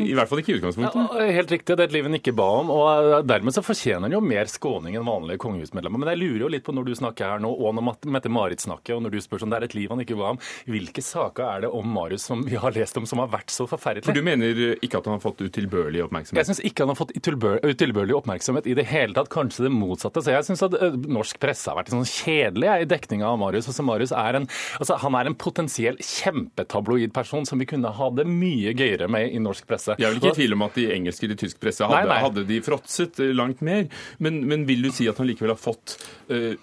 I 0.00 0.12
hvert 0.16 0.30
fall 0.30 0.42
ikke 0.42 0.54
i 0.54 0.58
utgangspunktet. 0.60 1.16
Ja, 1.20 1.30
helt 1.40 1.54
riktig. 1.54 1.76
Det 1.76 1.84
er 1.84 1.90
et 1.90 1.96
liv 1.96 1.99
han 2.08 2.18
ikke 2.18 2.34
ba 2.36 2.48
om. 2.60 2.70
og 2.74 3.26
Dermed 3.28 3.54
så 3.54 3.64
fortjener 3.64 4.08
han 4.08 4.16
jo 4.16 4.22
mer 4.24 4.50
skåning 4.50 4.96
enn 4.98 5.06
vanlige 5.06 5.42
kongehusmedlemmer. 5.44 6.02
Men 6.02 6.12
jeg 6.12 6.20
lurer 6.22 6.44
jo 6.44 6.50
litt 6.54 6.66
på 6.66 6.74
når 6.76 6.88
du 6.88 6.94
snakker 6.98 7.34
her 7.34 7.42
nå, 7.42 7.50
og 7.50 7.76
når 7.76 7.86
Mette-Marit 8.16 8.64
snakker, 8.64 8.96
og 8.96 9.04
når 9.04 9.16
du 9.16 9.20
spør 9.24 9.46
om 9.46 9.52
det 9.52 9.60
er 9.60 9.68
et 9.68 9.76
liv 9.78 9.92
han 9.92 10.02
ikke 10.04 10.18
ba 10.18 10.32
om, 10.34 10.40
hvilke 10.70 11.04
saker 11.04 11.46
er 11.46 11.64
det 11.66 11.72
om 11.80 11.90
Marius 11.94 12.26
som 12.30 12.44
vi 12.46 12.58
har 12.60 12.74
lest 12.76 12.98
om 13.00 13.08
som 13.08 13.22
har 13.22 13.30
vært 13.32 13.52
så 13.54 13.66
forferdelig? 13.70 14.06
For 14.08 14.16
du 14.16 14.24
mener 14.26 14.76
ikke 14.80 15.00
at 15.00 15.08
han 15.08 15.18
har 15.18 15.24
fått 15.24 15.42
utilbørlig 15.44 16.04
oppmerksomhet? 16.06 16.40
Jeg 16.40 16.50
syns 16.50 16.62
ikke 16.66 16.86
han 16.86 16.94
har 16.94 17.00
fått 17.00 17.14
utilbørlig 17.16 18.16
oppmerksomhet 18.18 18.68
i 18.70 18.76
det 18.78 18.86
hele 18.90 19.16
tatt. 19.16 19.30
Kanskje 19.32 19.66
det 19.66 19.72
motsatte. 19.74 20.22
Så 20.24 20.34
jeg 20.34 20.46
syns 20.48 20.64
at 20.66 20.76
eh, 20.78 20.96
norsk 21.10 21.40
presse 21.42 21.70
har 21.70 21.78
vært 21.78 21.92
sånn 21.94 22.06
kjedelig 22.08 22.70
i 22.84 22.88
dekninga 22.90 23.28
av 23.28 23.40
Marius. 23.42 23.68
Altså, 23.70 23.86
Marius 23.86 24.14
er 24.16 24.40
en, 24.40 24.48
altså, 24.78 24.98
han 25.02 25.18
er 25.18 25.30
en 25.30 25.38
potensiell 25.38 25.98
kjempetabloid 26.00 27.14
person 27.16 27.46
som 27.48 27.60
vi 27.60 27.68
kunne 27.70 27.92
ha 27.96 28.10
det 28.16 28.26
mye 28.28 28.74
gøyere 28.76 29.08
med 29.10 29.34
i 29.34 29.42
norsk 29.42 29.66
presse. 29.68 29.96
Jeg 29.98 30.08
er 30.08 30.14
vel 30.14 30.22
ikke 30.22 30.34
i 30.34 30.38
tvil 30.42 30.56
om 30.56 30.66
at 30.66 30.78
de 30.78 30.86
engelske 30.94 31.28
eller 31.28 31.40
tysk 31.40 31.60
presse 31.62 31.86
hadde, 31.90 32.09
nei, 32.09 32.14
nei. 32.14 32.24
hadde 32.24 32.46
de 32.48 32.61
fråtset 32.64 33.20
langt 33.37 33.62
mer. 33.66 33.87
Men, 34.18 34.42
men, 34.48 34.66
vil 34.68 34.87
du 34.87 34.90
si 34.94 35.09
at 35.11 35.20
han 35.20 35.29
likevel 35.31 35.55
har 35.55 35.61
fått 35.61 35.96
uh, 36.33 36.55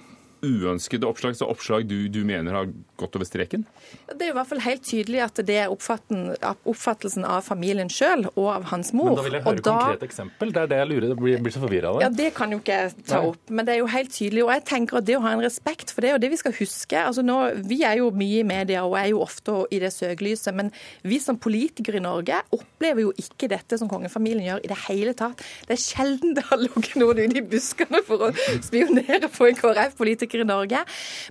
uønskede 0.45 1.07
oppslag, 1.07 1.35
så 1.37 1.47
oppslag 1.49 1.87
du, 1.89 2.07
du, 2.11 2.21
mener 2.27 2.55
har 2.55 2.69
gått 2.99 3.15
over 3.17 3.27
streken? 3.27 3.65
Det 4.11 4.27
er 4.27 4.31
i 4.31 4.35
hvert 4.35 4.49
fall 4.49 4.61
helt 4.65 4.83
tydelig 4.85 5.21
at 5.25 5.41
det 5.47 5.57
er 5.63 5.73
oppfattelsen 5.73 7.25
av 7.27 7.45
familien 7.45 7.89
sjøl 7.91 8.27
og 8.33 8.49
av 8.53 8.67
hans 8.71 8.93
mor. 8.95 9.11
Men 9.11 9.19
da 9.19 9.25
vil 9.27 9.37
jeg 9.37 9.45
høre 9.47 9.61
et 9.61 9.67
konkret 9.67 10.05
eksempel. 10.07 10.53
Det 10.53 10.63
er 10.63 10.71
det 10.71 10.79
jeg 10.81 10.89
lurer, 10.91 11.15
blir, 11.19 11.41
blir 11.43 11.55
så 11.55 11.63
forvirra 11.63 11.93
av. 11.93 12.01
Ja, 12.05 12.11
Det 12.13 12.29
kan 12.37 12.53
jo 12.53 12.61
ikke 12.61 12.79
jeg 12.83 12.93
ta 13.07 13.21
Nei. 13.21 13.31
opp, 13.33 13.41
men 13.49 13.67
det 13.67 13.75
er 13.75 13.81
jo 13.81 13.89
helt 13.93 14.13
tydelig. 14.13 14.43
Og 14.45 14.53
jeg 14.55 14.65
tenker 14.71 15.01
at 15.01 15.07
det 15.09 15.17
å 15.17 15.23
ha 15.25 15.33
en 15.35 15.43
respekt 15.45 15.93
for 15.95 16.05
det, 16.05 16.13
og 16.15 16.23
det 16.23 16.31
vi 16.33 16.41
skal 16.41 16.55
huske 16.57 17.03
altså 17.07 17.23
nå, 17.25 17.37
Vi 17.67 17.81
er 17.87 17.99
jo 17.99 18.09
mye 18.15 18.41
i 18.41 18.47
media 18.47 18.83
og 18.85 18.97
er 18.99 19.11
jo 19.11 19.21
ofte 19.23 19.55
i 19.73 19.79
det 19.81 19.91
søkelyset, 19.95 20.53
men 20.55 20.71
vi 21.07 21.19
som 21.23 21.39
politikere 21.41 21.99
i 21.99 22.03
Norge 22.03 22.39
opplever 22.55 23.05
jo 23.05 23.13
ikke 23.19 23.49
dette 23.51 23.79
som 23.79 23.89
kongefamilien 23.89 24.45
gjør 24.47 24.65
i 24.65 24.71
det 24.71 24.79
hele 24.87 25.13
tatt. 25.17 25.41
Det 25.67 25.77
er 25.77 25.81
sjelden 25.81 26.35
det 26.37 26.45
har 26.49 26.59
ligget 26.61 26.97
noen 26.99 27.23
ute 27.23 27.41
i 27.41 27.45
buskene 27.45 28.01
for 28.05 28.27
å 28.27 28.31
spionere 28.65 29.29
på 29.31 29.47
en 29.47 29.57
KrF-politiker 29.57 30.26
politikere 30.27 30.45
i 30.45 30.51
Norge. 30.51 30.83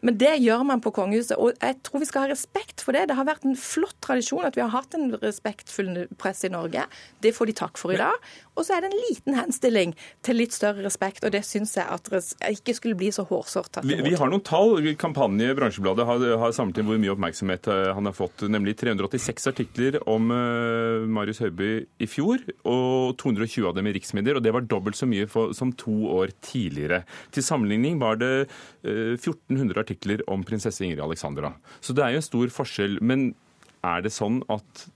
Men 0.03 0.19
det 0.19 0.35
gjør 0.43 0.65
man 0.67 0.81
på 0.81 0.93
kongehuset, 0.97 1.37
og 1.39 1.55
jeg 1.61 1.79
tror 1.83 2.01
vi 2.01 2.09
skal 2.09 2.27
ha 2.27 2.33
respekt 2.33 2.83
for 2.85 2.97
det. 2.97 3.09
Det 3.09 3.17
har 3.17 3.29
vært 3.29 3.45
en 3.47 3.57
flott 3.57 3.97
tradisjon 4.05 4.47
at 4.47 4.57
vi 4.57 4.65
har 4.65 4.73
hatt 4.73 4.95
en 4.95 5.15
respektfull 5.21 6.07
press 6.19 6.45
i 6.45 6.53
Norge. 6.53 6.87
Det 7.23 7.35
får 7.37 7.47
de 7.47 7.57
takk 7.57 7.79
for 7.79 7.93
i 7.93 8.01
dag. 8.01 8.17
Og 8.57 8.65
så 8.65 8.77
er 8.77 8.85
det 8.85 8.91
en 8.91 9.03
liten 9.11 9.37
henstilling 9.37 9.93
til 10.25 10.39
litt 10.41 10.55
større 10.57 10.85
respekt, 10.87 11.25
og 11.27 11.33
det 11.35 11.43
syns 11.45 11.77
jeg 11.77 11.85
at 11.85 12.09
jeg 12.09 12.57
ikke 12.57 12.75
skulle 12.79 12.97
bli 12.99 13.11
så 13.13 13.27
hårsårt. 13.29 13.83
Vi, 13.85 13.99
vi, 14.01 14.15
har 14.17 14.31
noen 14.33 14.45
tall. 14.45 14.81
Kampanje 14.97 15.53
Bransjebladet 15.57 16.07
har, 16.09 16.25
har, 16.41 16.55
samlet 16.57 16.81
inn 16.81 16.89
hvor 16.89 17.01
mye 17.01 17.13
oppmerksomhet 17.13 17.69
eh, 17.73 17.91
han 17.97 18.09
har 18.09 18.17
fått. 18.17 18.47
Nemlig 18.49 18.79
386 18.81 19.51
artikler 19.53 19.99
om 20.09 20.31
uh, 20.33 21.05
Marius 21.05 21.43
Høiby 21.45 21.71
i 22.01 22.09
fjor, 22.09 22.41
og 22.65 23.17
220 23.21 23.69
av 23.69 23.77
dem 23.77 23.91
i 23.91 23.95
riksmedier. 23.99 24.39
og 24.39 24.47
Det 24.47 24.55
var 24.57 24.65
dobbelt 24.65 24.97
så 24.97 25.09
mye 25.11 25.29
for, 25.31 25.53
som 25.57 25.75
to 25.77 25.95
år 26.17 26.33
tidligere. 26.41 27.03
Til 27.35 27.45
sammenligning 27.45 28.01
var 28.01 28.21
det 28.23 28.49
1400 28.87 29.81
artikler 29.83 30.23
om 30.31 30.45
prinsesse 30.47 30.85
Ingrid 30.85 31.03
Alexandra. 31.05 31.55
Så 31.81 31.97
det 31.97 32.05
er 32.05 32.15
jo 32.15 32.23
en 32.23 32.29
stor 32.29 32.53
forskjell. 32.55 33.01
Men 33.05 33.33
er 33.87 34.05
det 34.05 34.15
sånn 34.15 34.41
at 34.53 34.87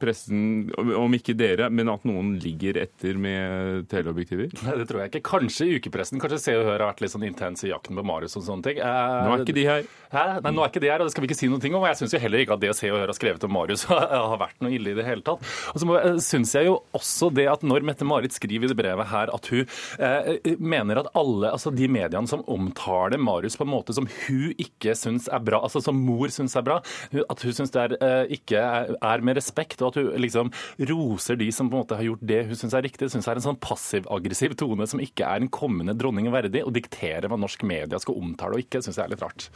pressen, 0.00 0.68
om 0.78 1.14
ikke 1.16 1.34
dere, 1.38 1.68
men 1.70 1.90
at 1.92 2.04
noen 2.08 2.34
ligger 2.42 2.78
etter 2.84 3.18
med 3.20 3.86
teleobjektiver? 3.92 4.52
Nei, 4.64 4.76
Det 4.80 4.88
tror 4.90 5.02
jeg 5.02 5.12
ikke. 5.12 5.24
Kanskje 5.28 5.68
ukepressen. 5.78 6.20
Kanskje 6.22 6.40
Se 6.42 6.56
og 6.58 6.66
Hør 6.66 6.78
har 6.84 6.92
vært 6.92 7.02
litt 7.04 7.14
sånn 7.14 7.26
intens 7.28 7.64
i 7.66 7.72
jakten 7.72 7.98
på 7.98 8.04
Marius 8.06 8.38
og 8.38 8.46
sånne 8.46 8.68
ting. 8.68 8.80
Eh, 8.82 9.18
nå 9.26 9.34
er 9.34 9.44
ikke 9.44 9.56
de 9.58 9.66
her. 9.68 9.88
Hæ? 10.08 10.24
Nei, 10.44 10.52
nå 10.56 10.64
er 10.64 10.70
ikke 10.72 10.82
de 10.84 10.90
her, 10.92 11.02
og 11.02 11.08
det 11.08 11.12
skal 11.14 11.24
vi 11.24 11.28
ikke 11.30 11.38
si 11.38 11.50
noe 11.50 11.60
om. 11.60 11.82
Og 11.82 11.88
jeg 11.90 12.00
syns 12.00 12.14
jo 12.16 12.22
heller 12.22 12.44
ikke 12.44 12.56
at 12.56 12.64
det 12.64 12.74
Se 12.78 12.90
og 12.92 13.00
Hør 13.00 13.12
har 13.12 13.18
skrevet 13.18 13.44
om 13.48 13.54
Marius 13.54 13.84
har 13.90 14.38
vært 14.40 14.62
noe 14.64 14.74
ille 14.74 14.94
i 14.94 14.98
det 14.98 15.06
hele 15.06 15.24
tatt. 15.26 15.44
Og 15.74 15.82
så 15.82 16.14
syns 16.24 16.54
jeg 16.56 16.68
jo 16.70 16.78
også 16.96 17.30
det 17.34 17.48
at 17.50 17.64
når 17.66 17.86
Mette-Marit 17.88 18.36
skriver 18.36 18.68
i 18.68 18.72
det 18.72 18.78
brevet 18.78 19.10
her 19.10 19.32
at 19.34 19.50
hun 19.52 19.64
eh, 19.98 20.54
mener 20.58 21.02
at 21.02 21.10
alle 21.18 21.52
altså 21.52 21.72
de 21.74 21.88
mediene 21.90 22.30
som 22.30 22.44
omtaler 22.50 23.20
Marius 23.20 23.58
på 23.58 23.66
en 23.66 23.72
måte 23.72 23.94
som 23.96 24.08
hun 24.26 24.54
ikke 24.60 24.94
syns 24.98 25.28
er 25.32 25.42
bra, 25.44 25.60
altså 25.66 25.82
som 25.84 25.98
mor 25.98 26.30
syns 26.32 26.56
er 26.58 26.64
bra, 26.66 26.78
at 26.80 27.44
hun 27.44 27.56
syns 27.56 27.72
det 27.74 27.84
er, 27.84 27.96
eh, 28.04 28.36
ikke 28.38 28.60
er, 28.62 28.94
er 28.96 29.24
med 29.24 29.38
respekt. 29.38 29.82
og 29.82 29.87
at 29.90 30.00
hun 30.00 30.10
liksom 30.22 30.52
roser 30.90 31.38
de 31.40 31.50
som 31.54 31.70
på 31.70 31.76
en 31.76 31.84
måte 31.84 31.98
har 31.98 32.06
gjort 32.06 32.24
det 32.30 32.42
hun 32.48 32.60
syns 32.60 32.76
er 32.78 32.86
riktig. 32.86 33.10
Syns 33.12 33.28
er 33.28 33.40
en 33.40 33.48
sånn 33.50 33.60
passiv-aggressiv 33.62 34.56
tone 34.58 34.88
som 34.90 35.02
ikke 35.02 35.28
er 35.28 35.44
en 35.44 35.52
kommende 35.52 35.96
dronning 35.98 36.30
verdig, 36.34 36.64
og 36.66 36.74
dikterer 36.76 37.28
hva 37.30 37.38
norsk 37.40 37.64
media 37.68 38.00
skal 38.02 38.18
omtale 38.20 38.58
og 38.58 38.66
ikke, 38.66 38.82
syns 38.84 39.00
jeg 39.00 39.06
er 39.06 39.14
litt 39.14 39.24
rart. 39.24 39.48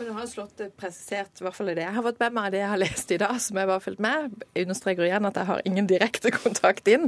Men 0.00 0.08
du 0.08 0.14
har 0.16 0.28
slått 0.30 0.62
presisert, 0.80 1.42
i 1.42 1.44
hvert 1.44 1.52
fall 1.52 1.68
det 1.76 1.82
jeg 1.82 1.92
har 1.92 2.04
fått 2.06 2.20
med 2.22 2.32
meg, 2.32 2.46
det 2.54 2.62
jeg 2.62 2.70
har 2.72 2.80
lest 2.80 3.10
i 3.12 3.18
dag, 3.20 3.34
som 3.44 3.58
jeg 3.60 3.68
bare 3.68 3.76
har 3.76 3.84
fulgt 3.84 4.00
med. 4.00 4.38
Jeg 4.56 4.64
understreker 4.64 5.04
igjen 5.04 5.28
at 5.28 5.36
jeg 5.36 5.48
har 5.50 5.60
ingen 5.68 5.90
direkte 5.90 6.32
kontakt 6.38 6.88
inn. 6.88 7.04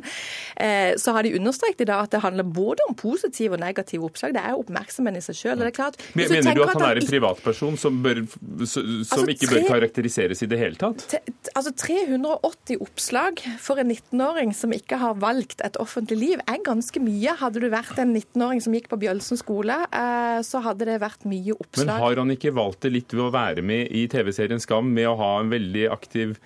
Eh, 0.60 0.92
så 1.00 1.14
har 1.16 1.24
de 1.24 1.32
understreket 1.38 1.86
i 1.86 1.88
dag 1.88 2.04
at 2.04 2.12
det 2.12 2.20
handler 2.20 2.44
både 2.44 2.84
om 2.90 2.98
positive 2.98 3.56
og 3.56 3.62
negative 3.64 4.04
oppslag. 4.10 4.34
Det 4.36 4.42
er 4.44 4.60
oppmerksomheten 4.60 5.22
i 5.22 5.24
seg 5.24 5.38
sjøl. 5.38 5.64
Mener 5.64 6.52
du 6.52 6.64
at 6.66 6.74
han 6.74 6.84
er 6.90 7.00
en 7.00 7.08
privatperson 7.08 7.80
som, 7.80 7.96
bør, 8.04 8.26
som 8.68 8.84
altså, 8.84 9.24
ikke 9.38 9.48
bør 9.54 9.66
karakteriseres 9.70 10.44
i 10.44 10.50
det 10.52 10.60
hele 10.60 10.76
tatt? 10.76 11.16
altså 11.56 11.72
380 11.72 12.61
oppslag 12.70 13.40
for 13.60 13.80
en 13.82 13.90
19-åring 13.90 14.52
som 14.54 14.72
ikke 14.74 14.98
har 15.00 15.18
valgt 15.20 15.60
et 15.66 15.76
offentlig 15.82 16.18
liv, 16.20 16.42
er 16.46 16.62
ganske 16.64 17.02
mye. 17.02 17.34
Hadde 17.40 17.62
du 17.62 17.68
vært 17.72 17.98
en 17.98 18.14
19-åring 18.14 18.62
som 18.62 18.76
gikk 18.76 18.88
på 18.92 19.00
Bjølsen 19.02 19.40
skole, 19.40 19.80
eh, 19.90 20.38
så 20.46 20.62
hadde 20.62 20.86
det 20.88 21.00
vært 21.02 21.26
mye 21.28 21.56
oppslag. 21.56 21.90
Men 21.90 22.04
har 22.04 22.22
han 22.22 22.34
ikke 22.36 22.54
valgt 22.54 22.86
det 22.86 22.94
litt 22.94 23.14
ved 23.16 23.26
å 23.26 23.32
være 23.34 23.66
med 23.66 23.90
i 23.90 24.06
TV-serien 24.12 24.62
Skam, 24.62 24.92
med 24.94 25.10
å 25.10 25.18
ha 25.18 25.32
en 25.40 25.50
veldig 25.52 25.88
aktiv 25.92 26.36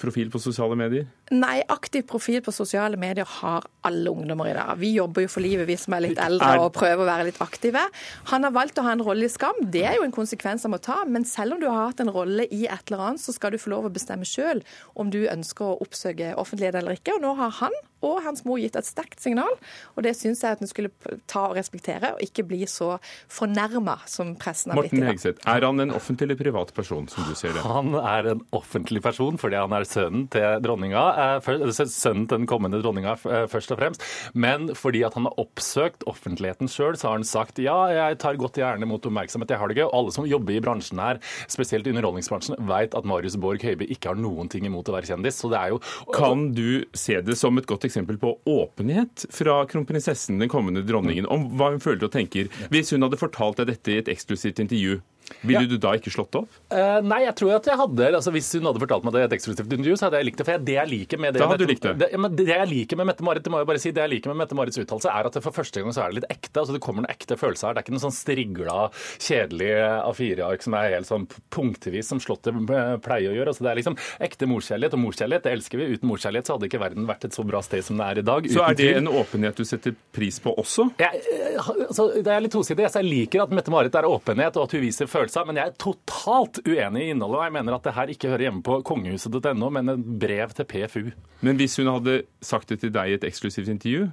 profil 0.00 0.30
på 0.30 0.40
sosiale 0.42 0.76
medier? 0.78 1.06
Nei, 1.34 1.58
aktiv 1.72 2.04
profil 2.08 2.40
på 2.44 2.52
sosiale 2.54 2.98
medier 3.00 3.26
har 3.40 3.66
alle 3.84 4.12
ungdommer 4.12 4.50
i 4.50 4.54
dag. 4.56 4.74
Vi 4.80 4.92
jobber 4.94 5.24
jo 5.24 5.30
for 5.32 5.44
livet, 5.44 5.66
vi 5.68 5.76
som 5.80 5.96
er 5.96 6.04
litt 6.06 6.20
eldre 6.22 6.52
og 6.62 6.72
prøver 6.76 7.02
å 7.02 7.08
være 7.08 7.28
litt 7.28 7.40
aktive. 7.44 7.82
Han 8.30 8.46
har 8.46 8.54
valgt 8.54 8.78
å 8.78 8.84
ha 8.86 8.94
en 8.94 9.04
rolle 9.04 9.26
i 9.26 9.32
Skam. 9.32 9.64
Det 9.74 9.82
er 9.88 9.98
jo 9.98 10.06
en 10.06 10.14
konsekvens 10.14 10.66
han 10.66 10.74
må 10.74 10.80
ta. 10.84 11.00
Men 11.08 11.26
selv 11.28 11.56
om 11.56 11.62
du 11.62 11.68
har 11.70 11.90
hatt 11.90 12.04
en 12.04 12.12
rolle 12.14 12.46
i 12.50 12.64
et 12.68 12.92
eller 12.92 13.08
annet, 13.08 13.24
så 13.24 13.34
skal 13.34 13.54
du 13.54 13.60
få 13.60 13.72
lov 13.74 13.88
å 13.88 13.94
bestemme 13.94 14.28
sjøl 14.28 14.62
om 14.94 15.10
du 15.12 15.24
ønsker 15.26 15.72
å 15.72 15.80
oppsøke 15.84 16.34
offentlighet 16.40 16.78
eller 16.80 17.00
ikke. 17.00 17.18
Og 17.18 17.26
nå 17.26 17.34
har 17.40 17.58
han 17.62 17.74
og 18.04 18.20
hans 18.24 18.44
mor 18.44 18.58
gitt 18.60 18.76
et 18.76 18.86
sterkt 18.86 19.22
signal, 19.24 19.54
og 19.96 20.04
det 20.04 20.12
syns 20.18 20.42
jeg 20.44 20.56
at 20.56 20.62
en 20.62 20.68
skulle 20.68 20.90
ta 21.30 21.46
og 21.48 21.56
respektere, 21.56 22.12
og 22.12 22.24
ikke 22.24 22.44
bli 22.50 22.60
så 22.68 22.98
fornærma 23.32 23.96
som 24.10 24.34
pressen 24.40 24.74
har 24.74 24.80
blitt 24.82 24.92
i 24.92 24.98
dag. 24.98 25.06
Morten 25.06 25.14
Hegseth, 25.14 25.48
er 25.48 25.64
han 25.64 25.80
en 25.80 25.94
offentlig 25.96 26.28
eller 26.28 26.40
privat 26.42 26.74
person, 26.76 27.08
som 27.08 27.24
du 27.28 27.32
ser 27.38 27.54
det? 27.56 27.64
Han 27.64 27.96
er 27.96 28.34
en 28.34 28.44
offentlig 28.56 29.00
person 29.04 29.40
fordi 29.40 29.56
han 29.64 29.76
er 29.76 29.86
sønnen 29.88 30.26
til 30.32 30.60
dronninga. 30.64 31.04
Eh, 31.24 31.70
sønnen 31.84 32.26
til 32.28 32.42
den 32.42 32.48
kommende 32.50 32.80
dronninga, 32.82 33.16
eh, 33.24 33.46
først 33.50 33.74
og 33.74 33.80
fremst. 33.80 34.04
Men 34.34 34.70
fordi 34.76 35.04
at 35.06 35.16
han 35.18 35.28
har 35.28 35.38
oppsøkt 35.40 36.06
offentligheten 36.10 36.70
sjøl, 36.70 36.98
så 36.98 37.10
har 37.10 37.18
han 37.18 37.28
sagt 37.28 37.60
ja, 37.62 37.76
jeg 37.92 38.18
tar 38.22 38.38
godt 38.40 38.60
gjerne 38.60 38.88
mot 38.88 39.04
oppmerksomhet, 39.04 39.50
jeg 39.50 39.60
har 39.60 39.70
det 39.70 39.78
gøy. 39.78 39.86
Og 39.88 39.96
alle 39.98 40.14
som 40.16 40.28
jobber 40.28 40.56
i 40.56 40.62
bransjen 40.64 41.00
her, 41.02 41.20
spesielt 41.50 41.88
underholdningsbransjen, 41.90 42.58
veit 42.68 42.94
at 42.94 43.08
Marius 43.08 43.38
Borg 43.40 43.64
Høiby 43.64 43.88
ikke 43.90 44.12
har 44.12 44.20
noen 44.20 44.50
ting 44.52 44.66
imot 44.68 44.88
å 44.90 44.96
være 44.96 45.10
kjendis. 45.12 45.40
Så 45.40 45.50
det 45.52 45.60
er 45.60 45.74
jo 45.74 45.80
Kan 46.14 46.52
du 46.54 46.84
se 46.94 47.20
det 47.24 47.36
som 47.38 47.56
et 47.58 47.66
godt 47.66 47.86
eksempel 47.88 48.18
på 48.20 48.36
åpenhet 48.48 49.26
fra 49.34 49.62
kronprinsessen, 49.70 50.38
den 50.38 50.52
kommende 50.52 50.84
dronningen, 50.86 51.28
om 51.30 51.48
hva 51.58 51.72
hun 51.74 51.82
føler 51.82 52.06
og 52.08 52.14
tenker? 52.14 52.50
Hvis 52.72 52.92
hun 52.94 53.04
hadde 53.06 53.20
fortalt 53.20 53.60
deg 53.60 53.72
dette 53.72 53.92
i 53.92 54.00
et 54.02 54.10
eksklusivt 54.12 54.62
intervju, 54.62 55.00
ville 55.44 55.64
ja. 55.64 55.68
du 55.68 55.76
da 55.80 55.94
ikke 55.96 56.12
slått 56.12 56.36
opp? 56.38 56.50
Uh, 56.72 57.00
nei, 57.04 57.22
jeg 57.24 57.34
tror 57.38 57.54
at 57.56 57.68
jeg 57.68 57.78
hadde 57.78 58.08
altså 58.18 58.32
Hvis 58.34 58.50
hun 58.58 58.68
hadde 58.68 58.80
fortalt 58.82 59.06
meg 59.06 59.14
det 59.16 59.22
i 59.22 59.26
et 59.28 59.36
eksklusivt 59.36 59.72
intervju, 59.76 59.96
så 60.00 60.08
hadde 60.08 60.20
jeg 60.20 60.28
likt 60.28 60.40
det. 60.40 60.46
For 60.48 60.66
det 60.68 60.76
jeg 60.76 60.90
liker 60.90 61.22
med 61.22 61.36
det, 61.36 61.42
da 61.42 61.48
hadde 61.50 61.64
du 61.64 61.70
likt 61.70 61.86
det. 61.86 61.94
Det, 62.02 62.08
ja, 62.14 62.30
det 62.40 62.46
jeg 62.50 62.70
liker 62.70 63.00
med 63.00 63.08
Mette-Marit, 63.10 63.44
det 63.44 63.52
må 63.52 63.60
jeg 63.62 63.70
bare 63.70 63.82
si, 63.82 63.92
det 63.94 64.04
jeg 64.04 64.12
liker 64.16 64.32
med 64.32 64.40
Mette-Marits 64.42 64.80
uttalelse, 64.80 65.12
er 65.12 65.28
at 65.28 65.38
det 65.38 65.44
for 65.44 65.56
første 65.56 65.82
gang 65.82 65.96
så 65.96 66.04
er 66.04 66.12
det 66.12 66.20
litt 66.20 66.30
ekte. 66.34 66.62
altså 66.62 66.76
Det 66.76 66.82
kommer 66.84 67.04
noen 67.04 67.12
ekte 67.14 67.38
følelser 67.40 67.70
her. 67.70 67.76
Det 67.76 67.82
er 67.82 67.86
ikke 67.86 67.96
noe 67.96 68.04
sånn 68.04 68.16
strigla, 68.16 68.78
kjedelig 69.24 69.70
A4-ark 70.10 70.66
som 70.66 70.78
er 70.78 70.96
helt 70.98 71.10
sånn 71.10 71.28
punktvis, 71.54 72.10
som 72.10 72.22
Slottet 72.24 72.56
pleier 73.04 73.32
å 73.32 73.36
gjøre. 73.36 73.52
altså 73.52 73.66
Det 73.66 73.72
er 73.72 73.80
liksom 73.80 73.98
ekte 74.28 74.48
morskjærlighet, 74.50 74.96
og 74.96 75.04
morskjærlighet 75.04 75.48
det 75.48 75.54
elsker 75.58 75.80
vi. 75.80 75.90
Uten 75.94 76.10
morskjærlighet 76.10 76.48
så 76.48 76.56
hadde 76.56 76.70
ikke 76.70 76.82
verden 76.82 77.08
vært 77.08 77.28
et 77.28 77.36
så 77.36 77.44
bra 77.46 77.60
sted 77.64 77.84
som 77.84 78.00
det 78.00 78.08
er 78.10 78.22
i 78.22 78.26
dag. 78.26 78.48
Så 78.52 78.64
er 78.64 78.78
det 78.78 78.90
en 79.00 79.10
åpenhet 79.12 79.60
du 79.60 79.64
setter 79.68 79.96
pris 80.14 80.40
på 80.42 80.54
også? 80.60 80.88
Jeg, 81.00 81.22
eh, 81.34 81.58
altså, 81.58 82.08
det 82.16 82.32
er 82.32 82.44
litt 82.44 82.54
tosidig. 82.54 82.86
Jeg 82.88 83.08
liker 83.08 83.44
at 83.44 83.54
Mette-Marit 83.54 83.94
er 83.98 84.08
åpenhet, 84.08 84.56
og 84.56 84.68
at 84.68 84.76
hun 84.76 84.84
viser 84.84 85.10
følelser. 85.14 85.46
men 85.48 85.60
jeg 85.60 85.70
er 85.70 85.78
totalt 85.80 86.60
uenig 86.66 87.06
i 87.06 87.14
innholdet. 87.14 87.38
og 87.38 87.46
Jeg 87.46 87.56
mener 87.56 87.78
at 87.78 87.86
det 87.86 87.94
her 87.96 88.12
ikke 88.12 88.32
hører 88.32 88.46
hjemme 88.48 88.64
på 88.66 88.80
kongehuset.no, 88.90 89.70
men 89.70 89.94
et 89.94 90.04
brev 90.26 90.52
til 90.58 90.68
PFU. 90.68 91.08
Men 91.40 91.56
hvis 91.60 91.78
hun 91.80 91.92
hadde 91.92 92.22
sagt 92.42 92.68
det 92.68 92.80
til 92.82 92.92
deg 92.94 93.10
i 93.10 93.18
et 93.18 93.26
eksklusivt 93.30 93.72
intervju? 93.72 94.10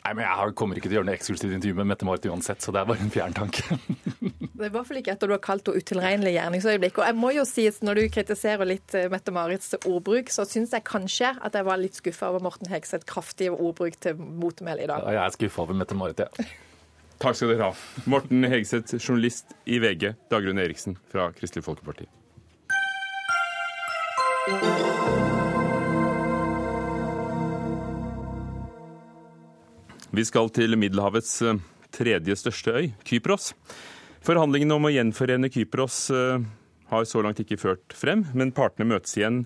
Nei, 0.00 0.14
men 0.16 0.24
Jeg 0.24 0.54
kommer 0.56 0.78
ikke 0.78 0.88
til 0.88 0.96
å 0.96 1.00
gjøre 1.00 1.08
noe 1.10 1.16
eksklusivt 1.18 1.52
intervju 1.58 1.76
med 1.76 1.90
Mette-Marit 1.90 2.28
uansett, 2.32 2.62
så 2.64 2.72
det 2.72 2.80
er 2.80 2.88
bare 2.88 3.04
en 3.04 3.12
fjern 3.12 3.34
tanke. 3.36 3.76
det 4.56 4.62
er 4.64 4.70
i 4.70 4.72
hvert 4.72 4.88
fall 4.88 5.00
ikke 5.02 5.12
etter 5.12 5.28
du 5.28 5.34
har 5.36 5.42
kalt 5.44 5.68
henne 5.68 5.82
utilregnelig 5.84 6.32
gjerningsøyeblikk. 6.38 7.02
Og 7.02 7.10
jeg 7.10 7.18
må 7.20 7.32
jo 7.36 7.44
si, 7.48 7.66
at 7.68 7.82
når 7.84 8.00
du 8.00 8.06
kritiserer 8.14 8.70
litt 8.70 8.96
eh, 8.96 9.10
Mette-Marits 9.12 9.76
ordbruk, 9.82 10.32
så 10.32 10.48
syns 10.48 10.72
jeg 10.72 10.86
kanskje 10.88 11.34
at 11.36 11.58
jeg 11.58 11.68
var 11.68 11.82
litt 11.82 12.00
skuffa 12.00 12.32
over 12.32 12.46
Morten 12.48 12.72
Hegseths 12.72 13.08
kraftig 13.08 13.52
ordbruk 13.52 14.00
til 14.00 14.16
motmæle 14.16 14.86
i 14.86 14.88
dag. 14.88 15.04
Ja, 15.04 15.18
jeg 15.18 15.24
er 15.26 15.36
skuffa 15.36 15.66
over 15.66 15.76
Mette-Marit, 15.82 16.24
ja. 16.24 16.48
Takk 17.20 17.36
skal 17.36 17.50
dere 17.52 17.66
ha. 17.68 17.74
Morten 18.08 18.46
Hegseth, 18.48 18.96
journalist 18.96 19.52
i 19.68 19.76
VG. 19.82 20.14
Dagrun 20.32 20.58
Eriksen 20.58 20.94
fra 21.12 21.26
Kristelig 21.36 21.66
Folkeparti. 21.66 22.06
Vi 30.10 30.24
skal 30.24 30.48
til 30.56 30.78
Middelhavets 30.80 31.36
eh, 31.44 31.60
tredje 31.92 32.40
største 32.40 32.72
øy, 32.72 32.88
Kypros. 33.04 33.52
Forhandlingene 34.24 34.80
om 34.80 34.88
å 34.88 34.94
gjenforene 34.94 35.52
Kypros 35.52 36.06
eh, 36.16 36.40
har 36.88 37.04
så 37.04 37.20
langt 37.20 37.44
ikke 37.44 37.60
ført 37.60 38.00
frem, 38.00 38.24
men 38.32 38.56
partene 38.56 38.88
møtes 38.94 39.18
igjen 39.20 39.44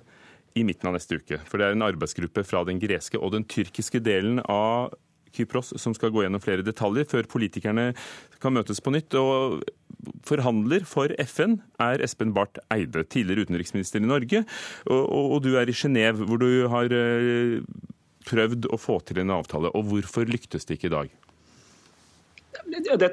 i 0.55 0.63
midten 0.63 0.93
av 0.93 0.95
neste 0.95 1.19
uke. 1.19 1.43
For 1.51 1.59
det 1.59 1.67
er 1.67 1.75
en 1.75 1.89
arbeidsgruppe 1.91 2.47
fra 2.47 2.63
den 2.71 2.79
greske 2.79 3.19
og 3.19 3.35
den 3.35 3.51
tyrkiske 3.51 3.99
delen 4.07 4.39
av 4.47 4.95
Kypros 5.35 5.73
som 5.81 5.95
skal 5.97 6.13
gå 6.15 6.25
gjennom 6.25 6.43
flere 6.43 6.65
detaljer 6.67 7.09
før 7.11 7.29
politikerne 7.31 7.91
kan 8.43 8.55
møtes 8.57 8.83
på 8.85 8.93
nytt. 8.95 9.15
og 9.19 9.65
Forhandler 10.27 10.85
for 10.89 11.13
FN 11.25 11.59
er 11.81 12.03
Espen 12.05 12.35
Barth 12.37 12.61
Eide, 12.75 13.05
tidligere 13.09 13.47
utenriksminister 13.49 14.03
i 14.03 14.09
Norge. 14.09 14.45
Og, 14.87 15.03
og, 15.03 15.35
og 15.37 15.45
du 15.47 15.55
er 15.61 15.71
i 15.71 15.77
Genéve, 15.77 16.27
hvor 16.29 16.41
du 16.43 16.67
har 16.73 16.93
eh, 16.93 17.61
prøvd 18.29 18.69
å 18.73 18.81
få 18.81 18.99
til 19.09 19.23
en 19.23 19.35
avtale. 19.37 19.73
Og 19.77 19.93
hvorfor 19.93 20.29
lyktes 20.29 20.69
det 20.69 20.79
ikke 20.79 20.91
i 20.91 20.97
dag? 20.97 21.15
Det, 22.99 23.11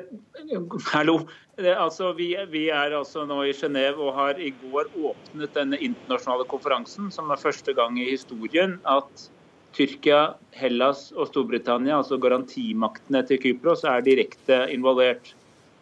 hallo. 0.92 1.22
Det, 1.58 1.74
altså, 1.76 2.12
vi, 2.18 2.32
vi, 2.50 2.68
er 2.74 2.96
altså 2.98 3.26
nå 3.30 3.42
i 3.46 3.54
Genéve 3.56 4.02
og 4.02 4.16
har 4.18 4.40
i 4.42 4.52
går 4.62 4.90
åpnet 4.96 5.54
denne 5.56 5.80
internasjonale 5.84 6.48
konferansen, 6.50 7.12
som 7.14 7.30
er 7.32 7.42
første 7.42 7.76
gang 7.78 8.00
i 8.00 8.10
historien 8.10 8.80
at 8.90 9.30
Tyrkia, 9.76 10.34
Hellas 10.52 11.10
og 11.16 11.30
Storbritannia, 11.30 11.98
altså 12.02 12.20
garantimaktene 12.22 13.22
til 13.28 13.40
Kypros, 13.42 13.86
er 13.88 14.04
direkte 14.04 14.66
involvert. 14.74 15.34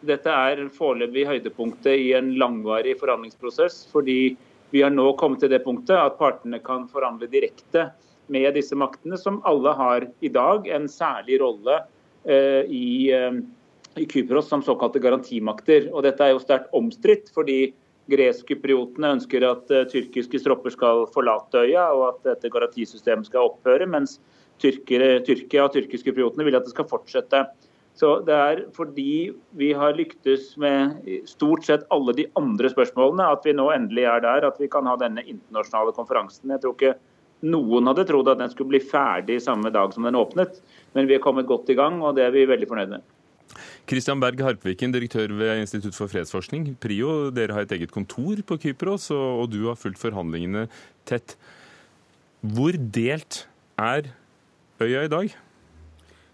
Dette 0.06 0.32
er 0.32 0.62
foreløpig 0.72 1.26
høydepunktet 1.28 1.98
i 2.06 2.12
en 2.16 2.32
langvarig 2.40 2.94
forhandlingsprosess, 3.00 3.82
fordi 3.92 4.36
vi 4.70 4.84
har 4.84 4.94
nå 4.94 5.10
kommet 5.18 5.42
til 5.42 5.50
det 5.52 5.64
punktet 5.64 5.98
at 5.98 6.18
partene 6.20 6.60
kan 6.62 6.86
forhandle 6.92 7.28
direkte 7.30 7.88
med 8.30 8.54
disse 8.54 8.78
maktene, 8.78 9.18
som 9.18 9.40
alle 9.48 9.74
har 9.74 10.06
i 10.22 10.30
dag 10.32 10.68
en 10.70 10.86
særlig 10.88 11.40
rolle 11.42 11.80
eh, 12.24 12.62
i, 12.70 13.10
eh, 13.10 13.40
i 13.98 14.06
Kypros 14.06 14.48
som 14.48 14.62
såkalte 14.62 15.02
garantimakter. 15.02 15.90
Og 15.90 16.06
dette 16.06 16.22
er 16.22 16.36
jo 16.36 16.42
sterkt 16.42 16.70
omstridt, 16.76 17.32
fordi 17.34 17.72
greskkypriotene 18.10 19.14
ønsker 19.16 19.46
at 19.48 19.72
uh, 19.72 19.86
tyrkiske 19.90 20.42
stropper 20.42 20.74
skal 20.74 21.06
forlate 21.14 21.64
øya, 21.64 21.88
og 21.94 22.06
at 22.10 22.30
dette 22.32 22.52
garantisystemet 22.52 23.30
skal 23.30 23.50
opphøre, 23.52 23.88
mens 23.90 24.18
tyrkere, 24.60 25.20
Tyrkia 25.24 25.66
og 25.66 25.74
tyrkiske 25.74 26.10
kypriotene 26.10 26.46
vil 26.46 26.58
at 26.58 26.66
det 26.66 26.74
skal 26.74 26.88
fortsette. 26.90 27.44
Så 27.96 28.20
Det 28.24 28.34
er 28.34 28.60
fordi 28.72 29.32
vi 29.58 29.72
har 29.76 29.96
lyktes 29.96 30.56
med 30.56 31.00
stort 31.28 31.66
sett 31.66 31.86
alle 31.90 32.14
de 32.16 32.26
andre 32.38 32.70
spørsmålene 32.72 33.26
at 33.34 33.44
vi 33.44 33.52
nå 33.56 33.66
endelig 33.74 34.06
er 34.08 34.22
der 34.24 34.46
at 34.46 34.60
vi 34.60 34.68
kan 34.72 34.86
ha 34.88 34.94
denne 34.96 35.24
internasjonale 35.26 35.92
konferansen. 35.96 36.52
Jeg 36.54 36.62
tror 36.62 36.76
ikke 36.76 36.94
noen 37.50 37.88
hadde 37.90 38.06
trodd 38.08 38.28
at 38.30 38.40
den 38.40 38.52
skulle 38.52 38.74
bli 38.76 38.82
ferdig 38.84 39.40
samme 39.42 39.72
dag 39.74 39.92
som 39.92 40.06
den 40.06 40.18
åpnet, 40.18 40.60
men 40.94 41.08
vi 41.08 41.16
er 41.16 41.24
kommet 41.24 41.48
godt 41.48 41.72
i 41.72 41.76
gang, 41.76 42.00
og 42.04 42.16
det 42.16 42.26
er 42.26 42.34
vi 42.34 42.48
veldig 42.48 42.68
fornøyd 42.68 42.94
med. 42.94 43.04
Kristian 43.90 44.22
Berg 44.22 44.40
Harpviken, 44.44 44.94
direktør 44.94 45.34
ved 45.38 45.64
Institutt 45.64 45.96
for 45.96 46.10
fredsforskning. 46.12 46.72
PRIO, 46.80 47.30
dere 47.34 47.56
har 47.56 47.66
et 47.66 47.76
eget 47.78 47.92
kontor 47.94 48.42
på 48.46 48.58
Kypros, 48.62 49.10
og 49.14 49.50
du 49.52 49.64
har 49.68 49.78
fulgt 49.80 50.00
forhandlingene 50.02 50.68
tett. 51.08 51.36
Hvor 52.40 52.76
delt 52.76 53.44
er 53.80 54.12
øya 54.80 55.04
i 55.04 55.12
dag? 55.12 55.38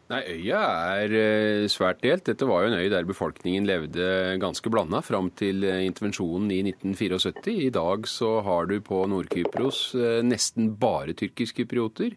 Nei, 0.06 0.20
Øya 0.36 0.58
er 1.02 1.12
eh, 1.18 1.64
svært 1.70 1.98
delt. 2.04 2.28
Dette 2.28 2.46
var 2.46 2.62
jo 2.62 2.70
en 2.70 2.78
øy 2.78 2.86
der 2.92 3.06
befolkningen 3.08 3.66
levde 3.66 4.36
ganske 4.38 4.70
blanda 4.70 5.00
fram 5.02 5.32
til 5.34 5.64
eh, 5.66 5.82
intervensjonen 5.82 6.52
i 6.54 6.60
1974. 6.68 7.56
I 7.66 7.72
dag 7.74 8.06
så 8.06 8.36
har 8.46 8.70
du 8.70 8.76
på 8.86 9.00
Nord-Kypros 9.10 9.80
eh, 9.98 10.20
nesten 10.22 10.76
bare 10.78 11.16
tyrkisk-kyprioter. 11.18 12.14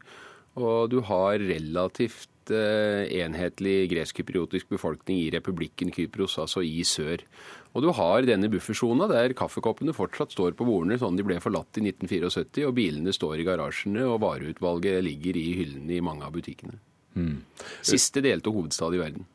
Og 0.61 0.91
du 0.93 0.99
har 1.07 1.41
relativt 1.41 2.29
enhetlig 2.51 3.89
gresk-kypriotisk 3.91 4.69
befolkning 4.73 5.21
i 5.23 5.31
republikken 5.33 5.93
Kypros, 5.95 6.37
altså 6.41 6.63
i 6.65 6.83
sør. 6.87 7.23
Og 7.77 7.85
du 7.85 7.91
har 7.93 8.25
denne 8.25 8.49
buffersona 8.51 9.07
der 9.11 9.35
kaffekoppene 9.37 9.93
fortsatt 9.95 10.33
står 10.33 10.55
på 10.57 10.67
bordene 10.67 10.97
sånn 11.01 11.19
de 11.19 11.25
ble 11.27 11.37
forlatt 11.43 11.77
i 11.77 11.85
1974, 11.85 12.65
og 12.67 12.77
bilene 12.77 13.13
står 13.15 13.41
i 13.41 13.47
garasjene, 13.47 14.05
og 14.09 14.21
vareutvalget 14.25 15.03
ligger 15.05 15.37
i 15.37 15.49
hyllene 15.61 15.99
i 15.99 16.05
mange 16.05 16.25
av 16.25 16.33
butikkene. 16.35 16.79
Mm. 17.19 17.37
Siste 17.85 18.23
delte 18.25 18.53
hovedstad 18.53 18.95
i 18.95 19.01
verden. 19.01 19.27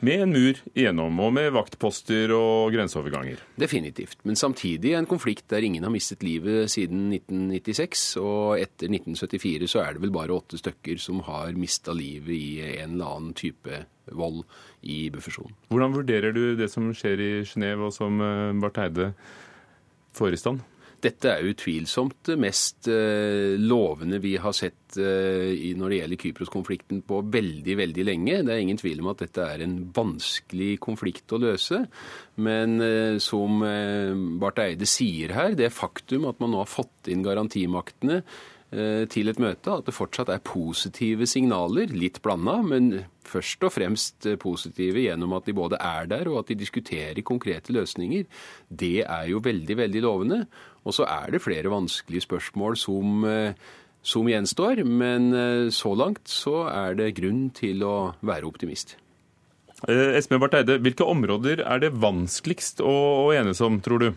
Med 0.00 0.22
en 0.24 0.30
mur 0.32 0.56
igjennom, 0.72 1.18
og 1.20 1.32
med 1.36 1.50
vaktposter 1.52 2.32
og 2.32 2.72
grenseoverganger. 2.72 3.42
Definitivt. 3.60 4.16
Men 4.24 4.38
samtidig 4.38 4.94
en 4.96 5.08
konflikt 5.08 5.44
der 5.52 5.66
ingen 5.66 5.84
har 5.84 5.92
mistet 5.92 6.24
livet 6.24 6.72
siden 6.72 7.10
1996. 7.12 8.04
Og 8.22 8.62
etter 8.62 8.88
1974 8.88 9.68
så 9.68 9.82
er 9.84 9.92
det 9.94 10.04
vel 10.06 10.14
bare 10.14 10.32
åtte 10.32 10.56
stykker 10.60 10.96
som 11.02 11.20
har 11.28 11.52
mista 11.52 11.92
livet 11.92 12.32
i 12.32 12.48
en 12.78 12.96
eller 12.96 13.12
annen 13.12 13.36
type 13.36 13.82
vold 14.16 14.40
i 14.88 15.02
buffersonen. 15.12 15.52
Hvordan 15.68 15.98
vurderer 15.98 16.32
du 16.32 16.42
det 16.56 16.70
som 16.72 16.88
skjer 16.96 17.20
i 17.20 17.30
Genéve, 17.44 17.90
og 17.90 17.94
som 17.94 18.16
eh, 18.24 18.56
Barth 18.62 18.80
Eide 18.80 19.12
får 20.16 20.32
i 20.32 20.40
stand? 20.40 20.64
Dette 21.00 21.30
er 21.32 21.46
utvilsomt 21.48 22.18
det 22.28 22.36
mest 22.40 22.88
eh, 22.92 23.56
lovende 23.56 24.18
vi 24.20 24.34
har 24.40 24.52
sett 24.56 24.98
eh, 25.00 25.72
når 25.78 25.92
det 25.92 26.00
gjelder 26.00 26.20
Kypros-konflikten 26.24 27.00
på 27.08 27.22
veldig, 27.32 27.76
veldig 27.80 28.04
lenge. 28.04 28.40
Det 28.44 28.52
er 28.52 28.60
ingen 28.60 28.80
tvil 28.80 29.00
om 29.00 29.10
at 29.14 29.24
dette 29.24 29.46
er 29.54 29.64
en 29.64 29.78
vanskelig 29.96 30.74
konflikt 30.84 31.32
å 31.32 31.40
løse. 31.40 31.82
Men 32.44 32.76
eh, 32.84 33.16
som 33.22 33.64
Barth 34.42 34.64
Eide 34.66 34.88
sier 34.88 35.32
her, 35.36 35.56
det 35.56 35.72
faktum 35.72 36.28
at 36.28 36.40
man 36.42 36.52
nå 36.52 36.64
har 36.64 36.70
fått 36.70 37.08
inn 37.12 37.24
garantimaktene 37.26 38.22
til 39.10 39.26
et 39.26 39.40
møte, 39.42 39.72
at 39.80 39.88
det 39.88 39.92
fortsatt 39.96 40.28
er 40.30 40.44
positive 40.46 41.26
signaler, 41.26 41.90
litt 41.90 42.20
blanda, 42.22 42.60
men 42.62 43.00
først 43.26 43.64
og 43.66 43.72
fremst 43.74 44.28
positive 44.38 45.02
gjennom 45.02 45.34
at 45.34 45.48
de 45.48 45.54
både 45.58 45.80
er 45.82 46.06
der 46.12 46.30
og 46.30 46.44
at 46.44 46.52
de 46.52 46.60
diskuterer 46.60 47.18
konkrete 47.26 47.74
løsninger, 47.74 48.28
det 48.70 49.00
er 49.02 49.26
jo 49.32 49.42
veldig, 49.42 49.74
veldig 49.82 50.04
lovende. 50.06 50.38
Og 50.86 50.96
så 50.96 51.06
er 51.08 51.34
det 51.34 51.42
flere 51.44 51.72
vanskelige 51.72 52.24
spørsmål 52.24 52.78
som, 52.80 53.24
eh, 53.28 53.52
som 54.02 54.28
gjenstår, 54.28 54.84
men 54.84 55.32
eh, 55.34 55.68
så 55.74 55.92
langt 55.96 56.28
så 56.28 56.64
er 56.70 56.96
det 56.96 57.14
grunn 57.18 57.50
til 57.56 57.84
å 57.84 58.14
være 58.24 58.48
optimist. 58.48 58.96
Eh, 59.88 60.16
Espen 60.16 60.40
Barth 60.40 60.56
Eide, 60.56 60.78
hvilke 60.80 61.04
områder 61.04 61.62
er 61.64 61.84
det 61.84 61.92
vanskeligst 62.00 62.80
å, 62.84 62.94
å 63.26 63.28
enes 63.36 63.60
om, 63.64 63.80
tror 63.84 64.04
du? 64.04 64.10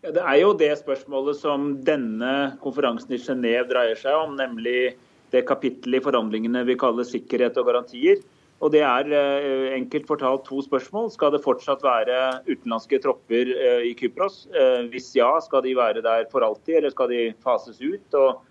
Ja, 0.00 0.14
det 0.16 0.24
er 0.24 0.36
jo 0.40 0.52
det 0.56 0.72
spørsmålet 0.80 1.38
som 1.38 1.72
denne 1.84 2.56
konferansen 2.62 3.12
i 3.14 3.20
Genéve 3.20 3.68
dreier 3.68 3.98
seg 4.00 4.16
om, 4.16 4.36
nemlig 4.38 4.94
det 5.30 5.44
kapittelet 5.46 6.00
i 6.00 6.04
forhandlingene 6.04 6.64
vi 6.66 6.78
kaller 6.80 7.06
sikkerhet 7.06 7.58
og 7.60 7.68
garantier. 7.68 8.22
Og 8.60 8.68
Det 8.74 8.82
er 8.84 9.08
eh, 9.08 9.70
enkelt 9.72 10.08
fortalt 10.08 10.44
to 10.44 10.60
spørsmål. 10.60 11.08
Skal 11.14 11.32
det 11.32 11.40
fortsatt 11.44 11.80
være 11.84 12.42
utenlandske 12.44 12.98
tropper 13.00 13.54
eh, 13.54 13.86
i 13.88 13.94
Kypros? 13.96 14.42
Eh, 14.52 14.84
hvis 14.92 15.08
ja, 15.16 15.30
skal 15.40 15.64
de 15.64 15.72
være 15.78 16.04
der 16.04 16.26
for 16.32 16.44
alltid, 16.44 16.76
eller 16.76 16.92
skal 16.92 17.08
de 17.12 17.22
fases 17.44 17.80
ut? 17.80 18.18
Og 18.20 18.44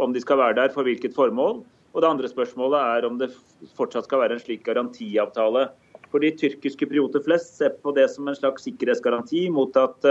om 0.00 0.14
de 0.14 0.22
skal 0.22 0.38
være 0.40 0.56
der, 0.60 0.70
for 0.72 0.86
hvilket 0.86 1.16
formål? 1.16 1.58
Og 1.90 2.02
Det 2.02 2.08
andre 2.08 2.30
spørsmålet 2.30 2.78
er 2.78 3.06
om 3.08 3.18
det 3.18 3.32
fortsatt 3.76 4.06
skal 4.06 4.22
være 4.22 4.38
en 4.38 4.44
slik 4.44 4.62
garantiavtale. 4.64 5.66
Fordi 6.14 6.30
tyrkiske 6.38 6.86
prioter 6.86 7.22
flest 7.22 7.58
ser 7.58 7.74
på 7.82 7.92
det 7.94 8.06
som 8.14 8.30
en 8.30 8.38
slags 8.38 8.62
sikkerhetsgaranti 8.66 9.48
mot 9.50 9.74
at 9.76 10.06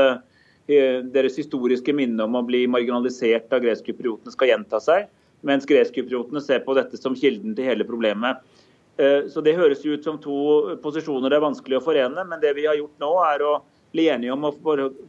deres 0.68 1.40
historiske 1.40 1.96
minne 1.96 2.22
om 2.28 2.36
å 2.38 2.46
bli 2.46 2.68
marginalisert 2.70 3.50
av 3.56 3.64
greskkypriotene 3.64 4.36
skal 4.36 4.52
gjenta 4.52 4.80
seg, 4.84 5.08
mens 5.48 5.66
greskkypriotene 5.66 6.44
ser 6.44 6.62
på 6.68 6.76
dette 6.78 7.00
som 7.00 7.18
kilden 7.18 7.56
til 7.58 7.72
hele 7.72 7.88
problemet. 7.88 8.44
Eh, 9.00 9.28
så 9.32 9.42
Det 9.42 9.56
høres 9.56 9.86
ut 9.86 10.04
som 10.04 10.18
to 10.20 10.76
posisjoner 10.84 11.32
det 11.32 11.40
er 11.40 11.46
vanskelig 11.46 11.80
å 11.80 11.86
forene. 11.86 12.26
Men 12.28 12.42
det 12.42 12.56
vi 12.58 12.68
har 12.68 12.78
gjort 12.80 13.00
nå, 13.00 13.12
er 13.24 13.46
å 13.48 13.54
bli 13.94 14.10
enige 14.12 14.36
om 14.36 14.50
å 14.50 14.56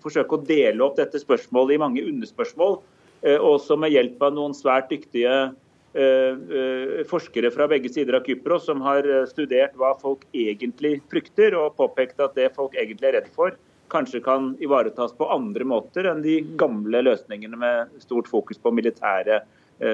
forsøke 0.00 0.36
å 0.36 0.44
dele 0.46 0.84
opp 0.86 0.96
dette 1.00 1.20
spørsmålet 1.20 1.74
i 1.74 1.82
mange 1.82 2.04
underspørsmål. 2.06 2.78
Eh, 3.22 3.36
også 3.36 3.76
med 3.76 3.92
hjelp 3.92 4.22
av 4.22 4.36
noen 4.36 4.54
svært 4.56 4.88
dyktige 4.92 5.50
eh, 5.92 7.02
forskere 7.10 7.50
fra 7.52 7.66
begge 7.68 7.90
sider 7.90 8.16
av 8.16 8.28
Kypros 8.28 8.68
som 8.70 8.80
har 8.86 9.04
studert 9.28 9.74
hva 9.76 9.96
folk 9.98 10.22
egentlig 10.32 11.00
frykter, 11.10 11.58
og 11.58 11.74
påpekt 11.76 12.22
at 12.22 12.38
det 12.38 12.52
folk 12.54 12.78
egentlig 12.78 13.10
er 13.10 13.18
redd 13.18 13.28
for, 13.34 13.58
kanskje 13.90 14.22
kan 14.22 14.52
ivaretas 14.62 15.12
på 15.18 15.26
andre 15.34 15.66
måter 15.66 16.06
enn 16.06 16.22
de 16.22 16.38
gamle 16.56 17.02
løsningene 17.02 17.58
med 17.58 17.98
stort 18.06 18.30
fokus 18.30 18.62
på 18.62 18.70
militære 18.70 19.42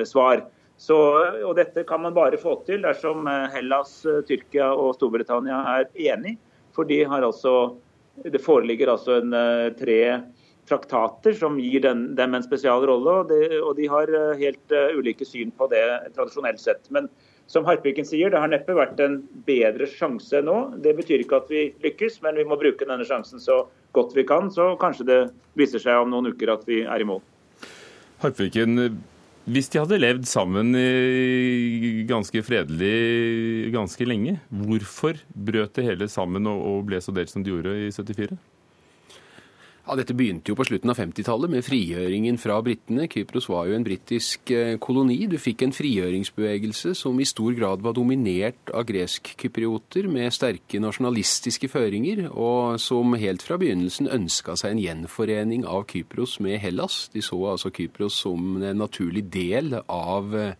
svar. 0.04 0.44
Så, 0.76 0.96
og 1.40 1.54
Dette 1.56 1.86
kan 1.88 2.02
man 2.04 2.14
bare 2.16 2.38
få 2.40 2.58
til 2.66 2.84
dersom 2.84 3.26
eh, 3.30 3.48
Hellas, 3.54 3.98
eh, 4.04 4.20
Tyrkia 4.28 4.68
og 4.76 4.94
Storbritannia 4.98 5.62
er 5.72 5.86
enig. 6.12 6.36
For 6.76 6.88
de 6.88 7.00
altså, 7.08 7.76
det 8.24 8.42
foreligger 8.44 8.92
altså 8.92 9.22
en, 9.22 9.32
eh, 9.32 9.70
tre 9.78 10.00
traktater 10.68 11.32
som 11.38 11.56
gir 11.62 11.80
den, 11.80 12.10
dem 12.18 12.34
en 12.34 12.44
spesialrolle, 12.44 13.14
og, 13.22 13.30
de, 13.30 13.60
og 13.62 13.76
de 13.78 13.86
har 13.88 14.10
helt 14.36 14.74
ulike 14.98 15.24
syn 15.24 15.52
på 15.54 15.68
det 15.70 15.84
tradisjonelt 16.16 16.58
sett. 16.58 16.90
Men 16.90 17.06
som 17.46 17.64
Harpiken 17.68 18.04
sier, 18.04 18.32
det 18.34 18.40
har 18.42 18.50
neppe 18.50 18.74
vært 18.74 18.98
en 19.00 19.20
bedre 19.46 19.86
sjanse 19.86 20.42
nå. 20.42 20.56
Det 20.82 20.96
betyr 20.98 21.22
ikke 21.22 21.38
at 21.38 21.52
vi 21.54 21.68
lykkes, 21.86 22.18
men 22.26 22.40
vi 22.42 22.48
må 22.50 22.58
bruke 22.58 22.88
denne 22.88 23.06
sjansen 23.06 23.38
så 23.40 23.62
godt 23.94 24.16
vi 24.18 24.26
kan. 24.26 24.50
Så 24.50 24.72
kanskje 24.82 25.06
det 25.06 25.20
viser 25.54 25.86
seg 25.86 26.02
om 26.02 26.10
noen 26.10 26.34
uker 26.34 26.56
at 26.58 26.66
vi 26.66 26.82
er 26.82 27.04
i 27.04 27.06
mål. 27.06 27.22
Hvis 29.46 29.70
de 29.70 29.78
hadde 29.78 30.00
levd 30.02 30.26
sammen 30.26 30.74
ganske 32.08 32.42
fredelig 32.42 33.70
ganske 33.74 34.08
lenge, 34.08 34.40
hvorfor 34.50 35.20
brøt 35.30 35.76
det 35.78 35.86
hele 35.86 36.08
sammen 36.10 36.48
og 36.50 36.86
ble 36.88 36.98
så 37.02 37.14
delt 37.14 37.30
som 37.30 37.46
de 37.46 37.54
gjorde 37.54 37.76
i 37.86 37.92
74? 37.94 38.34
Ja, 39.86 39.94
Dette 39.94 40.16
begynte 40.18 40.50
jo 40.50 40.56
på 40.58 40.64
slutten 40.66 40.90
av 40.90 40.98
50-tallet 40.98 41.52
med 41.52 41.62
frigjøringen 41.62 42.40
fra 42.42 42.56
britene. 42.64 43.04
Kypros 43.06 43.46
var 43.46 43.68
jo 43.68 43.76
en 43.76 43.84
britisk 43.86 44.50
eh, 44.50 44.72
koloni. 44.82 45.20
Du 45.30 45.36
fikk 45.38 45.62
en 45.62 45.74
frigjøringsbevegelse 45.76 46.90
som 46.98 47.20
i 47.22 47.26
stor 47.28 47.54
grad 47.54 47.84
var 47.86 47.94
dominert 47.94 48.72
av 48.74 48.82
gresk-kyprioter 48.88 50.08
med 50.10 50.34
sterke 50.34 50.80
nasjonalistiske 50.82 51.70
føringer, 51.70 52.24
og 52.34 52.80
som 52.82 53.14
helt 53.14 53.46
fra 53.46 53.60
begynnelsen 53.62 54.10
ønska 54.10 54.56
seg 54.58 54.74
en 54.74 54.82
gjenforening 54.82 55.62
av 55.70 55.86
Kypros 55.92 56.40
med 56.42 56.58
Hellas. 56.64 57.04
De 57.14 57.22
så 57.22 57.38
altså 57.52 57.70
Kypros 57.70 58.18
som 58.26 58.56
en 58.58 58.82
naturlig 58.82 59.28
del 59.30 59.78
av 59.86 60.34
eh, 60.34 60.56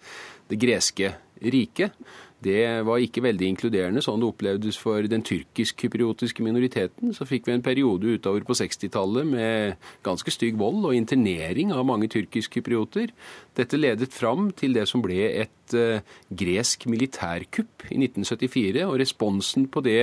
det 0.46 0.62
greske 0.62 1.16
riket 1.42 1.98
det 2.46 2.62
var 2.86 3.02
ikke 3.02 3.24
veldig 3.24 3.48
inkluderende, 3.52 4.02
sånn 4.04 4.22
det 4.22 4.28
opplevdes 4.30 4.78
for 4.78 5.04
den 5.10 5.24
tyrkisk-kypriotiske 5.26 6.44
minoriteten. 6.46 7.14
Så 7.16 7.26
fikk 7.28 7.48
vi 7.48 7.56
en 7.56 7.64
periode 7.66 8.16
utover 8.16 8.46
på 8.46 8.56
60-tallet 8.56 9.26
med 9.28 9.90
ganske 10.06 10.32
stygg 10.34 10.58
vold 10.60 10.86
og 10.86 10.96
internering 10.96 11.74
av 11.74 11.86
mange 11.88 12.08
tyrkisk-kyprioter. 12.14 13.12
Dette 13.58 13.80
ledet 13.80 14.14
fram 14.14 14.50
til 14.56 14.76
det 14.76 14.86
som 14.90 15.02
ble 15.04 15.28
et 15.42 15.76
uh, 15.76 16.02
gresk 16.30 16.86
militærkupp 16.92 17.88
i 17.90 17.98
1974, 18.06 18.86
og 18.86 18.98
responsen 19.02 19.66
på 19.72 19.82
det 19.86 20.00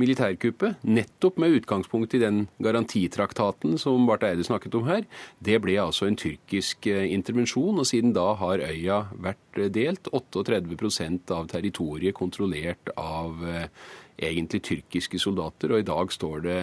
militærkuppet, 0.00 0.80
nettopp 0.82 1.38
med 1.42 1.56
utgangspunkt 1.60 2.14
i 2.16 2.20
den 2.22 2.44
garantitraktaten 2.62 3.78
som 3.80 4.06
Barth 4.08 4.26
Eide 4.28 4.46
snakket 4.46 4.74
om 4.78 4.88
her, 4.88 5.04
det 5.44 5.60
ble 5.64 5.76
altså 5.82 6.08
en 6.08 6.18
tyrkisk 6.18 6.88
eh, 6.90 7.06
intervensjon. 7.14 7.78
Og 7.78 7.88
siden 7.88 8.14
da 8.16 8.32
har 8.40 8.64
øya 8.64 9.04
vært 9.14 9.60
eh, 9.60 9.70
delt. 9.74 10.10
38% 10.14 11.34
av 11.34 11.50
territoriet 11.52 12.16
kontrollert 12.16 12.90
av 12.96 13.44
eh, 13.48 13.68
egentlig 14.18 14.64
tyrkiske 14.66 15.20
soldater. 15.22 15.74
Og 15.74 15.84
i 15.84 15.88
dag 15.90 16.12
står 16.12 16.46
det 16.48 16.62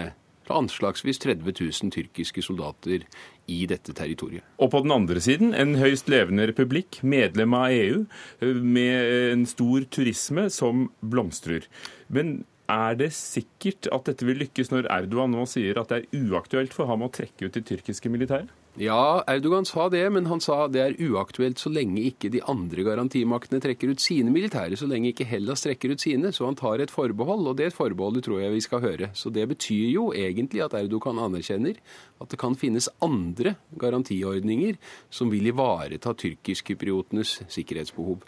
anslagsvis 0.52 1.22
30 1.24 1.54
000 1.56 1.92
tyrkiske 1.96 2.44
soldater 2.44 3.06
i 3.52 3.66
dette 3.70 3.94
territoriet. 3.96 4.44
Og 4.60 4.72
på 4.74 4.82
den 4.84 4.94
andre 4.96 5.22
siden 5.24 5.56
en 5.58 5.78
høyst 5.80 6.10
levende 6.12 6.48
republikk, 6.50 7.02
medlem 7.04 7.56
av 7.58 7.72
EU, 7.72 8.04
med 8.42 9.32
en 9.32 9.46
stor 9.50 9.88
turisme 9.92 10.50
som 10.54 10.90
blomstrer. 11.00 11.68
Men 12.12 12.42
er 12.72 12.98
det 13.00 13.12
sikkert 13.16 13.90
at 13.92 14.08
dette 14.08 14.26
vil 14.28 14.40
lykkes 14.46 14.72
når 14.72 14.90
Erdogan 15.02 15.36
nå 15.36 15.46
sier 15.50 15.80
at 15.82 15.92
det 15.92 16.02
er 16.02 16.26
uaktuelt 16.32 16.74
for 16.76 16.90
ham 16.92 17.04
å 17.06 17.12
trekke 17.14 17.48
ut 17.48 17.58
de 17.58 17.64
tyrkiske 17.68 18.12
militære? 18.12 18.50
Ja, 18.80 19.20
Erdogan 19.28 19.66
sa 19.68 19.90
det, 19.92 20.06
men 20.16 20.30
han 20.32 20.40
sa 20.40 20.70
det 20.72 20.80
er 20.80 20.94
uaktuelt 21.04 21.60
så 21.60 21.68
lenge 21.68 22.06
ikke 22.08 22.30
de 22.32 22.40
andre 22.48 22.86
garantimaktene 22.88 23.60
trekker 23.60 23.92
ut 23.92 24.00
sine 24.00 24.32
militære, 24.32 24.78
så 24.80 24.88
lenge 24.88 25.12
ikke 25.12 25.28
Hellas 25.28 25.66
trekker 25.66 25.92
ut 25.92 26.00
sine. 26.00 26.32
Så 26.32 26.48
han 26.48 26.56
tar 26.56 26.80
et 26.80 26.94
forbehold, 26.94 27.50
og 27.52 27.58
det 27.60 27.74
forbeholdet 27.76 28.24
tror 28.30 28.40
jeg 28.40 28.56
vi 28.56 28.64
skal 28.64 28.84
høre. 28.86 29.12
Så 29.12 29.28
det 29.36 29.44
betyr 29.52 29.92
jo 29.92 30.06
egentlig 30.16 30.64
at 30.64 30.78
Erdogan 30.80 31.20
anerkjenner 31.20 31.84
at 32.24 32.32
det 32.32 32.40
kan 32.40 32.56
finnes 32.56 32.88
andre 33.04 33.58
garantiordninger 33.76 34.80
som 35.12 35.34
vil 35.34 35.52
ivareta 35.52 36.16
tyrkisk-kypriotenes 36.24 37.42
sikkerhetsbehov. 37.52 38.24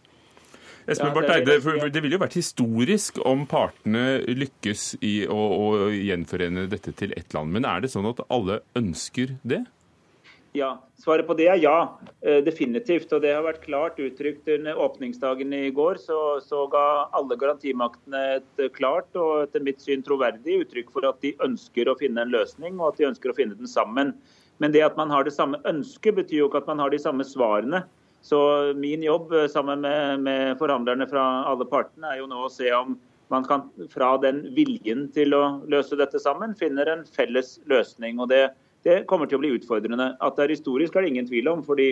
Espen 0.88 1.14
Barth 1.16 1.32
Eide, 1.32 1.60
det 1.94 2.02
ville 2.04 2.18
jo 2.18 2.24
vært 2.24 2.36
historisk 2.36 3.22
om 3.24 3.46
partene 3.48 4.20
lykkes 4.28 4.98
i 5.06 5.14
å, 5.32 5.38
å 5.38 5.92
gjenforene 5.96 6.66
dette 6.72 6.92
til 7.00 7.16
ett 7.16 7.36
land. 7.36 7.54
Men 7.56 7.68
er 7.70 7.84
det 7.84 7.94
sånn 7.94 8.10
at 8.10 8.20
alle 8.28 8.60
ønsker 8.80 9.38
det? 9.48 9.64
Ja, 10.54 10.76
Svaret 11.04 11.26
på 11.28 11.34
det 11.36 11.50
er 11.52 11.58
ja, 11.60 11.78
eh, 12.22 12.40
definitivt. 12.46 13.12
Og 13.12 13.24
det 13.24 13.34
har 13.34 13.44
vært 13.44 13.64
klart 13.66 13.98
uttrykt 14.00 14.48
under 14.54 14.78
åpningsdagen 14.86 15.52
i 15.58 15.72
går. 15.76 15.98
Så, 16.00 16.20
så 16.46 16.62
ga 16.72 17.10
alle 17.12 17.36
garantimaktene 17.40 18.22
et 18.38 18.64
klart 18.78 19.10
og 19.20 19.48
etter 19.48 19.66
mitt 19.66 19.82
syn 19.84 20.06
troverdig 20.06 20.62
uttrykk 20.64 20.94
for 20.94 21.10
at 21.10 21.20
de 21.26 21.34
ønsker 21.44 21.90
å 21.90 21.98
finne 22.00 22.24
en 22.24 22.32
løsning, 22.32 22.78
og 22.80 22.94
at 22.94 23.02
de 23.02 23.10
ønsker 23.10 23.34
å 23.34 23.36
finne 23.36 23.58
den 23.60 23.68
sammen. 23.68 24.14
Men 24.64 24.72
det 24.72 24.86
at 24.86 24.96
man 24.96 25.12
har 25.12 25.26
det 25.28 25.34
samme 25.36 25.60
ønsket, 25.68 26.16
betyr 26.22 26.44
jo 26.44 26.48
ikke 26.48 26.62
at 26.62 26.72
man 26.72 26.86
har 26.86 26.94
de 26.94 27.02
samme 27.02 27.26
svarene. 27.28 27.84
Så 28.24 28.74
min 28.80 29.04
jobb 29.04 29.34
eh, 29.34 29.48
sammen 29.52 29.82
med, 29.84 30.20
med, 30.24 30.58
forhandlerne 30.60 31.08
fra 31.12 31.24
alle 31.50 31.68
partene 31.68 32.14
er 32.14 32.22
jo 32.22 32.30
nå 32.32 32.46
å 32.46 32.52
se 32.52 32.70
om 32.76 32.96
man 33.32 33.44
kan 33.48 33.66
fra 33.92 34.14
den 34.22 34.44
viljen 34.56 35.08
til 35.16 35.36
å 35.36 35.42
løse 35.72 35.98
dette 36.00 36.22
sammen, 36.22 36.54
finner 36.56 36.88
en 36.92 37.04
felles 37.04 37.58
løsning. 37.68 38.22
og 38.22 38.30
det, 38.32 38.54
det 38.88 39.04
kommer 39.10 39.28
til 39.28 39.40
å 39.40 39.44
bli 39.44 39.52
utfordrende. 39.58 40.14
At 40.24 40.38
det 40.38 40.46
er 40.46 40.56
historisk, 40.56 40.96
er 40.96 41.04
det 41.04 41.12
ingen 41.16 41.28
tvil 41.28 41.50
om. 41.52 41.64
fordi 41.68 41.90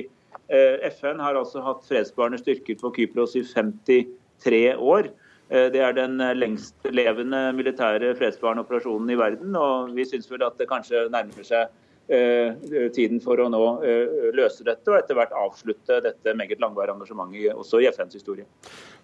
eh, 0.48 0.88
FN 0.94 1.20
har 1.20 1.40
altså 1.40 1.64
hatt 1.66 1.84
fredsbevarende 1.90 2.40
styrker 2.40 2.80
på 2.80 2.94
Kypros 2.96 3.36
i 3.36 3.44
53 3.48 4.64
år. 4.78 5.12
Eh, 5.50 5.68
det 5.74 5.84
er 5.84 5.98
den 5.98 6.16
lengstlevende 6.38 7.50
militære 7.58 8.14
fredsbevarende 8.20 8.64
operasjonen 8.64 9.12
i 9.12 9.20
verden. 9.20 9.56
og 9.56 9.92
Vi 9.98 10.08
syns 10.08 10.32
vel 10.32 10.48
at 10.48 10.56
det 10.62 10.70
kanskje 10.72 11.10
nærmer 11.12 11.48
seg 11.48 11.76
tiden 12.12 13.22
for 13.24 13.40
å 13.40 13.48
nå 13.52 13.62
eh, 13.88 14.32
løse 14.36 14.66
dette, 14.68 14.88
og 14.92 14.98
etter 15.00 15.18
hvert 15.18 15.36
avslutte 15.38 16.02
dette 16.04 16.36
meget 16.38 16.60
langvarige 16.64 16.98
engasjementet 16.98 17.56
også 17.56 17.82
i 17.82 17.88
FNs 17.92 18.18
historie. 18.20 18.48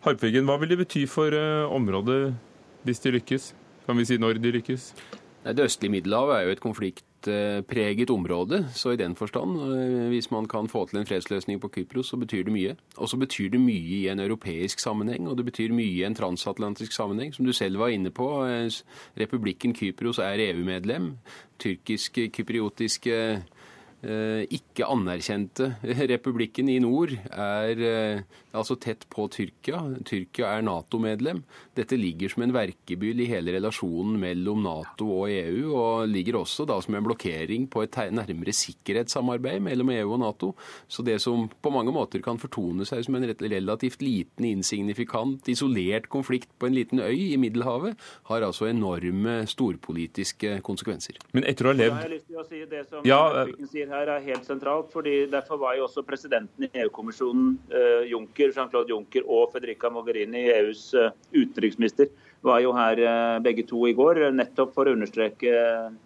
Harpveggen, 0.06 0.48
hva 0.48 0.58
vil 0.62 0.74
det 0.74 0.82
bety 0.84 1.06
for 1.10 1.34
eh, 1.36 1.64
området 1.72 2.34
hvis 2.88 3.04
de 3.04 3.16
lykkes? 3.18 3.52
Kan 3.88 4.00
vi 4.00 4.08
si 4.10 4.20
når 4.20 4.42
de 4.44 4.52
lykkes? 4.58 4.92
Det 5.48 5.64
østlige 5.64 5.94
Middelhavet 5.94 6.36
er 6.36 6.48
jo 6.48 6.56
et 6.58 6.64
konfliktpreget 7.24 8.10
område. 8.10 8.66
Så 8.74 8.92
i 8.92 8.96
den 8.96 9.16
forstand, 9.16 9.52
eh, 9.52 10.08
hvis 10.10 10.32
man 10.32 10.48
kan 10.48 10.68
få 10.68 10.86
til 10.86 11.00
en 11.00 11.06
fredsløsning 11.06 11.62
på 11.62 11.70
Kypros, 11.70 12.08
så 12.08 12.18
betyr 12.18 12.44
det 12.44 12.54
mye. 12.54 12.76
Og 12.98 13.10
så 13.10 13.18
betyr 13.18 13.50
det 13.50 13.60
mye 13.60 14.04
i 14.04 14.08
en 14.08 14.20
europeisk 14.20 14.80
sammenheng, 14.80 15.28
og 15.28 15.38
det 15.38 15.46
betyr 15.46 15.72
mye 15.72 16.00
i 16.00 16.04
en 16.04 16.16
transatlantisk 16.16 16.92
sammenheng. 16.92 17.34
Som 17.34 17.46
du 17.46 17.54
selv 17.54 17.80
var 17.80 17.88
inne 17.88 18.10
på, 18.10 18.46
eh, 18.46 18.70
republikken 19.18 19.74
Kypros 19.74 20.20
er 20.20 20.38
EU-medlem. 20.40 21.18
Tyrkisk-kypriotiske 21.60 23.08
Eh, 23.08 23.40
ikke 23.98 24.86
anerkjente 24.86 25.72
republikken 26.14 26.70
i 26.70 26.78
nord 26.84 27.16
er 27.34 27.80
eh, 27.82 28.20
altså 28.58 28.78
tett 28.82 29.06
på 29.10 29.26
Tyrkia. 29.34 29.80
Tyrkia 30.06 30.52
er 30.58 30.66
Nato-medlem. 30.66 31.42
Dette 31.78 31.98
ligger 31.98 32.32
som 32.32 32.46
en 32.46 32.54
verkebyll 32.56 33.24
i 33.24 33.30
hele 33.30 33.56
relasjonen 33.58 34.20
mellom 34.22 34.64
Nato 34.66 35.10
og 35.16 35.32
EU, 35.32 35.74
og 35.78 36.08
ligger 36.12 36.40
også 36.42 36.68
da 36.70 36.80
som 36.84 36.98
en 36.98 37.06
blokkering 37.06 37.68
på 37.74 37.84
et 37.86 37.98
nærmere 38.14 38.54
sikkerhetssamarbeid 38.56 39.64
mellom 39.66 39.92
EU 39.96 40.14
og 40.16 40.22
Nato. 40.24 40.52
Så 40.88 41.06
det 41.06 41.20
som 41.24 41.48
på 41.50 41.74
mange 41.74 41.94
måter 41.96 42.24
kan 42.26 42.42
fortone 42.42 42.86
seg 42.88 43.06
som 43.06 43.18
en 43.18 43.28
relativt 43.28 44.06
liten, 44.06 44.46
insignifikant, 44.48 45.50
isolert 45.50 46.10
konflikt 46.14 46.54
på 46.60 46.70
en 46.70 46.78
liten 46.78 47.02
øy 47.04 47.34
i 47.34 47.42
Middelhavet, 47.42 47.98
har 48.30 48.46
altså 48.46 48.70
enorme 48.70 49.40
storpolitiske 49.50 50.60
konsekvenser. 50.66 51.18
Men 51.34 51.48
etter 51.50 51.68
å 51.68 51.74
ha 51.74 51.78
levd... 51.78 51.98
Jeg 51.98 52.06
har 52.06 52.16
lyst 52.16 52.30
til 52.30 52.42
å 52.42 52.48
si 52.48 52.64
det 52.70 52.86
som 52.90 53.06
ja, 53.08 53.22
sier 53.72 53.87
her 53.92 54.10
er 54.12 54.24
helt 54.26 54.46
sentralt. 54.48 54.92
fordi 54.94 55.26
Derfor 55.32 55.60
var 55.62 55.76
jo 55.78 55.86
også 55.88 56.04
presidenten 56.06 56.68
i 56.68 56.70
EU-kommisjonen, 56.84 57.58
eh, 57.72 58.08
Juncker, 58.12 58.54
Jean-Claude 58.56 58.90
Juncker 58.90 59.28
og 59.28 59.52
Federica 59.54 59.90
Mogherini, 59.90 60.48
EUs 60.54 60.94
eh, 60.94 61.12
utenriksminister, 61.34 62.10
var 62.46 62.62
jo 62.62 62.74
her 62.78 63.02
eh, 63.02 63.40
begge 63.44 63.66
to 63.68 63.88
i 63.88 63.96
går, 63.98 64.32
nettopp 64.36 64.74
for 64.76 64.88
å 64.88 64.96
understreke 64.96 65.54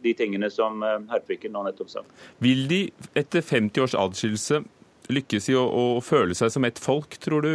de 0.02 0.14
tingene 0.18 0.50
som 0.50 0.84
Hertviken 1.12 1.54
nå 1.54 1.66
nettopp 1.68 1.92
sa. 1.92 2.06
Vil 2.40 2.68
de 2.72 2.86
etter 3.16 3.44
50 3.44 3.84
års 3.84 3.98
adskillelse 3.98 4.64
lykkes 5.12 5.52
i 5.52 5.58
å, 5.60 5.66
å, 5.68 5.86
føle 6.04 6.38
seg 6.38 6.54
som 6.54 6.66
ett 6.66 6.80
folk, 6.80 7.18
tror 7.22 7.46
du, 7.46 7.54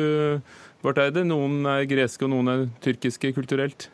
Barth 0.84 1.02
Eide? 1.02 1.24
Noen 1.24 1.64
er 1.70 1.88
greske 1.88 2.26
og 2.26 2.34
noen 2.34 2.52
er 2.52 2.66
tyrkiske 2.84 3.32
kulturelt? 3.36 3.88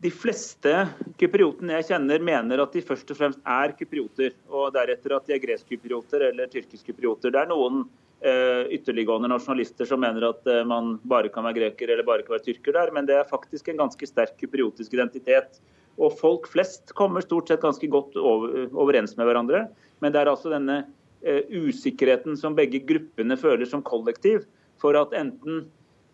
De 0.00 0.10
fleste 0.12 0.72
kypriotene 1.20 1.78
jeg 1.78 1.90
kjenner, 1.90 2.22
mener 2.24 2.62
at 2.62 2.74
de 2.74 2.82
først 2.84 3.10
og 3.12 3.18
fremst 3.18 3.40
er 3.44 3.74
kyprioter, 3.78 4.34
og 4.48 4.72
deretter 4.76 5.16
at 5.16 5.26
de 5.28 5.36
er 5.36 5.42
greskkyprioter 5.42 6.28
eller 6.30 6.50
tyrkisk-kyprioter. 6.52 7.34
Det 7.34 7.42
er 7.42 7.50
noen 7.50 7.82
eh, 8.24 8.70
ytterliggående 8.76 9.30
nasjonalister 9.32 9.88
som 9.88 10.02
mener 10.04 10.30
at 10.30 10.48
eh, 10.50 10.62
man 10.68 10.94
bare 11.08 11.32
kan 11.32 11.46
være 11.46 11.58
greker 11.60 11.92
eller 11.92 12.06
bare 12.06 12.24
kan 12.26 12.36
være 12.36 12.46
tyrker 12.48 12.76
der, 12.76 12.94
men 12.96 13.08
det 13.08 13.18
er 13.18 13.28
faktisk 13.28 13.68
en 13.68 13.82
ganske 13.82 14.08
sterk 14.08 14.36
kypriotisk 14.40 14.96
identitet. 14.96 15.60
Og 16.00 16.14
folk 16.20 16.48
flest 16.48 16.94
kommer 16.96 17.24
stort 17.24 17.50
sett 17.50 17.64
ganske 17.64 17.90
godt 17.92 18.16
over, 18.16 18.70
overens 18.72 19.16
med 19.18 19.28
hverandre, 19.28 19.66
men 20.00 20.14
det 20.14 20.22
er 20.22 20.32
altså 20.32 20.52
denne 20.52 20.82
eh, 21.20 21.44
usikkerheten 21.50 22.38
som 22.40 22.56
begge 22.56 22.82
gruppene 22.88 23.36
føler 23.40 23.68
som 23.68 23.84
kollektiv, 23.84 24.46
for 24.80 24.96
at 24.96 25.12
enten 25.12 25.66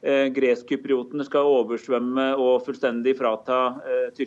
eh, 0.07 0.27
greskkypriotene 0.35 1.27
skal 1.27 1.51
oversvømme 1.61 2.29
og 2.39 2.63
fullstendig 2.67 3.17
frata 3.19 3.61
eh, 3.83 4.27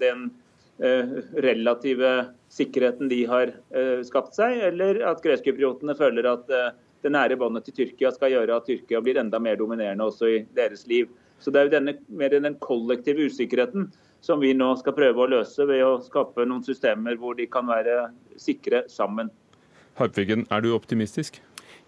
den 0.00 0.30
eh, 0.78 1.12
relative 1.46 2.14
sikkerheten 2.52 3.10
de 3.12 3.24
har 3.30 3.54
eh, 3.74 4.00
skapt 4.06 4.34
seg, 4.38 4.58
eller 4.70 5.02
at 5.06 5.22
greskkypriotene 5.24 5.96
føler 5.98 6.30
at 6.34 6.50
eh, 6.50 6.72
det 7.04 7.12
nære 7.12 7.36
båndet 7.36 7.66
til 7.68 7.76
Tyrkia 7.82 8.14
skal 8.14 8.32
gjøre 8.32 8.56
at 8.56 8.66
Tyrkia 8.68 9.02
blir 9.04 9.20
enda 9.20 9.38
mer 9.42 9.58
dominerende 9.60 10.06
også 10.08 10.30
i 10.30 10.38
deres 10.56 10.86
liv. 10.88 11.10
Så 11.38 11.52
Det 11.52 11.60
er 11.60 11.66
jo 11.68 11.74
denne, 11.74 11.98
mer 12.08 12.32
den 12.32 12.56
kollektive 12.64 13.26
usikkerheten 13.28 13.90
som 14.24 14.40
vi 14.40 14.54
nå 14.56 14.70
skal 14.80 14.96
prøve 14.96 15.20
å 15.20 15.28
løse 15.28 15.66
ved 15.68 15.82
å 15.84 15.98
skape 16.00 16.46
noen 16.48 16.64
systemer 16.64 17.18
hvor 17.20 17.36
de 17.36 17.44
kan 17.50 17.68
være 17.68 18.08
sikre 18.40 18.86
sammen. 18.88 19.28
Harpvigen, 19.98 20.46
er 20.50 20.64
du 20.64 20.72
optimistisk? 20.72 21.42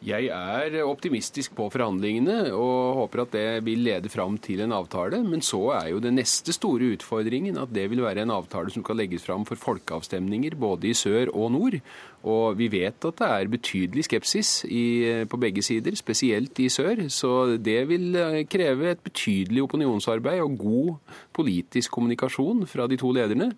Jeg 0.07 0.28
er 0.30 0.84
optimistisk 0.86 1.57
på 1.59 1.64
forhandlingene 1.74 2.52
og 2.54 2.98
håper 3.00 3.24
at 3.24 3.32
det 3.34 3.46
vil 3.66 3.80
lede 3.88 4.11
fram 4.12 4.36
til 4.38 4.61
en 4.62 4.74
avtale. 4.76 5.18
Men 5.26 5.42
så 5.42 5.59
er 5.80 5.88
jo 5.90 5.98
den 6.04 6.14
neste 6.20 6.54
store 6.54 6.92
utfordringen 6.94 7.59
at 7.59 7.72
det 7.74 7.88
vil 7.90 8.04
være 8.04 8.22
en 8.22 8.30
avtale 8.36 8.70
som 8.70 8.84
skal 8.84 9.00
legges 9.00 9.26
fram 9.26 9.42
for 9.48 9.59
folkeavstemninger 9.59 10.54
både 10.62 10.92
i 10.92 10.94
sør 10.94 11.34
og 11.34 11.50
nord. 11.57 11.80
Og 12.22 12.54
vi 12.54 12.70
vet 12.70 13.02
at 13.02 13.18
det 13.18 13.32
er 13.32 13.50
betydelig 13.50 14.07
skepsis 14.07 14.52
i, 14.70 14.86
på 15.26 15.42
begge 15.42 15.66
sider, 15.66 15.98
spesielt 15.98 16.62
i 16.62 16.70
sør. 16.70 17.09
Så 17.11 17.57
det 17.59 17.80
vil 17.90 18.14
kreve 18.46 18.94
et 18.94 19.02
betydelig 19.02 19.66
opinionsarbeid 19.66 20.46
og 20.46 20.59
god 20.62 21.18
politisk 21.34 21.98
kommunikasjon 21.98 22.62
fra 22.70 22.86
de 22.86 23.02
to 23.02 23.11
lederne. 23.11 23.50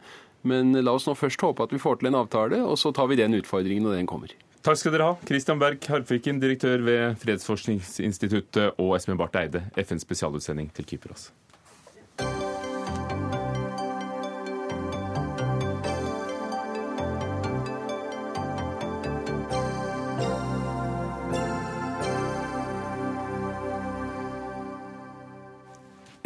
Men 0.48 0.72
la 0.80 0.96
oss 0.96 1.04
nå 1.04 1.12
først 1.12 1.44
håpe 1.44 1.68
at 1.68 1.76
vi 1.76 1.82
får 1.82 2.00
til 2.00 2.08
en 2.08 2.22
avtale, 2.24 2.64
og 2.64 2.80
så 2.80 2.94
tar 2.96 3.12
vi 3.12 3.20
den 3.20 3.36
utfordringen 3.36 3.84
når 3.84 4.00
den 4.00 4.08
kommer. 4.08 4.32
Takk 4.62 4.78
skal 4.80 4.92
dere 4.92 5.06
ha. 5.06 5.16
Christian 5.28 5.60
Berg 5.60 5.84
Harpviken, 5.88 6.40
direktør 6.42 6.82
ved 6.84 7.18
Fredsforskningsinstituttet, 7.22 8.74
og 8.76 8.96
Espen 8.98 9.18
Barth 9.20 9.38
Eide, 9.40 9.62
FNs 9.78 10.04
spesialutsending 10.04 10.72
til 10.74 10.88
Kypros. 10.88 11.30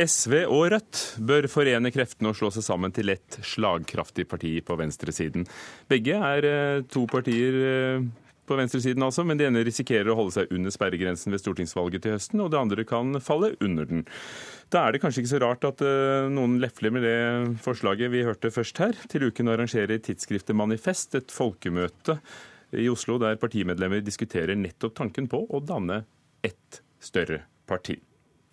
SV 0.03 0.33
og 0.49 0.73
Rødt 0.73 1.01
bør 1.23 1.47
forene 1.53 1.93
kreftene 1.95 2.33
og 2.33 2.39
slå 2.39 2.49
seg 2.55 2.65
sammen 2.67 2.95
til 2.95 3.13
ett 3.13 3.37
slagkraftig 3.47 4.25
parti 4.31 4.57
på 4.65 4.77
venstresiden. 4.81 5.45
Begge 5.91 6.17
er 6.17 6.49
eh, 6.49 6.83
to 6.91 7.05
partier 7.11 7.59
eh, 7.69 8.07
på 8.53 8.59
venstresiden, 8.61 9.03
altså, 9.07 9.25
men 9.27 9.41
det 9.41 9.49
ene 9.49 9.65
risikerer 9.65 10.13
å 10.13 10.19
holde 10.19 10.37
seg 10.37 10.53
under 10.55 10.75
sperregrensen 10.75 11.33
ved 11.33 11.43
stortingsvalget 11.43 12.05
til 12.05 12.17
høsten, 12.17 12.45
og 12.45 12.53
det 12.53 12.61
andre 12.61 12.87
kan 12.89 13.17
falle 13.25 13.55
under 13.65 13.89
den. 13.89 14.05
Da 14.73 14.85
er 14.87 14.95
det 14.95 15.03
kanskje 15.03 15.25
ikke 15.25 15.33
så 15.35 15.43
rart 15.43 15.67
at 15.69 15.83
uh, 15.85 16.29
noen 16.33 16.59
lefler 16.63 16.95
med 16.95 17.05
det 17.05 17.17
forslaget 17.65 18.13
vi 18.13 18.25
hørte 18.29 18.53
først 18.53 18.81
her. 18.81 18.97
Til 19.13 19.29
uken 19.29 19.53
arrangerer 19.53 20.01
tidsskriftet 20.05 20.57
Manifest 20.57 21.19
et 21.19 21.35
folkemøte 21.35 22.21
i 22.81 22.89
Oslo 22.89 23.19
der 23.21 23.41
partimedlemmer 23.41 24.01
diskuterer 24.05 24.57
nettopp 24.57 24.97
tanken 24.97 25.29
på 25.29 25.45
å 25.45 25.61
danne 25.61 26.03
ett 26.45 26.81
større 27.03 27.43
parti. 27.69 27.99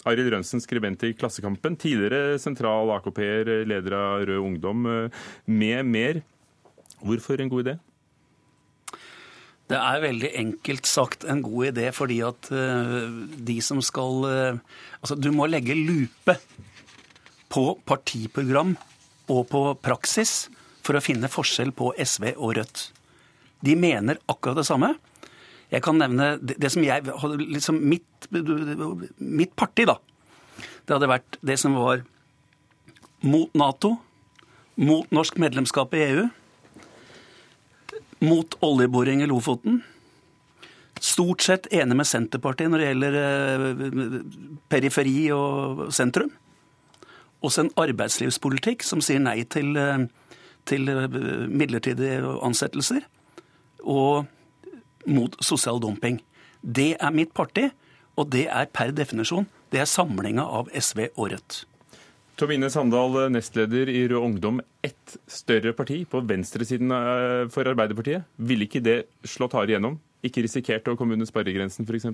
Arild 0.08 0.32
Rønsen, 0.32 0.62
skribent 0.64 1.04
i 1.04 1.14
Klassekampen, 1.18 1.76
tidligere 1.80 2.39
sentral 2.39 2.91
AKP-er, 2.95 3.52
leder 3.68 3.95
av 3.97 4.26
Rød 4.30 4.45
Ungdom, 4.45 4.86
eh, 4.88 5.24
med 5.45 5.86
mer. 5.86 6.22
Hvorfor 7.04 7.39
en 7.39 7.52
god 7.52 7.66
idé? 7.66 7.80
Det 9.70 9.78
er 9.78 10.01
veldig 10.01 10.30
enkelt 10.39 10.88
sagt 10.89 11.26
en 11.30 11.43
god 11.45 11.70
idé, 11.70 11.89
fordi 11.93 12.20
at 12.26 12.49
uh, 12.49 13.05
de 13.38 13.59
som 13.61 13.82
skal 13.86 14.24
uh, 14.26 14.78
Altså, 14.99 15.15
du 15.15 15.30
må 15.32 15.45
legge 15.47 15.78
lupe 15.78 16.36
på 17.49 17.65
partiprogram 17.88 18.74
og 19.30 19.45
på 19.51 19.61
praksis 19.82 20.49
for 20.84 20.97
å 20.97 21.03
finne 21.03 21.30
forskjell 21.32 21.72
på 21.78 21.93
SV 21.97 22.34
og 22.34 22.57
Rødt. 22.57 22.82
De 23.63 23.76
mener 23.80 24.20
akkurat 24.30 24.59
det 24.59 24.65
samme. 24.67 24.93
Jeg 25.70 25.84
kan 25.86 25.99
nevne 26.01 26.34
det 26.41 26.72
som 26.74 26.84
jeg 26.84 27.05
liksom 27.39 27.80
mitt, 27.86 28.28
mitt 29.22 29.53
parti, 29.59 29.86
da. 29.86 29.99
Det 30.84 30.95
hadde 30.95 31.11
vært 31.11 31.38
det 31.45 31.59
som 31.61 31.78
var 31.78 32.01
mot 33.22 33.53
Nato, 33.57 33.95
mot 34.80 35.09
norsk 35.13 35.38
medlemskap 35.41 35.93
i 35.93 36.05
EU, 36.07 36.28
mot 38.24 38.57
oljeboring 38.65 39.24
i 39.24 39.30
Lofoten. 39.30 39.82
Stort 40.99 41.41
sett 41.45 41.70
enig 41.72 41.95
med 41.95 42.07
Senterpartiet 42.07 42.72
når 42.72 42.82
det 42.82 42.88
gjelder 42.89 43.17
eh, 43.20 44.15
periferi 44.72 45.17
og 45.36 45.86
sentrum. 45.95 46.32
Også 47.39 47.63
en 47.63 47.72
arbeidslivspolitikk 47.80 48.84
som 48.84 49.03
sier 49.03 49.22
nei 49.24 49.38
til, 49.47 49.72
eh, 49.80 50.03
til 50.67 50.91
eh, 50.91 51.07
midlertidige 51.47 52.20
ansettelser. 52.43 53.05
Og 53.88 54.28
mot 55.07 55.39
sosial 55.39 55.80
dumping. 55.80 56.20
Det 56.59 56.97
er 56.99 57.15
mitt 57.15 57.32
parti, 57.34 57.70
og 58.20 58.28
det 58.36 58.49
er 58.51 58.67
per 58.76 58.91
definisjon 58.91 59.47
det 59.72 59.84
er 59.84 59.89
samlinga 59.89 60.45
av 60.45 60.70
SV 60.74 61.11
og 61.15 61.30
Rødt. 61.34 61.63
Tomine 62.40 62.70
Sandal, 62.72 63.26
nestleder 63.34 63.90
i 63.92 64.08
Rød 64.08 64.24
Ungdom. 64.24 64.62
Ett 64.82 65.18
større 65.28 65.74
parti 65.76 66.06
på 66.08 66.22
venstresiden 66.24 66.92
eh, 66.96 67.50
for 67.52 67.68
Arbeiderpartiet. 67.68 68.30
Ville 68.40 68.64
ikke 68.64 68.80
det 68.80 69.02
slått 69.28 69.58
hardere 69.58 69.76
gjennom? 69.76 69.98
Ikke 70.24 70.46
risikert 70.46 70.88
å 70.88 70.96
komme 70.96 71.18
under 71.18 71.28
sperregrensen, 71.28 71.84
f.eks.? 71.84 72.08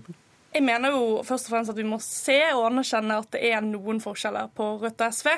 Jeg 0.55 0.65
mener 0.65 0.95
jo 0.95 1.21
først 1.27 1.45
og 1.45 1.53
fremst 1.53 1.73
at 1.75 1.77
vi 1.77 1.85
må 1.85 2.01
se 2.01 2.39
og 2.55 2.71
anerkjenne 2.71 3.21
at 3.21 3.29
det 3.35 3.43
er 3.51 3.61
noen 3.61 4.01
forskjeller 4.01 4.49
på 4.57 4.73
Rødt 4.81 5.05
og 5.05 5.13
SV. 5.13 5.31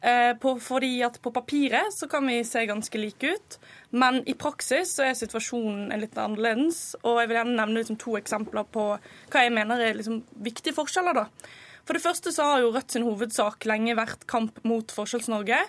Eh, 0.00 0.32
på, 0.40 0.56
fordi 0.64 0.94
at 1.04 1.20
På 1.20 1.36
papiret 1.36 1.92
så 1.92 2.08
kan 2.08 2.24
vi 2.24 2.40
se 2.48 2.64
ganske 2.64 2.98
like 2.98 3.34
ut, 3.36 3.62
men 3.92 4.22
i 4.24 4.32
praksis 4.32 4.96
så 4.96 5.10
er 5.10 5.18
situasjonen 5.20 5.92
litt 6.00 6.16
annerledes. 6.16 6.94
og 7.02 7.20
Jeg 7.20 7.28
vil 7.28 7.42
gjerne 7.42 7.58
nevne 7.60 7.82
liksom 7.82 8.00
to 8.00 8.16
eksempler 8.16 8.64
på 8.72 8.94
hva 8.96 9.44
jeg 9.44 9.52
mener 9.52 9.84
er 9.84 10.00
liksom 10.00 10.22
viktige 10.32 10.80
forskjeller. 10.80 11.26
da. 11.26 11.26
For 11.84 11.96
det 11.96 12.04
første 12.04 12.32
så 12.34 12.46
har 12.52 12.62
jo 12.64 12.72
Rødt 12.74 12.94
sin 12.94 13.06
hovedsak 13.06 13.66
lenge 13.68 13.96
vært 13.98 14.26
kamp 14.30 14.60
mot 14.68 14.92
Forskjells-Norge. 14.94 15.60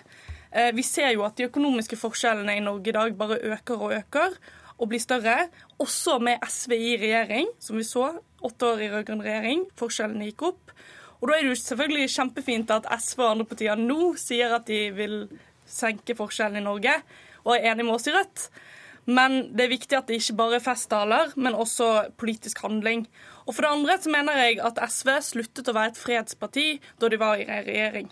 Eh, 0.52 0.72
vi 0.76 0.84
ser 0.86 1.14
jo 1.14 1.24
at 1.26 1.38
de 1.38 1.48
økonomiske 1.48 1.98
forskjellene 2.00 2.58
i 2.58 2.64
Norge 2.64 2.92
i 2.92 2.96
dag 2.96 3.14
bare 3.18 3.40
øker 3.54 3.86
og 3.88 3.94
øker 3.96 4.36
og 4.78 4.90
blir 4.90 5.02
større. 5.02 5.48
Også 5.80 6.18
med 6.22 6.42
SV 6.48 6.74
i 6.76 6.96
regjering, 7.00 7.48
som 7.60 7.78
vi 7.78 7.86
så. 7.86 8.10
Åtte 8.42 8.66
år 8.66 8.82
i 8.82 8.90
rød-grønn 8.90 9.24
regjering. 9.24 9.64
Forskjellene 9.78 10.28
gikk 10.30 10.48
opp. 10.50 10.74
Og 11.22 11.30
da 11.30 11.36
er 11.36 11.44
det 11.44 11.52
jo 11.52 11.60
selvfølgelig 11.60 12.10
kjempefint 12.16 12.70
at 12.74 12.88
SV 12.98 13.22
og 13.22 13.30
andre 13.30 13.46
partier 13.46 13.78
nå 13.78 14.12
sier 14.18 14.56
at 14.56 14.66
de 14.66 14.88
vil 14.96 15.16
senke 15.70 16.16
forskjellene 16.18 16.58
i 16.58 16.66
Norge, 16.66 16.96
og 17.46 17.54
er 17.54 17.70
enig 17.70 17.86
med 17.86 17.94
oss 17.94 18.08
i 18.10 18.14
Rødt. 18.14 18.48
Men 19.06 19.54
det 19.54 19.64
er 19.64 19.72
viktig 19.72 19.98
at 19.98 20.10
det 20.10 20.18
ikke 20.18 20.36
bare 20.38 20.58
er 20.58 20.64
festtaler, 20.64 21.32
men 21.34 21.58
også 21.58 22.14
politisk 22.18 22.60
handling. 22.62 23.06
Og 23.46 23.54
for 23.54 23.64
det 23.64 23.72
andre 23.72 23.98
så 24.00 24.12
mener 24.12 24.38
jeg 24.44 24.60
at 24.64 24.80
SV 24.90 25.14
sluttet 25.26 25.70
å 25.70 25.76
være 25.76 25.94
et 25.94 26.00
fredsparti 26.00 26.66
da 27.00 27.10
de 27.10 27.20
var 27.20 27.40
i 27.40 27.46
regjering. 27.48 28.10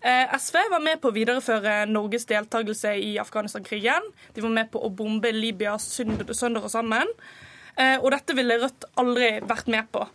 Eh, 0.00 0.36
SV 0.38 0.56
var 0.72 0.80
med 0.80 1.00
på 1.02 1.10
å 1.10 1.14
videreføre 1.14 1.82
Norges 1.90 2.24
deltakelse 2.30 2.94
i 2.96 3.10
Afghanistan-krigen. 3.20 4.06
De 4.32 4.44
var 4.44 4.54
med 4.54 4.70
på 4.72 4.80
å 4.80 4.88
bombe 4.88 5.32
Libya 5.34 5.74
sønder 5.80 6.64
og 6.64 6.72
sammen. 6.72 7.10
Eh, 7.76 7.98
og 7.98 8.08
dette 8.14 8.36
ville 8.36 8.56
Rødt 8.62 8.88
aldri 9.00 9.34
vært 9.44 9.68
med 9.72 9.90
på. 9.92 10.06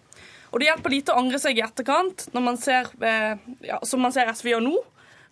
Og 0.52 0.62
det 0.62 0.70
hjelper 0.70 0.94
lite 0.94 1.14
å 1.14 1.20
angre 1.20 1.40
seg 1.42 1.60
i 1.60 1.64
etterkant, 1.66 2.30
når 2.34 2.44
man 2.48 2.58
ser, 2.58 2.90
eh, 3.04 3.38
ja, 3.68 3.80
som 3.84 4.02
man 4.02 4.14
ser 4.16 4.32
SV 4.32 4.54
gjør 4.54 4.66
nå. 4.66 4.76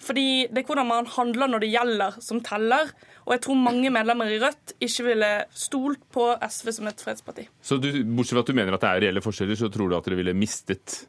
Fordi 0.02 0.48
det 0.50 0.64
er 0.64 0.68
hvordan 0.68 0.90
man 0.90 1.10
handler 1.14 1.52
når 1.52 1.64
det 1.64 1.72
gjelder, 1.74 2.20
som 2.24 2.42
teller. 2.44 2.92
Og 3.24 3.36
jeg 3.36 3.44
tror 3.46 3.60
mange 3.60 3.92
medlemmer 3.94 4.32
i 4.32 4.40
Rødt 4.42 4.76
ikke 4.84 5.08
ville 5.08 5.32
stolt 5.56 6.04
på 6.14 6.28
SV 6.42 6.74
som 6.80 6.90
et 6.92 7.04
fredsparti. 7.06 7.48
Så 7.62 7.80
du, 7.80 7.90
bortsett 8.04 8.38
fra 8.38 8.46
at 8.46 8.52
du 8.52 8.58
mener 8.58 8.76
at 8.76 8.84
det 8.84 8.92
er 8.92 9.04
reelle 9.08 9.24
forskjeller, 9.24 9.60
så 9.60 9.72
tror 9.74 9.92
du 9.92 9.98
at 9.98 10.10
dere 10.10 10.20
ville 10.20 10.36
mistet 10.36 11.04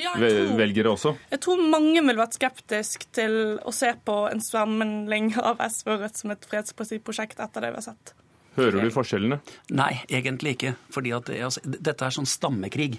ja, 0.00 0.14
tror, 0.16 0.54
velgere 0.58 0.94
også? 0.94 1.14
Jeg 1.30 1.42
tror 1.44 1.60
mange 1.62 2.00
ville 2.00 2.18
vært 2.20 2.38
skeptisk 2.38 3.06
til 3.16 3.36
å 3.60 3.74
se 3.74 3.92
på 4.06 4.16
en 4.30 4.42
sammenligning 4.44 5.36
av 5.42 5.60
SV 5.66 5.94
og 5.94 6.06
Rødt 6.06 6.22
som 6.22 6.34
et 6.34 6.50
fredspartiprosjekt 6.50 7.42
etter 7.42 7.66
det 7.66 7.72
vi 7.74 7.80
har 7.82 7.88
sett. 7.92 8.14
Hører 8.56 8.82
du 8.82 8.90
forskjellene? 8.92 9.38
Nei, 9.78 9.92
egentlig 10.10 10.56
ikke. 10.56 10.74
Fordi 10.90 11.14
at, 11.14 11.30
altså, 11.46 11.62
dette 11.64 12.06
er 12.06 12.16
sånn 12.16 12.28
stammekrig. 12.28 12.98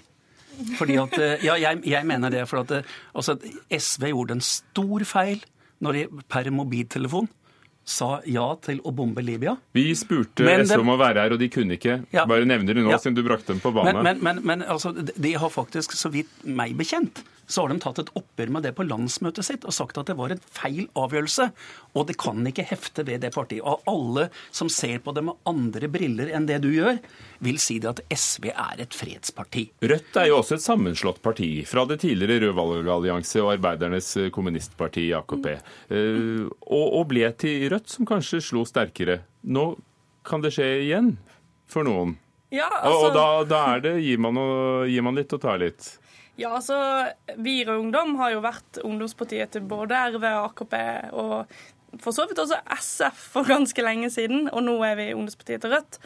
Fordi 0.78 0.98
at, 1.00 1.18
eh, 1.18 1.44
ja, 1.46 1.56
jeg, 1.60 1.82
jeg 1.88 2.08
mener 2.08 2.32
det. 2.32 2.46
For 2.50 2.62
at 2.62 2.74
eh, 2.78 2.96
altså, 3.14 3.36
SV 3.70 4.10
gjorde 4.12 4.38
en 4.38 4.44
stor 4.46 5.06
feil 5.08 5.44
når 5.82 5.98
de 5.98 6.24
per 6.30 6.50
mobiltelefon 6.54 7.30
sa 7.82 8.20
ja 8.30 8.44
til 8.62 8.78
å 8.86 8.92
bombe 8.94 9.24
Libya. 9.26 9.56
Vi 9.74 9.88
spurte 9.98 10.46
men 10.46 10.62
SV 10.62 10.84
om 10.84 10.92
å 10.94 10.98
være 11.00 11.24
her, 11.24 11.34
og 11.34 11.40
de 11.42 11.48
kunne 11.50 11.74
ikke. 11.78 11.98
Ja, 12.14 12.26
Bare 12.30 12.46
nevner 12.46 12.78
det 12.78 12.84
nå, 12.84 12.92
ja, 12.92 13.00
siden 13.02 13.16
du 13.18 13.24
brakte 13.26 13.50
dem 13.50 13.62
på 13.62 13.72
banen. 13.74 13.98
Men, 14.06 14.20
men, 14.22 14.38
men, 14.46 14.62
altså, 14.62 14.92
de 14.94 15.32
har 15.34 15.50
faktisk, 15.50 15.96
så 15.98 16.12
vidt 16.14 16.30
meg 16.46 16.76
bekjent, 16.78 17.24
så 17.52 17.62
har 17.62 17.72
de 17.72 17.82
tatt 17.82 18.00
et 18.00 18.12
oppgjør 18.18 18.52
med 18.54 18.64
det 18.66 18.72
på 18.76 18.86
landsmøtet 18.86 19.46
sitt 19.46 19.66
og 19.68 19.74
sagt 19.76 19.98
at 20.00 20.08
det 20.08 20.16
var 20.18 20.32
en 20.32 20.40
feil 20.42 20.86
avgjørelse. 20.98 21.48
Og 21.98 22.06
det 22.08 22.16
kan 22.20 22.40
ikke 22.48 22.66
hefte 22.70 23.04
ved 23.08 23.22
det 23.24 23.32
partiet. 23.34 23.64
Og 23.64 23.84
alle 23.90 24.28
som 24.50 24.70
ser 24.72 25.02
på 25.04 25.14
det 25.16 25.24
med 25.26 25.38
andre 25.48 25.90
briller 25.92 26.32
enn 26.32 26.48
det 26.48 26.62
du 26.64 26.70
gjør, 26.72 26.98
vil 27.44 27.60
si 27.60 27.78
det 27.82 27.90
at 27.92 28.02
SV 28.08 28.48
er 28.52 28.82
et 28.84 28.96
fredsparti. 28.96 29.66
Rødt 29.92 30.18
er 30.22 30.30
jo 30.30 30.40
også 30.40 30.56
et 30.56 30.64
sammenslått 30.64 31.22
parti 31.24 31.50
fra 31.68 31.84
det 31.88 32.00
tidligere 32.06 32.48
Rød 32.48 32.56
valgallianse 32.56 33.42
og 33.42 33.52
Arbeidernes 33.56 34.10
kommunistparti, 34.34 35.10
AKP. 35.18 35.48
Mm. 35.92 36.48
Og 36.72 37.04
ble 37.10 37.28
til 37.38 37.68
Rødt, 37.72 37.92
som 37.92 38.08
kanskje 38.08 38.42
slo 38.44 38.64
sterkere. 38.68 39.20
Nå 39.42 39.74
kan 40.26 40.42
det 40.42 40.54
skje 40.54 40.68
igjen 40.86 41.16
for 41.70 41.86
noen. 41.86 42.16
Ja, 42.52 42.68
altså... 42.82 43.08
Og 43.08 43.14
da, 43.16 43.26
da 43.48 43.62
det, 43.80 43.94
gir, 44.04 44.20
man 44.20 44.36
og, 44.36 44.84
gir 44.90 45.04
man 45.04 45.16
litt 45.16 45.32
og 45.32 45.40
tar 45.40 45.60
litt. 45.62 45.86
Ja, 46.42 46.56
altså, 46.58 46.76
Vire 47.38 47.76
Ungdom 47.78 48.16
har 48.18 48.32
jo 48.34 48.42
vært 48.42 48.80
ungdomspartiet 48.82 49.52
til 49.54 49.62
både 49.68 49.98
RV 50.16 50.24
AKP 50.26 50.74
og 51.14 51.52
for 52.00 52.16
så 52.16 52.24
vidt 52.26 52.40
også 52.40 52.56
SF 52.80 53.24
for 53.34 53.46
ganske 53.46 53.84
lenge 53.84 54.08
siden, 54.10 54.46
og 54.50 54.64
nå 54.64 54.78
er 54.86 54.96
vi 54.98 55.12
ungdomspartiet 55.12 55.62
til 55.62 55.74
Rødt. 55.74 55.98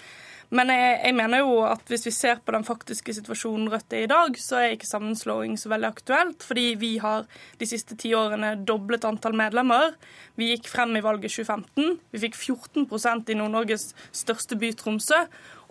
Men 0.55 0.71
jeg, 0.71 0.91
jeg, 1.03 1.15
mener 1.19 1.41
jo 1.43 1.55
at 1.67 1.89
hvis 1.91 2.05
vi 2.07 2.13
ser 2.15 2.39
på 2.45 2.53
den 2.55 2.67
faktiske 2.67 3.15
situasjonen 3.17 3.71
Rødt 3.73 3.95
er 3.97 4.05
i 4.05 4.11
dag, 4.11 4.37
så 4.39 4.61
er 4.61 4.75
ikke 4.75 4.87
sammenslåing 4.87 5.57
så 5.59 5.71
veldig 5.73 5.89
aktuelt, 5.89 6.47
fordi 6.47 6.67
vi 6.79 6.93
har 7.03 7.27
de 7.59 7.67
siste 7.67 7.97
ti 7.99 8.13
årene 8.15 8.53
doblet 8.69 9.07
antall 9.09 9.35
medlemmer. 9.39 9.97
Vi 10.39 10.53
gikk 10.53 10.71
frem 10.71 10.95
i 10.99 11.03
valget 11.03 11.35
2015. 11.35 11.99
Vi 12.15 12.23
fikk 12.29 12.39
14% 12.39 13.33
i 13.33 13.39
Nord-Norges 13.41 13.89
største 14.15 14.59
by, 14.61 14.71
Tromsø. 14.79 15.25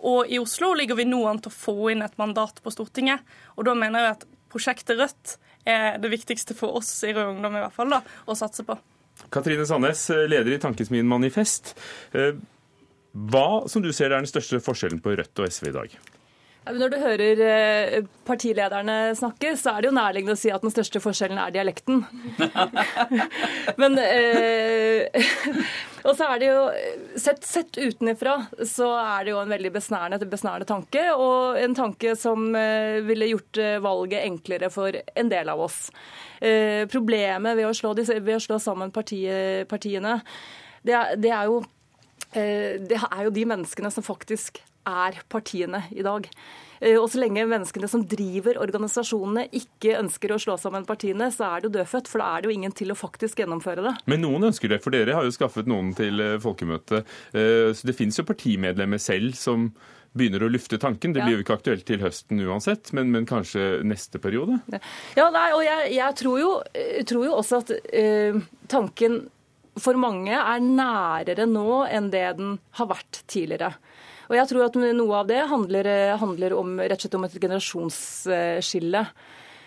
Og 0.04 0.28
i 0.28 0.40
Oslo 0.42 0.74
ligger 0.76 0.98
vi 0.98 1.08
nå 1.08 1.22
an 1.28 1.40
til 1.40 1.52
å 1.52 1.56
få 1.56 1.92
inn 1.94 2.04
et 2.04 2.18
mandat 2.20 2.60
på 2.60 2.72
Stortinget. 2.74 3.24
Og 3.56 3.64
da 3.68 3.76
mener 3.78 4.04
jeg 4.04 4.18
at 4.18 4.26
prosjektet 4.52 4.98
Rødt 4.98 5.36
er 5.66 5.96
det 6.02 6.10
viktigste 6.12 6.56
for 6.58 6.78
oss 6.78 6.90
i 7.06 7.14
Rød 7.14 7.36
Ungdom 7.36 7.56
i 7.58 7.64
hvert 7.64 7.74
fall 7.74 7.90
da, 7.92 8.02
å 8.26 8.36
satse 8.38 8.66
på. 8.66 8.78
Katrine 9.32 9.64
Sandnes, 9.66 10.08
leder 10.28 10.52
i 10.52 10.60
Tankesmien 10.62 11.08
Manifest. 11.08 11.74
Eh, 12.12 12.36
hva 13.16 13.48
som 13.70 13.82
du 13.82 13.92
ser 13.96 14.12
er 14.12 14.20
den 14.20 14.28
største 14.28 14.60
forskjellen 14.62 15.00
på 15.02 15.16
Rødt 15.16 15.40
og 15.40 15.48
SV 15.48 15.70
i 15.70 15.76
dag? 15.78 15.96
Når 16.66 16.92
du 16.92 16.96
hører 16.98 17.42
eh, 17.46 18.06
partilederne 18.26 19.14
snakke, 19.18 19.52
så 19.58 19.76
er 19.76 19.84
det 19.84 19.90
jo 19.90 19.96
nærliggende 19.98 20.34
å 20.34 20.40
si 20.40 20.50
at 20.50 20.64
den 20.64 20.74
største 20.74 21.02
forskjellen 21.02 21.38
er 21.38 21.54
dialekten. 21.54 22.02
Men 23.80 23.98
eh, 24.02 25.06
Og 26.06 26.14
så 26.14 26.28
er 26.30 26.42
det 26.42 26.50
jo 26.50 26.58
Sett, 27.18 27.44
sett 27.46 27.78
utenfra 27.78 28.36
så 28.68 28.90
er 29.00 29.26
det 29.26 29.32
jo 29.32 29.40
en 29.40 29.50
veldig 29.50 29.72
besnærende, 29.74 30.28
besnærende 30.30 30.68
tanke, 30.68 31.02
og 31.14 31.58
en 31.58 31.74
tanke 31.76 32.14
som 32.18 32.48
eh, 32.54 33.00
ville 33.06 33.30
gjort 33.30 33.60
eh, 33.62 33.78
valget 33.82 34.26
enklere 34.26 34.70
for 34.72 34.94
en 34.94 35.30
del 35.32 35.50
av 35.50 35.62
oss. 35.66 35.86
Eh, 36.38 36.84
problemet 36.92 37.56
ved 37.56 37.68
å 37.68 37.74
slå, 37.74 37.94
ved 37.96 38.34
å 38.36 38.42
slå 38.42 38.60
sammen 38.62 38.92
partiet, 38.94 39.66
partiene, 39.70 40.18
det 40.86 40.94
er, 40.94 41.16
det 41.18 41.32
er 41.34 41.48
jo 41.50 41.62
det 42.36 43.00
er 43.00 43.26
jo 43.26 43.34
de 43.34 43.44
menneskene 43.48 43.90
som 43.92 44.04
faktisk 44.04 44.60
er 44.86 45.18
partiene 45.32 45.82
i 45.94 46.04
dag. 46.06 46.28
Eh, 46.80 46.96
og 46.98 47.08
så 47.10 47.20
lenge 47.22 47.46
menneskene 47.48 47.88
som 47.90 48.04
driver 48.08 48.60
organisasjonene 48.62 49.46
ikke 49.56 49.96
ønsker 50.00 50.34
å 50.34 50.40
slå 50.42 50.58
sammen 50.60 50.86
partiene, 50.88 51.30
så 51.34 51.48
er 51.48 51.62
det 51.62 51.70
jo 51.70 51.74
dødfødt, 51.78 52.10
for 52.12 52.22
da 52.22 52.30
er 52.30 52.44
det 52.44 52.50
jo 52.50 52.56
ingen 52.58 52.76
til 52.76 52.92
å 52.92 52.98
faktisk 52.98 53.42
gjennomføre 53.42 53.84
det. 53.86 53.96
Men 54.10 54.24
noen 54.24 54.50
ønsker 54.50 54.72
det, 54.72 54.82
for 54.84 54.94
dere 54.94 55.16
har 55.16 55.26
jo 55.26 55.34
skaffet 55.34 55.68
noen 55.70 55.92
til 55.96 56.22
eh, 56.22 56.38
folkemøtet. 56.42 57.12
Eh, 57.32 57.72
Så 57.76 57.88
det 57.88 57.96
finnes 57.98 58.18
jo 58.18 58.26
partimedlemmer 58.28 59.00
selv 59.02 59.36
som 59.38 59.70
begynner 60.16 60.46
å 60.46 60.48
lufte 60.48 60.78
tanken. 60.80 61.12
Det 61.12 61.20
blir 61.26 61.36
jo 61.36 61.42
ikke 61.44 61.58
aktuelt 61.58 61.84
til 61.88 62.00
høsten 62.00 62.40
uansett, 62.40 62.88
men, 62.96 63.10
men 63.12 63.26
kanskje 63.28 63.82
neste 63.84 64.20
periode? 64.22 64.62
Ja, 65.18 65.26
nei, 65.34 65.48
og 65.52 65.60
jeg, 65.66 65.90
jeg 65.98 66.16
tror, 66.22 66.38
jo, 66.40 66.52
eh, 66.72 67.02
tror 67.08 67.26
jo 67.28 67.34
også 67.36 67.60
at 67.60 67.74
uh, 67.76 68.38
tanken 68.72 69.26
for 69.80 69.98
mange 70.00 70.32
er 70.36 70.62
nærere 70.64 71.46
nå 71.50 71.82
enn 71.92 72.10
det 72.12 72.26
den 72.38 72.56
har 72.78 72.88
vært 72.90 73.22
tidligere. 73.28 73.74
Og 74.26 74.34
jeg 74.38 74.48
tror 74.50 74.64
at 74.66 74.76
noe 74.96 75.18
av 75.20 75.28
det 75.28 75.42
handler, 75.50 75.88
handler 76.18 76.54
om, 76.58 76.76
rett 76.82 76.98
og 76.98 77.04
slett 77.06 77.18
om 77.18 77.26
et 77.28 77.36
generasjonsskille. 77.42 79.02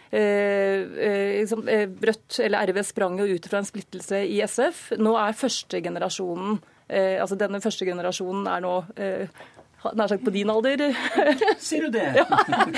Eh, 0.10 0.82
eh, 1.06 1.36
liksom, 1.40 1.62
eh, 1.70 1.86
Rødt 2.10 2.40
eller 2.44 2.66
RV 2.72 2.82
sprang 2.84 3.20
jo 3.22 3.28
ut 3.30 3.46
fra 3.48 3.62
en 3.62 3.68
splittelse 3.70 4.24
i 4.26 4.42
SF. 4.42 4.98
Nå 4.98 5.14
er 5.22 5.38
førstegenerasjonen 5.38 6.58
eh, 6.90 7.22
altså 7.22 7.38
Denne 7.38 7.62
første 7.62 7.86
generasjonen 7.86 8.50
er 8.50 8.64
nå 8.66 8.74
eh, 8.98 9.30
nær 9.96 10.10
sagt 10.12 10.26
på 10.26 10.34
din 10.34 10.50
alder. 10.52 10.82
Sier 11.62 11.86
du 11.88 11.94
det? 11.96 12.08
Ja. 12.18 12.26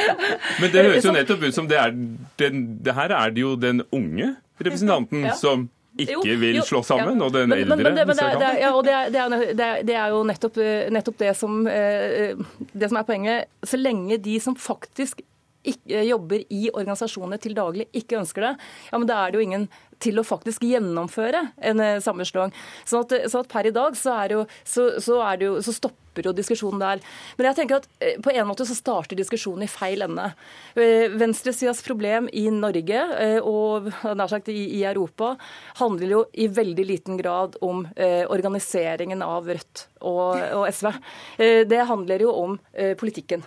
Men 0.61 0.73
det 0.73 0.83
høres 0.85 1.07
jo 1.07 1.15
nettopp 1.15 1.47
ut 1.47 1.55
som 1.55 1.69
det 1.71 1.79
er 1.81 1.95
den, 1.95 2.65
det 2.83 2.97
her 2.99 3.15
er 3.23 3.31
det 3.33 3.41
jo 3.47 3.55
den 3.57 3.81
unge 3.95 4.35
representanten 4.61 5.23
Ja. 5.31 5.33
som 5.39 5.69
ikke 5.99 6.35
vil 6.39 6.61
slå 6.63 6.81
sammen, 6.83 7.21
og 7.21 7.33
den 7.33 7.51
eldre 7.51 7.75
men, 7.75 7.83
men, 7.83 7.95
det, 7.97 8.07
men 8.07 8.15
det, 8.17 9.95
er- 9.95 10.07
jo 10.13 10.23
nettopp, 10.23 10.57
eh, 10.57 10.89
nettopp 10.93 11.17
det, 11.19 11.33
som, 11.37 11.67
eh, 11.67 12.35
det 12.73 12.89
som 12.89 12.97
er 12.97 13.03
poenget. 13.03 13.45
Så 13.63 13.77
lenge 13.77 14.17
de 14.17 14.39
som 14.39 14.55
faktisk 14.55 15.21
ikke 15.63 16.01
eh, 16.01 16.09
jobber 16.09 16.43
i 16.49 16.65
organisasjonene 16.73 17.39
til 17.41 17.55
daglig, 17.57 17.87
ikke 17.93 18.19
ønsker 18.21 18.47
det, 18.47 18.53
ja, 18.91 18.97
men 18.99 19.09
da 19.09 19.21
er 19.21 19.31
det 19.31 19.41
jo 19.41 19.47
ingen 19.47 19.69
til 20.01 20.19
å 20.19 20.25
faktisk 20.25 20.65
gjennomføre 20.65 21.45
en 21.69 21.81
eh, 21.83 21.97
sammenslåing. 22.03 22.53
Så 22.87 23.03
at, 23.05 23.15
så 23.31 23.41
at 23.43 23.51
per 23.51 23.69
i 23.69 23.75
dag 23.75 23.97
så, 23.97 24.15
er 24.17 24.31
det 24.31 24.39
jo, 24.39 24.45
så, 24.63 24.87
så, 25.03 25.19
er 25.25 25.41
det 25.41 25.49
jo, 25.49 25.57
så 25.63 25.75
stopper 25.75 26.27
jo 26.27 26.33
diskusjonen 26.35 26.81
der. 26.81 27.03
Men 27.37 27.49
jeg 27.49 27.59
tenker 27.59 27.79
at 27.79 27.87
eh, 28.01 28.17
på 28.23 28.33
en 28.33 28.49
måte 28.49 28.65
så 28.67 28.77
starter 28.77 29.19
diskusjonen 29.19 29.67
i 29.67 29.71
feil 29.71 30.05
ende. 30.07 30.31
Eh, 30.73 31.13
Venstresidas 31.21 31.83
problem 31.85 32.29
i 32.33 32.47
Norge 32.53 33.05
eh, 33.21 33.37
og 33.39 33.91
nær 34.17 34.31
sagt 34.31 34.51
i, 34.51 34.81
Europa 34.81 35.35
handler 35.77 36.15
jo 36.15 36.21
i 36.33 36.47
veldig 36.49 36.85
liten 36.89 37.19
grad 37.19 37.57
om 37.63 37.85
eh, 37.95 38.23
organiseringen 38.25 39.21
av 39.25 39.49
Rødt 39.51 39.87
og, 40.01 40.41
og 40.57 40.67
SV. 40.73 40.91
Eh, 41.37 41.61
det 41.69 41.85
handler 41.89 42.25
jo 42.25 42.33
om 42.33 42.61
eh, 42.73 42.95
politikken. 42.97 43.45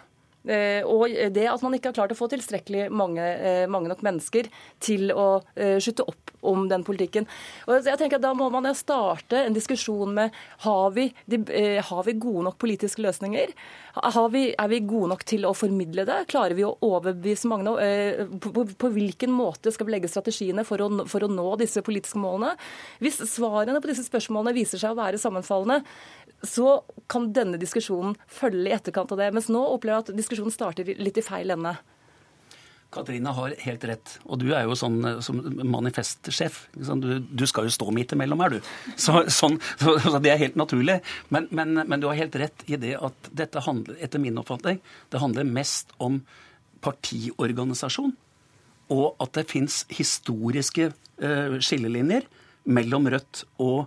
Eh, 0.49 0.83
Og 0.85 1.09
det 1.33 1.49
at 1.49 1.63
man 1.63 1.73
ikke 1.75 1.93
har 1.93 1.99
klart 2.01 2.13
å 2.13 2.19
få 2.19 2.29
tilstrekkelig 2.29 2.91
mange, 2.91 3.23
eh, 3.23 3.67
mange 3.67 3.89
nok 3.89 4.03
mennesker 4.03 4.51
til 4.81 5.11
å 5.11 5.43
skytte 5.55 6.05
opp 6.07 6.25
om 6.45 6.69
den 6.69 6.85
politikken. 6.85 7.27
Og 7.69 7.85
jeg 7.85 7.99
tenker 7.99 8.21
at 8.21 8.25
Da 8.25 8.33
må 8.37 8.51
man 8.53 8.69
starte 8.77 9.45
en 9.45 9.57
diskusjon 9.57 10.13
med 10.15 10.35
har 10.65 10.91
vi, 10.91 11.13
eh, 11.29 11.83
har 11.83 12.05
vi 12.05 12.13
gode 12.13 12.45
nok 12.45 12.59
politiske 12.59 13.03
løsninger. 13.03 13.53
Vi, 14.31 14.55
er 14.59 14.69
vi 14.69 14.81
gode 14.81 15.09
nok 15.09 15.25
til 15.25 15.43
å 15.43 15.55
formidle 15.55 16.05
det? 16.05 16.27
Klarer 16.29 16.55
vi 16.55 16.65
å 16.65 16.77
overbevise 16.83 17.47
mange? 17.47 17.79
Eh, 17.81 18.25
På, 18.41 18.51
på, 18.53 18.65
på 18.77 18.91
hvilken 18.91 19.31
måte 19.31 19.73
skal 19.73 19.87
vi 19.87 19.93
legge 19.93 20.09
strategiene 20.09 20.65
for 20.65 20.79
å, 20.79 21.07
for 21.07 21.21
å 21.21 21.29
nå 21.31 21.57
disse 21.59 21.83
politiske 21.83 22.19
målene? 22.19 22.57
Hvis 23.01 23.21
svarene 23.23 23.81
på 23.81 23.89
disse 23.89 24.05
spørsmålene 24.09 24.55
viser 24.55 24.79
seg 24.79 24.93
å 24.93 24.99
være 24.99 25.21
sammenfallende, 25.21 25.85
så 26.49 26.79
kan 27.11 27.33
denne 27.37 27.61
diskusjonen 27.61 28.15
følge 28.31 28.71
i 28.71 28.77
etterkant 28.77 29.13
av 29.15 29.21
det. 29.21 29.33
Mens 29.37 29.51
nå 29.53 29.61
opplever 29.75 30.01
jeg 30.01 30.07
at 30.09 30.17
diskusjonen 30.23 30.55
starter 30.55 30.95
litt 30.99 31.21
i 31.21 31.25
feil 31.25 31.55
ende. 31.55 31.77
Katrine 32.95 33.33
har 33.35 33.55
helt 33.65 33.85
rett. 33.89 34.15
Og 34.31 34.39
du 34.43 34.49
er 34.55 34.69
jo 34.69 34.77
sånn 34.79 34.99
eh, 35.09 35.21
som 35.25 35.41
manifestsjef. 35.67 36.61
Du, 36.75 37.09
du 37.19 37.45
skal 37.51 37.69
jo 37.69 37.75
stå 37.75 37.91
midt 37.95 38.15
imellom 38.15 38.43
her, 38.45 38.57
du. 38.57 38.73
Så, 38.95 39.25
sånn, 39.33 39.59
så, 39.81 39.97
det 40.23 40.33
er 40.33 40.43
helt 40.43 40.59
naturlig. 40.61 41.01
Men, 41.35 41.49
men, 41.55 41.81
men 41.83 42.03
du 42.03 42.09
har 42.11 42.19
helt 42.21 42.39
rett 42.41 42.67
i 42.71 42.79
det 42.81 42.95
at 43.03 43.31
dette 43.35 43.65
handler, 43.67 43.99
etter 44.05 44.23
min 44.23 44.39
oppfatning, 44.41 44.81
det 45.11 45.23
handler 45.23 45.49
mest 45.49 45.95
om 46.03 46.23
partiorganisasjon. 46.85 48.15
Og 48.95 49.07
at 49.25 49.35
det 49.39 49.49
fins 49.51 49.83
historiske 49.93 50.91
eh, 50.93 51.59
skillelinjer 51.65 52.29
mellom 52.65 53.09
Rødt 53.13 53.45
og 53.63 53.87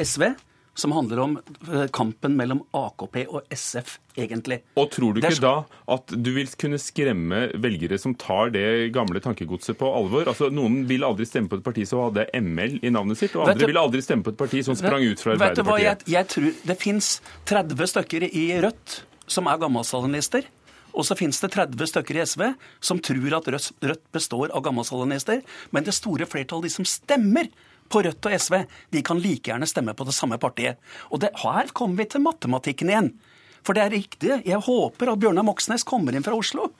SV. 0.00 0.30
Som 0.76 0.92
handler 0.92 1.20
om 1.22 1.36
eh, 1.40 1.86
kampen 1.94 2.34
mellom 2.36 2.60
AKP 2.76 3.22
og 3.26 3.46
SF, 3.52 3.94
egentlig. 4.20 4.58
Og 4.76 4.90
tror 4.92 5.16
du 5.16 5.22
ikke 5.22 5.40
da 5.40 5.54
at 5.94 6.12
du 6.12 6.30
vil 6.36 6.50
kunne 6.60 6.80
skremme 6.80 7.46
velgere 7.64 7.96
som 8.00 8.12
tar 8.20 8.52
det 8.52 8.92
gamle 8.96 9.22
tankegodset 9.24 9.78
på 9.80 9.88
alvor? 9.88 10.28
Altså, 10.28 10.50
Noen 10.52 10.82
vil 10.90 11.06
aldri 11.06 11.24
stemme 11.28 11.48
på 11.52 11.60
et 11.60 11.64
parti 11.64 11.86
som 11.88 12.04
hadde 12.04 12.28
ML 12.36 12.78
i 12.84 12.92
navnet 12.92 13.22
sitt, 13.22 13.36
og 13.38 13.48
andre 13.48 13.70
vil 13.72 13.80
aldri 13.80 14.04
stemme 14.04 14.26
på 14.26 14.34
et 14.34 14.40
parti 14.44 14.60
som 14.66 14.76
sprang 14.76 15.06
ut 15.06 15.22
fra 15.22 15.36
Arbeiderpartiet. 15.36 15.56
Vet 15.56 15.64
du 15.64 15.70
hva, 15.70 15.80
jeg, 15.80 16.04
jeg 16.12 16.32
tror 16.34 16.62
Det 16.72 16.78
fins 16.82 17.10
30 17.48 17.92
stykker 17.94 18.28
i 18.28 18.46
Rødt 18.66 19.00
som 19.30 19.48
er 19.50 19.60
gammelsalinister. 19.60 20.46
Og 20.96 21.04
så 21.04 21.16
finnes 21.18 21.38
det 21.42 21.52
30 21.52 21.90
stykker 21.90 22.16
i 22.16 22.24
SV 22.24 22.42
som 22.84 23.00
tror 23.04 23.36
at 23.36 23.48
Rødt 23.52 24.04
består 24.16 24.52
av 24.52 24.64
gammelsalinister. 24.64 25.42
Men 25.74 25.84
det 25.84 25.96
store 25.96 26.28
flertallet, 26.28 26.70
de 26.70 26.76
som 26.78 26.88
stemmer 26.88 27.50
på 27.92 28.02
Rødt 28.06 28.28
og 28.28 28.34
SV, 28.40 28.58
de 28.92 29.02
kan 29.06 29.20
like 29.22 29.50
gjerne 29.50 29.68
stemme 29.68 29.94
på 29.96 30.06
det 30.08 30.14
samme 30.16 30.38
partiet. 30.42 30.80
Og 31.10 31.22
det, 31.22 31.32
her 31.42 31.72
kommer 31.76 32.02
vi 32.02 32.08
til 32.12 32.24
matematikken 32.24 32.92
igjen. 32.92 33.12
For 33.66 33.76
det 33.76 33.84
er 33.84 33.94
riktig. 33.96 34.32
Jeg 34.46 34.62
håper 34.62 35.10
at 35.10 35.22
Bjørnar 35.22 35.46
Moxnes 35.46 35.86
kommer 35.86 36.14
inn 36.14 36.26
fra 36.26 36.36
Oslo, 36.38 36.70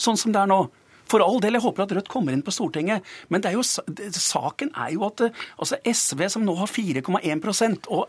sånn 0.00 0.18
som 0.18 0.34
det 0.34 0.42
er 0.42 0.50
nå. 0.50 0.64
For 1.10 1.20
all 1.20 1.40
del, 1.42 1.58
jeg 1.58 1.64
håper 1.64 1.84
at 1.84 1.94
Rødt 1.96 2.10
kommer 2.10 2.34
inn 2.34 2.44
på 2.44 2.54
Stortinget. 2.54 3.04
Men 3.28 3.44
er 3.44 3.56
jo, 3.56 3.64
saken 3.64 4.70
er 4.72 4.94
jo 4.94 5.04
at 5.08 5.26
altså 5.28 5.78
SV, 5.84 6.24
som 6.32 6.46
nå 6.46 6.54
har 6.60 6.70
4,1 6.70 7.90
og 7.92 8.06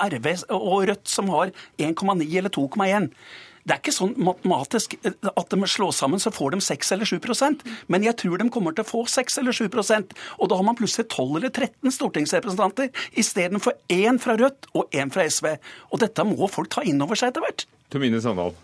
og 0.53 0.85
Rødt, 0.87 1.09
som 1.09 1.31
har 1.33 1.51
1,9 1.77 2.29
eller 2.39 2.53
2,1 2.53 3.09
det 3.64 3.76
er 3.76 3.80
ikke 3.80 3.93
sånn 3.95 4.16
matematisk 4.20 4.97
eh, 5.07 5.14
at 5.30 5.53
de 5.53 5.70
slår 5.70 5.93
sammen, 5.95 6.20
så 6.20 6.34
får 6.36 6.55
de 6.55 6.59
6 6.66 6.91
eller 6.95 7.07
7% 7.07 7.64
Men 7.93 8.03
jeg 8.03 8.18
tror 8.20 8.41
de 8.41 8.49
kommer 8.51 8.76
til 8.76 8.84
å 8.84 8.89
få 8.89 9.03
6 9.07 9.39
eller 9.39 9.55
7% 9.55 10.16
Og 10.38 10.51
da 10.51 10.59
har 10.59 10.68
man 10.68 10.78
plutselig 10.80 11.07
12 11.07 11.38
eller 11.39 11.53
13 11.53 11.95
stortingsrepresentanter 11.95 12.91
istedenfor 13.20 13.78
én 13.93 14.20
fra 14.20 14.36
Rødt 14.39 14.68
og 14.76 14.91
én 14.95 15.11
fra 15.14 15.24
SV. 15.30 15.53
Og 15.93 16.01
dette 16.01 16.26
må 16.28 16.49
folk 16.51 16.72
ta 16.74 16.84
inn 16.88 17.01
over 17.03 17.20
seg 17.20 17.32
etter 17.32 17.43
hvert. 17.45 17.66
Tomine 17.93 18.20
Sandal, 18.24 18.55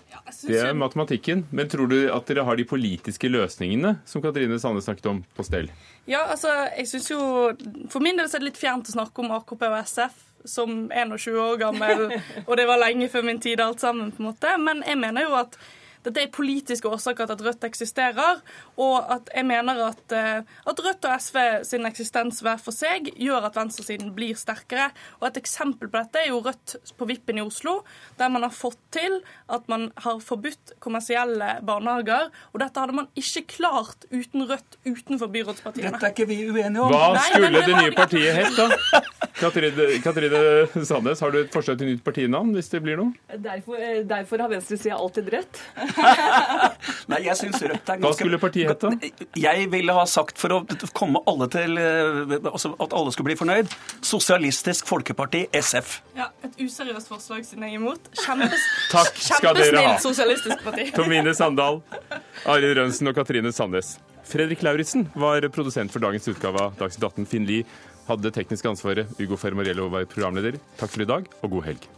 det 0.42 0.58
er 0.58 0.74
matematikken. 0.78 1.46
Men 1.56 1.70
tror 1.70 1.90
du 1.92 1.98
at 2.12 2.30
dere 2.30 2.46
har 2.48 2.58
de 2.58 2.66
politiske 2.68 3.30
løsningene 3.30 4.00
som 4.10 4.24
Katrine 4.24 4.58
Sande 4.62 4.82
snakket 4.84 5.12
om, 5.12 5.22
på 5.38 5.46
stell? 5.46 5.70
Ja, 6.10 6.26
altså, 6.34 6.50
jeg 6.74 6.90
synes 6.90 7.12
jo 7.12 7.20
For 7.92 8.02
min 8.02 8.18
del 8.18 8.26
er 8.26 8.34
det 8.40 8.50
litt 8.50 8.60
fjernt 8.60 8.90
å 8.90 8.96
snakke 8.98 9.22
om 9.22 9.36
AKP 9.38 9.68
og 9.70 9.78
SF 9.84 10.26
som 10.46 10.90
21 10.92 11.42
år 11.42 11.60
gammel, 11.62 12.06
og 12.46 12.54
det 12.58 12.68
var 12.70 12.82
lenge 12.82 13.10
før 13.10 13.26
min 13.28 13.42
tid 13.44 13.60
alt 13.64 13.82
sammen, 13.84 14.12
på 14.12 14.24
en 14.24 14.30
måte. 14.32 14.56
Men 14.62 14.84
jeg 14.88 15.00
mener 15.02 15.28
jo 15.28 15.36
at 15.40 15.60
dette 16.06 16.22
er 16.24 16.32
politiske 16.32 16.88
årsaker 16.88 17.28
til 17.28 17.36
at 17.36 17.44
Rødt 17.44 17.66
eksisterer, 17.68 18.42
og 18.80 19.12
at 19.12 19.30
jeg 19.36 19.46
mener 19.48 19.82
at, 19.90 20.04
eh, 20.16 20.42
at 20.72 20.82
Rødt 20.86 21.08
og 21.10 21.22
SV 21.22 21.40
sin 21.68 21.88
eksistens 21.90 22.40
hver 22.46 22.60
for 22.62 22.76
seg 22.76 23.12
gjør 23.20 23.50
at 23.50 23.58
venstresiden 23.60 24.14
blir 24.16 24.38
sterkere. 24.40 24.90
Og 25.20 25.28
Et 25.30 25.42
eksempel 25.42 25.90
på 25.92 26.00
dette 26.00 26.24
er 26.24 26.30
jo 26.32 26.40
Rødt 26.46 26.76
på 26.98 27.08
Vippen 27.10 27.38
i 27.38 27.44
Oslo, 27.44 27.84
der 28.18 28.30
man 28.30 28.44
har 28.44 28.54
fått 28.56 28.80
til 28.96 29.20
at 29.50 29.68
man 29.68 29.92
har 29.98 30.20
forbudt 30.24 30.74
kommersielle 30.80 31.60
barnehager. 31.66 32.30
Og 32.54 32.64
dette 32.64 32.80
hadde 32.80 32.96
man 32.96 33.10
ikke 33.20 33.46
klart 33.60 34.08
uten 34.12 34.48
Rødt 34.50 34.80
utenfor 34.88 35.28
byrådspartiene. 35.28 35.92
Dette 35.92 36.10
er 36.10 36.16
ikke 36.16 36.30
vi 36.30 36.40
uenige 36.50 36.82
om. 36.82 36.96
Hva 36.96 37.20
skulle 37.28 37.52
Nei, 37.52 37.60
det 37.60 37.68
det 37.70 37.84
nye 37.84 37.96
partiet 37.96 38.40
hett, 38.40 38.58
da? 38.58 39.04
Katrine, 39.40 39.88
Katrine 40.04 40.86
Sandnes, 40.86 41.20
har 41.24 41.32
du 41.32 41.40
et 41.44 41.54
forslag 41.54 41.78
til 41.80 41.94
nytt 41.94 42.04
partinavn 42.04 42.52
hvis 42.56 42.72
det 42.74 42.82
blir 42.84 43.00
noe? 43.00 43.38
Derfor, 43.40 43.80
derfor 44.10 44.44
har 44.44 44.52
venstresida 44.52 44.98
alltid 44.98 45.30
rett. 45.36 45.62
Nei, 47.10 47.20
jeg 47.26 47.36
syns 47.40 47.62
Rødt 47.64 47.90
er 47.94 48.02
Hva 48.04 48.12
skulle 48.16 48.40
partiet 48.42 48.70
hete? 48.72 49.12
Jeg 49.40 49.70
ville 49.72 49.96
ha 49.96 50.06
sagt, 50.10 50.38
for 50.42 50.60
å 50.60 50.60
komme 50.98 51.22
alle 51.30 51.48
til 51.52 51.80
eh, 51.82 52.36
altså 52.52 52.74
At 52.82 52.94
alle 52.96 53.14
skulle 53.16 53.32
bli 53.32 53.38
fornøyd, 53.40 53.72
Sosialistisk 54.06 54.90
Folkeparti, 54.90 55.46
SF. 55.56 56.00
Ja, 56.18 56.30
Et 56.46 56.62
useriøst 56.62 57.10
forslag 57.12 57.46
siden 57.48 57.66
jeg 57.68 57.78
er 57.78 57.82
imot. 57.82 58.12
Kjempes 58.24 58.66
Takk 58.94 59.20
skal 59.20 59.58
dere 59.60 59.84
ha. 59.86 59.96
Sosialistisk 60.04 60.64
parti. 60.66 60.90
Tomine 60.96 61.34
Sandal, 61.38 61.82
Arild 62.50 62.78
Rønsen 62.80 63.12
og 63.12 63.18
Katrine 63.18 63.54
Sandnes. 63.56 63.98
Fredrik 64.30 64.62
Lauritzen 64.66 65.08
var 65.18 65.46
produsent 65.54 65.94
for 65.94 66.04
dagens 66.04 66.28
utgave 66.30 66.68
av 66.68 66.76
Dagsnytt 66.78 67.08
18. 67.08 67.26
Finn 67.30 67.48
Lie 67.50 67.66
hadde 68.10 68.32
teknisk 68.34 68.68
ansvaret. 68.70 69.10
Ugo 69.22 69.38
Fermariello 69.40 69.90
var 69.94 70.06
programleder. 70.10 70.60
Takk 70.82 70.94
for 70.94 71.06
i 71.06 71.10
dag, 71.10 71.30
og 71.42 71.58
god 71.58 71.70
helg. 71.72 71.90